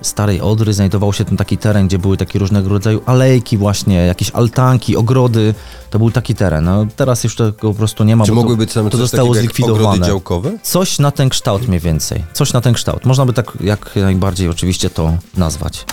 starej 0.00 0.40
Odry 0.40 0.72
znajdował 0.72 1.12
się 1.12 1.24
ten 1.24 1.36
taki 1.36 1.58
teren, 1.58 1.86
gdzie 1.86 1.98
były 1.98 2.16
takie 2.16 2.38
różnego 2.38 2.68
rodzaju 2.68 3.00
alejki 3.06 3.56
właśnie, 3.58 3.94
jakieś 4.06 4.30
altanki, 4.48 4.96
ogrody. 4.96 5.54
To 5.90 5.98
był 5.98 6.10
taki 6.10 6.34
teren. 6.34 6.64
No, 6.64 6.86
teraz 6.96 7.24
już 7.24 7.36
tego 7.36 7.52
po 7.52 7.74
prostu 7.74 8.04
nie 8.04 8.16
ma, 8.16 8.24
Czy 8.24 8.32
mogły 8.32 8.54
to, 8.54 8.58
być 8.58 8.72
tam 8.72 8.84
to 8.84 8.90
coś 8.90 9.00
zostało 9.00 9.34
zlikwidowane. 9.34 10.06
działkowe? 10.06 10.58
Coś 10.62 10.98
na 10.98 11.10
ten 11.10 11.28
kształt 11.28 11.68
mniej 11.68 11.80
więcej. 11.80 12.24
Coś 12.32 12.52
na 12.52 12.60
ten 12.60 12.74
kształt. 12.74 13.04
Można 13.04 13.26
by 13.26 13.32
tak 13.32 13.52
jak 13.60 13.96
najbardziej 13.96 14.48
oczywiście 14.48 14.90
to 14.90 15.12
nazwać. 15.36 15.84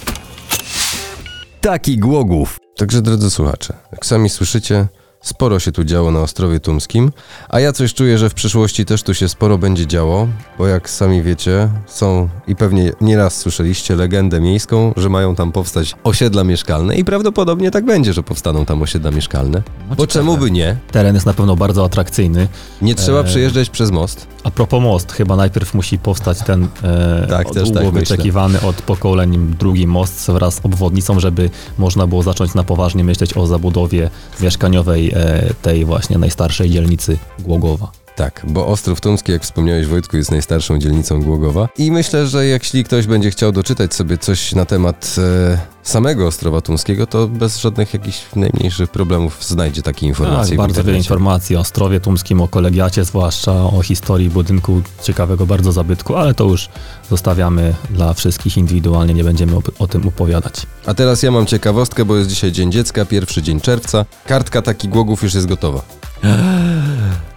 Taki 1.62 1.98
Głogów. 1.98 2.58
Także 2.78 3.02
drodzy 3.02 3.30
słuchacze, 3.30 3.74
jak 3.92 4.06
sami 4.06 4.30
słyszycie, 4.30 4.88
sporo 5.26 5.60
się 5.60 5.72
tu 5.72 5.84
działo 5.84 6.12
na 6.12 6.22
Ostrowie 6.22 6.60
Tumskim, 6.60 7.12
a 7.50 7.60
ja 7.60 7.72
coś 7.74 7.94
czuję, 7.94 8.18
że 8.18 8.30
w 8.30 8.34
przyszłości 8.34 8.86
też 8.86 9.04
tu 9.04 9.14
się 9.14 9.30
sporo 9.30 9.58
będzie 9.58 9.88
działo, 9.88 10.28
bo 10.58 10.68
jak 10.68 10.90
sami 10.90 11.24
wiecie, 11.24 11.70
są 11.88 12.30
i 12.48 12.56
pewnie 12.56 12.92
nieraz 13.02 13.38
słyszeliście 13.38 13.96
legendę 13.96 14.42
miejską, 14.42 14.94
że 14.98 15.10
mają 15.10 15.36
tam 15.36 15.52
powstać 15.52 15.96
osiedla 16.04 16.44
mieszkalne 16.44 16.96
i 16.96 17.06
prawdopodobnie 17.06 17.72
tak 17.72 17.86
będzie, 17.86 18.14
że 18.14 18.24
powstaną 18.24 18.66
tam 18.66 18.82
osiedla 18.82 19.12
mieszkalne. 19.12 19.62
No 19.90 19.96
Bo 19.96 20.08
czemu 20.08 20.38
by 20.38 20.52
nie? 20.52 20.78
Teren 20.92 21.16
jest 21.16 21.26
na 21.26 21.34
pewno 21.34 21.56
bardzo 21.56 21.86
atrakcyjny. 21.86 22.48
Nie 22.82 22.96
trzeba 22.96 23.20
Eee. 23.20 23.26
przyjeżdżać 23.26 23.70
przez 23.70 23.92
most. 23.92 24.28
A 24.44 24.52
propos 24.52 24.84
most, 24.84 25.12
chyba 25.12 25.36
najpierw 25.36 25.74
musi 25.74 25.98
powstać 26.00 26.38
ten 26.46 26.68
e, 26.84 27.28
Tak, 27.30 27.48
długo 27.48 27.72
tak 27.72 27.84
myślę. 27.84 27.92
wyczekiwany 27.92 28.62
od 28.62 28.76
pokoleń 28.82 29.56
drugi 29.60 29.88
most 29.88 30.32
wraz 30.32 30.56
z 30.56 30.60
obwodnicą, 30.64 31.20
żeby 31.20 31.50
można 31.78 32.08
było 32.08 32.24
zacząć 32.24 32.54
na 32.54 32.64
poważnie 32.64 33.04
myśleć 33.04 33.38
o 33.38 33.48
zabudowie 33.48 34.10
mieszkaniowej 34.42 35.10
e, 35.10 35.15
tej 35.62 35.86
właśnie 35.86 36.18
najstarszej 36.18 36.70
dzielnicy 36.70 37.18
Głogowa. 37.40 38.05
Tak, 38.16 38.42
bo 38.48 38.68
Ostrów 38.68 39.02
Tumski, 39.02 39.32
jak 39.32 39.44
wspomniałeś 39.44 39.88
Wojtku, 39.88 40.18
jest 40.18 40.32
najstarszą 40.32 40.78
dzielnicą 40.78 41.22
Głogowa. 41.24 41.70
I 41.78 41.92
myślę, 41.92 42.28
że 42.28 42.46
jeśli 42.46 42.84
ktoś 42.84 43.08
będzie 43.08 43.32
chciał 43.32 43.52
doczytać 43.52 43.94
sobie 43.94 44.18
coś 44.18 44.56
na 44.56 44.66
temat 44.66 45.16
e, 45.18 45.58
samego 45.84 46.28
Ostrowa 46.28 46.62
Tumskiego, 46.62 47.08
to 47.08 47.28
bez 47.28 47.58
żadnych 47.58 47.94
jakichś 47.94 48.22
najmniejszych 48.36 48.90
problemów 48.90 49.44
znajdzie 49.44 49.82
takie 49.82 50.08
informacje 50.08 50.50
Tak, 50.50 50.58
bardzo 50.68 50.84
wiele 50.84 50.98
informacji 50.98 51.56
o 51.56 51.60
Ostrowie 51.60 52.00
Tumskim, 52.00 52.42
o 52.42 52.48
kolegiacie 52.48 53.06
zwłaszcza, 53.06 53.52
o 53.64 53.82
historii 53.82 54.30
budynku 54.30 54.82
ciekawego 55.04 55.46
bardzo 55.46 55.72
zabytku, 55.72 56.16
ale 56.16 56.34
to 56.34 56.44
już 56.44 56.70
zostawiamy 57.10 57.74
dla 57.90 58.14
wszystkich 58.14 58.58
indywidualnie, 58.58 59.14
nie 59.14 59.24
będziemy 59.24 59.52
op- 59.56 59.72
o 59.80 59.88
tym 59.88 60.08
opowiadać. 60.08 60.54
A 60.86 60.94
teraz 60.94 61.24
ja 61.24 61.32
mam 61.32 61.46
ciekawostkę, 61.46 62.06
bo 62.06 62.16
jest 62.18 62.30
dzisiaj 62.30 62.52
Dzień 62.52 62.72
Dziecka, 62.72 63.06
pierwszy 63.06 63.42
dzień 63.42 63.62
czerwca. 63.62 64.06
Kartka 64.28 64.62
Taki 64.62 64.88
Głogów 64.88 65.24
już 65.24 65.34
jest 65.34 65.48
gotowa. 65.48 65.82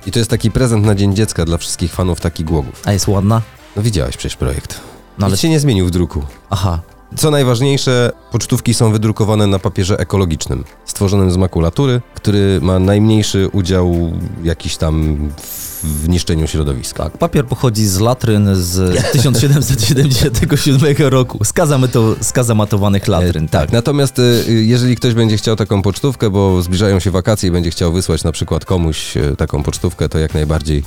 I 0.09 0.11
to 0.11 0.19
jest 0.19 0.31
taki 0.31 0.51
prezent 0.51 0.87
na 0.87 0.95
Dzień 0.95 1.15
Dziecka 1.15 1.45
dla 1.45 1.59
wszystkich 1.59 1.93
fanów 1.93 2.21
Taki 2.21 2.45
Głogów. 2.45 2.83
A 2.85 2.93
jest 2.93 3.09
ładna? 3.09 3.43
No 3.77 3.83
widziałeś 3.83 4.17
przecież 4.17 4.37
projekt. 4.37 4.81
No 5.19 5.27
ale... 5.27 5.33
Nic 5.33 5.41
się 5.41 5.49
nie 5.49 5.61
zmienił 5.61 5.87
w 5.87 5.91
druku. 5.91 6.23
Aha, 6.51 6.81
Co 7.17 7.31
najważniejsze, 7.31 8.13
pocztówki 8.31 8.75
są 8.75 8.93
wydrukowane 8.93 9.47
na 9.47 9.59
papierze 9.59 9.99
ekologicznym, 9.99 10.65
stworzonym 10.85 11.31
z 11.31 11.37
makulatury, 11.37 12.01
który 12.15 12.61
ma 12.63 12.79
najmniejszy 12.79 13.49
udział 13.53 14.13
jakiś 14.43 14.77
tam 14.77 15.19
w 15.37 15.78
niszczeniu 16.09 16.47
środowiska. 16.47 17.05
Tak, 17.05 17.19
papier 17.19 17.47
pochodzi 17.47 17.87
z 17.87 18.01
latryn 18.01 18.49
z 18.55 18.97
1777 19.13 20.97
roku, 21.09 21.45
z, 21.45 21.53
kazameto, 21.53 22.17
z 22.21 22.33
kazamatowanych 22.33 23.09
latryn, 23.09 23.49
tak. 23.49 23.61
Tak, 23.61 23.73
natomiast 23.73 24.19
y, 24.19 24.23
y, 24.49 24.65
jeżeli 24.65 24.97
ktoś 24.97 25.15
będzie 25.15 25.37
chciał 25.37 25.57
taką 25.57 25.83
pocztówkę, 25.83 26.31
bo 26.31 26.63
zbliżają 26.63 27.01
się 27.01 27.11
wakacje 27.11 27.49
i 27.49 27.53
będzie 27.53 27.71
chciał 27.71 27.93
wysłać 27.93 28.25
na 28.25 28.33
przykład 28.33 28.65
komuś 28.65 29.17
y, 29.17 29.37
taką 29.37 29.63
pocztówkę, 29.63 30.09
to 30.09 30.19
jak 30.19 30.35
najbardziej 30.35 30.83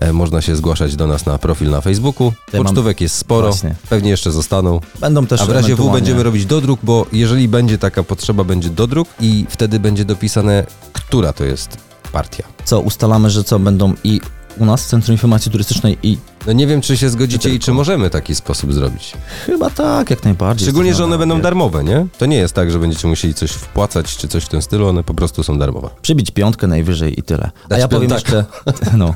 e, 0.00 0.12
można 0.12 0.40
się 0.40 0.56
zgłaszać 0.56 0.96
do 0.96 1.06
nas 1.06 1.26
na 1.26 1.38
profil 1.38 1.70
na 1.70 1.80
Facebooku. 1.80 2.32
Pocztówek 2.52 3.00
jest 3.00 3.16
sporo, 3.16 3.48
Właśnie. 3.48 3.74
pewnie 3.88 4.10
jeszcze 4.10 4.32
zostaną. 4.32 4.80
Będą 5.00 5.26
też 5.26 5.40
A 5.40 5.46
w 5.46 5.50
razie 5.50 5.76
W 5.76 5.92
będziemy 5.92 6.22
robić 6.22 6.46
dodruk, 6.46 6.80
bo 6.82 7.06
jeżeli 7.12 7.48
będzie 7.48 7.78
taka 7.78 8.02
potrzeba, 8.02 8.44
będzie 8.44 8.68
dodruk 8.68 9.08
i 9.20 9.46
wtedy 9.48 9.80
będzie 9.80 10.04
dopisane, 10.04 10.66
która 10.92 11.32
to 11.32 11.44
jest 11.44 11.93
partia. 12.14 12.44
Co, 12.64 12.80
ustalamy, 12.80 13.30
że 13.30 13.44
co, 13.44 13.58
będą 13.58 13.94
i 14.04 14.20
u 14.58 14.64
nas 14.64 14.84
w 14.84 14.86
Centrum 14.86 15.12
Informacji 15.14 15.52
Turystycznej 15.52 15.98
i 16.02 16.18
No 16.46 16.52
nie 16.52 16.66
wiem, 16.66 16.80
czy 16.80 16.96
się 16.96 17.08
zgodzicie 17.10 17.50
i 17.54 17.58
czy 17.58 17.72
możemy 17.72 18.10
taki 18.10 18.34
sposób 18.34 18.72
zrobić. 18.72 19.12
chyba 19.46 19.70
tak, 19.70 20.10
jak 20.10 20.24
najbardziej. 20.24 20.66
Szczególnie, 20.66 20.94
że 20.94 21.04
one 21.04 21.18
będą 21.18 21.40
darmowe, 21.40 21.84
nie? 21.84 22.06
To 22.18 22.26
nie 22.26 22.36
jest 22.36 22.54
tak, 22.54 22.70
że 22.70 22.78
będziecie 22.78 23.08
musieli 23.08 23.34
coś 23.34 23.50
wpłacać 23.50 24.16
czy 24.16 24.28
coś 24.28 24.44
w 24.44 24.48
tym 24.48 24.62
stylu, 24.62 24.88
one 24.88 25.02
po 25.04 25.14
prostu 25.14 25.42
są 25.42 25.58
darmowe. 25.58 25.88
Przybić 26.02 26.30
piątkę 26.30 26.66
najwyżej 26.66 27.20
i 27.20 27.22
tyle. 27.22 27.50
A 27.64 27.68
Dać 27.68 27.80
ja 27.80 27.88
powiem 27.88 28.10
piątaka. 28.10 28.36
jeszcze, 28.36 28.96
no, 29.02 29.14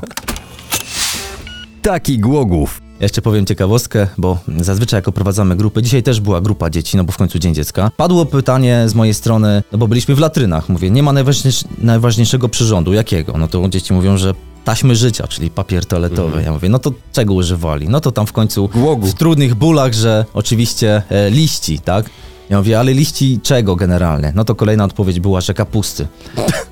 Taki 1.81 2.19
Głogów. 2.19 2.81
Jeszcze 2.99 3.21
powiem 3.21 3.45
ciekawostkę, 3.45 4.07
bo 4.17 4.37
zazwyczaj 4.57 4.97
jak 4.97 5.07
oprowadzamy 5.07 5.55
grupy, 5.55 5.81
dzisiaj 5.81 6.03
też 6.03 6.21
była 6.21 6.41
grupa 6.41 6.69
dzieci, 6.69 6.97
no 6.97 7.03
bo 7.03 7.11
w 7.11 7.17
końcu 7.17 7.39
Dzień 7.39 7.55
Dziecka. 7.55 7.91
Padło 7.97 8.25
pytanie 8.25 8.83
z 8.87 8.95
mojej 8.95 9.13
strony, 9.13 9.63
no 9.71 9.77
bo 9.77 9.87
byliśmy 9.87 10.15
w 10.15 10.19
latrynach, 10.19 10.69
mówię, 10.69 10.89
nie 10.89 11.03
ma 11.03 11.13
najważniejsz, 11.13 11.63
najważniejszego 11.77 12.49
przyrządu, 12.49 12.93
jakiego? 12.93 13.37
No 13.37 13.47
to 13.47 13.69
dzieci 13.69 13.93
mówią, 13.93 14.17
że 14.17 14.33
taśmy 14.65 14.95
życia, 14.95 15.27
czyli 15.27 15.49
papier 15.49 15.85
toaletowy. 15.85 16.43
Ja 16.43 16.51
mówię, 16.51 16.69
no 16.69 16.79
to 16.79 16.91
czego 17.13 17.33
używali? 17.33 17.89
No 17.89 18.01
to 18.01 18.11
tam 18.11 18.27
w 18.27 18.33
końcu 18.33 18.67
Głogu. 18.67 19.07
w 19.07 19.13
trudnych 19.13 19.55
bólach, 19.55 19.93
że 19.93 20.25
oczywiście 20.33 21.01
e, 21.09 21.29
liści, 21.29 21.79
tak? 21.79 22.09
Ja 22.49 22.57
mówię, 22.57 22.79
ale 22.79 22.93
liści 22.93 23.39
czego 23.43 23.75
generalnie? 23.75 24.31
No 24.35 24.45
to 24.45 24.55
kolejna 24.55 24.83
odpowiedź 24.83 25.19
była, 25.19 25.41
że 25.41 25.53
kapusty. 25.53 26.07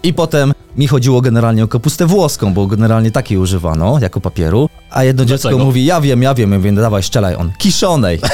I 0.03 0.13
potem 0.13 0.53
mi 0.77 0.87
chodziło 0.87 1.21
generalnie 1.21 1.63
o 1.63 1.67
kapustę 1.67 2.05
włoską, 2.05 2.53
bo 2.53 2.67
generalnie 2.67 3.11
takiej 3.11 3.37
używano 3.37 3.99
jako 4.01 4.21
papieru. 4.21 4.69
A 4.89 5.03
jedno 5.03 5.25
dziecko 5.25 5.49
Dlaczego? 5.49 5.65
mówi, 5.65 5.85
ja 5.85 6.01
wiem, 6.01 6.23
ja 6.23 6.33
wiem, 6.33 6.65
ja 6.65 6.71
no 6.71 6.81
dawaj, 6.81 7.03
strzelaj 7.03 7.35
on. 7.35 7.51
Kiszonej. 7.57 8.19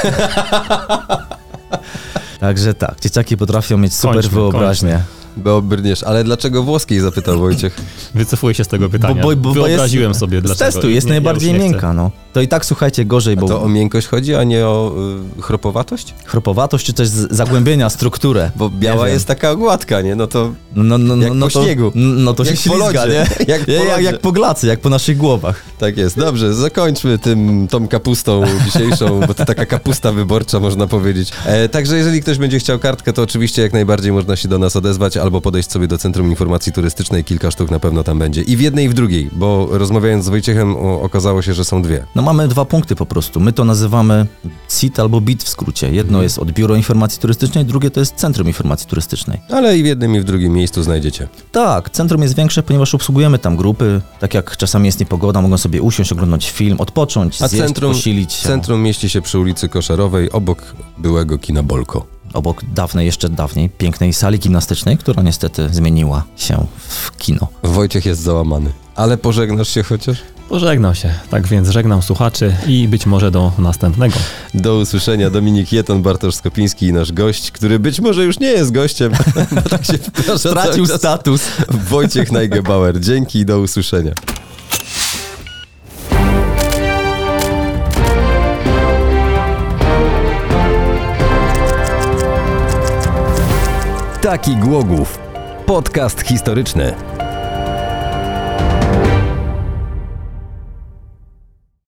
Także 2.40 2.74
tak, 2.74 3.00
dzieciaki 3.00 3.36
potrafią 3.36 3.76
mieć 3.76 3.94
super 3.94 4.14
Kończmy, 4.14 4.30
wyobraźnię. 4.30 5.00
Bo 5.36 5.62
brniesz. 5.62 6.02
Ale 6.02 6.24
dlaczego 6.24 6.62
włoskiej 6.62 7.00
zapytał 7.00 7.38
Wojciech? 7.38 7.76
Wycofuję 8.14 8.54
się 8.54 8.64
z 8.64 8.68
tego 8.68 8.88
pytania. 8.88 9.22
Wyobraziłem 9.54 10.08
jest, 10.10 10.20
sobie, 10.20 10.38
z 10.38 10.42
dlaczego. 10.42 10.72
testu 10.72 10.90
jest 10.90 11.06
Nie, 11.06 11.12
najbardziej 11.12 11.52
nie 11.52 11.58
miękka, 11.58 11.92
no. 11.92 12.10
To 12.32 12.40
i 12.40 12.48
tak 12.48 12.64
słuchajcie 12.64 13.04
gorzej, 13.04 13.36
bo 13.36 13.48
To 13.48 13.62
o 13.62 13.68
miękkość 13.68 14.06
chodzi, 14.06 14.34
a 14.34 14.44
nie 14.44 14.66
o 14.66 14.94
y, 15.38 15.42
chropowatość? 15.42 16.14
chropowatość 16.24 16.86
czy 16.86 16.92
też 16.92 17.08
z- 17.08 17.32
zagłębienia 17.32 17.90
strukturę. 17.90 18.50
Bo 18.56 18.70
biała 18.70 19.08
jest 19.08 19.26
taka 19.26 19.54
gładka, 19.54 20.00
nie? 20.00 20.14
No 20.16 20.26
to 20.26 20.52
No, 20.76 20.98
no, 20.98 21.16
no, 21.16 21.24
Jak 21.24 21.32
no 21.34 21.46
po 21.46 21.52
to, 21.52 21.64
śniegu. 21.64 21.92
No 21.94 22.34
to 22.34 22.44
Jak 22.44 22.56
się 22.56 22.70
po 22.70 22.76
ślizga, 22.76 23.04
lodzie. 23.04 23.26
nie? 23.40 23.46
Jak 23.54 23.64
po 23.64 23.72
jak, 23.72 24.02
jak 24.02 24.20
po 24.20 24.32
glacy, 24.32 24.66
jak 24.66 24.80
po 24.80 24.88
naszych 24.88 25.16
głowach. 25.16 25.62
tak 25.78 25.96
jest. 25.96 26.18
Dobrze, 26.18 26.54
zakończmy 26.54 27.18
tym, 27.18 27.68
tą 27.70 27.88
kapustą 27.88 28.42
dzisiejszą, 28.64 29.20
bo 29.26 29.34
to 29.34 29.44
taka 29.44 29.66
kapusta 29.66 30.12
wyborcza, 30.12 30.60
można 30.60 30.86
powiedzieć. 30.86 31.30
E, 31.46 31.68
także 31.68 31.96
jeżeli 31.96 32.22
ktoś 32.22 32.38
będzie 32.38 32.58
chciał 32.58 32.78
kartkę, 32.78 33.12
to 33.12 33.22
oczywiście 33.22 33.62
jak 33.62 33.72
najbardziej 33.72 34.12
można 34.12 34.36
się 34.36 34.48
do 34.48 34.58
nas 34.58 34.76
odezwać 34.76 35.16
albo 35.24 35.40
podejść 35.40 35.70
sobie 35.70 35.86
do 35.86 35.98
Centrum 35.98 36.30
Informacji 36.30 36.72
Turystycznej. 36.72 37.24
Kilka 37.24 37.50
sztuk 37.50 37.70
na 37.70 37.80
pewno 37.80 38.04
tam 38.04 38.18
będzie. 38.18 38.42
I 38.42 38.56
w 38.56 38.60
jednej 38.60 38.86
i 38.86 38.88
w 38.88 38.94
drugiej, 38.94 39.30
bo 39.32 39.68
rozmawiając 39.70 40.24
z 40.24 40.28
Wojciechem 40.28 40.76
o, 40.76 41.02
okazało 41.02 41.42
się, 41.42 41.54
że 41.54 41.64
są 41.64 41.82
dwie. 41.82 42.04
No 42.14 42.22
mamy 42.22 42.48
dwa 42.48 42.64
punkty 42.64 42.96
po 42.96 43.06
prostu. 43.06 43.40
My 43.40 43.52
to 43.52 43.64
nazywamy 43.64 44.26
CIT 44.78 45.00
albo 45.00 45.20
BIT 45.20 45.42
w 45.42 45.48
skrócie. 45.48 45.90
Jedno 45.90 46.22
jest 46.22 46.38
od 46.38 46.52
Biuro 46.52 46.76
Informacji 46.76 47.20
Turystycznej, 47.20 47.64
drugie 47.64 47.90
to 47.90 48.00
jest 48.00 48.14
Centrum 48.14 48.46
Informacji 48.48 48.88
Turystycznej. 48.88 49.40
Ale 49.50 49.78
i 49.78 49.82
w 49.82 49.86
jednym 49.86 50.14
i 50.14 50.20
w 50.20 50.24
drugim 50.24 50.52
miejscu 50.52 50.82
znajdziecie. 50.82 51.28
Tak, 51.52 51.90
centrum 51.90 52.22
jest 52.22 52.36
większe, 52.36 52.62
ponieważ 52.62 52.94
obsługujemy 52.94 53.38
tam 53.38 53.56
grupy. 53.56 54.00
Tak 54.20 54.34
jak 54.34 54.56
czasami 54.56 54.86
jest 54.86 55.00
niepogoda, 55.00 55.42
mogą 55.42 55.58
sobie 55.58 55.82
usiąść, 55.82 56.12
oglądać 56.12 56.50
film, 56.50 56.80
odpocząć, 56.80 57.42
A 57.42 57.48
zjeść, 57.48 57.64
centrum, 57.64 57.92
posilić 57.92 58.32
się. 58.32 58.48
centrum 58.48 58.82
mieści 58.82 59.08
się 59.08 59.22
przy 59.22 59.38
ulicy 59.38 59.68
Koszarowej, 59.68 60.30
obok 60.32 60.74
byłego 60.98 61.38
kina 61.38 61.62
Bolko. 61.62 62.13
Obok 62.34 62.64
dawnej, 62.74 63.06
jeszcze 63.06 63.28
dawniej, 63.28 63.68
pięknej 63.70 64.12
sali 64.12 64.38
gimnastycznej, 64.38 64.98
która 64.98 65.22
niestety 65.22 65.68
zmieniła 65.72 66.24
się 66.36 66.66
w 66.88 67.16
kino. 67.16 67.48
Wojciech 67.62 68.06
jest 68.06 68.20
załamany. 68.20 68.72
Ale 68.96 69.16
pożegnasz 69.16 69.68
się 69.68 69.82
chociaż? 69.82 70.18
Pożegnał 70.48 70.94
się. 70.94 71.14
Tak 71.30 71.46
więc 71.46 71.68
żegnam 71.68 72.02
słuchaczy 72.02 72.54
i 72.66 72.88
być 72.88 73.06
może 73.06 73.30
do 73.30 73.52
następnego. 73.58 74.14
Do 74.54 74.76
usłyszenia 74.78 75.30
Dominik 75.30 75.72
Jeton, 75.72 76.02
Bartosz 76.02 76.34
Skopiński 76.34 76.86
i 76.86 76.92
nasz 76.92 77.12
gość, 77.12 77.50
który 77.50 77.78
być 77.78 78.00
może 78.00 78.24
już 78.24 78.38
nie 78.40 78.46
jest 78.46 78.72
gościem, 78.72 79.12
bo 79.54 79.62
tak 79.62 79.84
się 79.84 79.92
wprasza 79.98 80.38
Stracił 80.38 80.86
czas. 80.86 80.96
status. 80.98 81.42
Wojciech 81.68 82.32
Najgebauer. 82.32 83.00
Dzięki 83.00 83.38
i 83.38 83.44
do 83.44 83.60
usłyszenia. 83.60 84.12
Taki 94.24 94.56
Głogów. 94.56 95.18
Podcast 95.66 96.20
historyczny. 96.20 96.94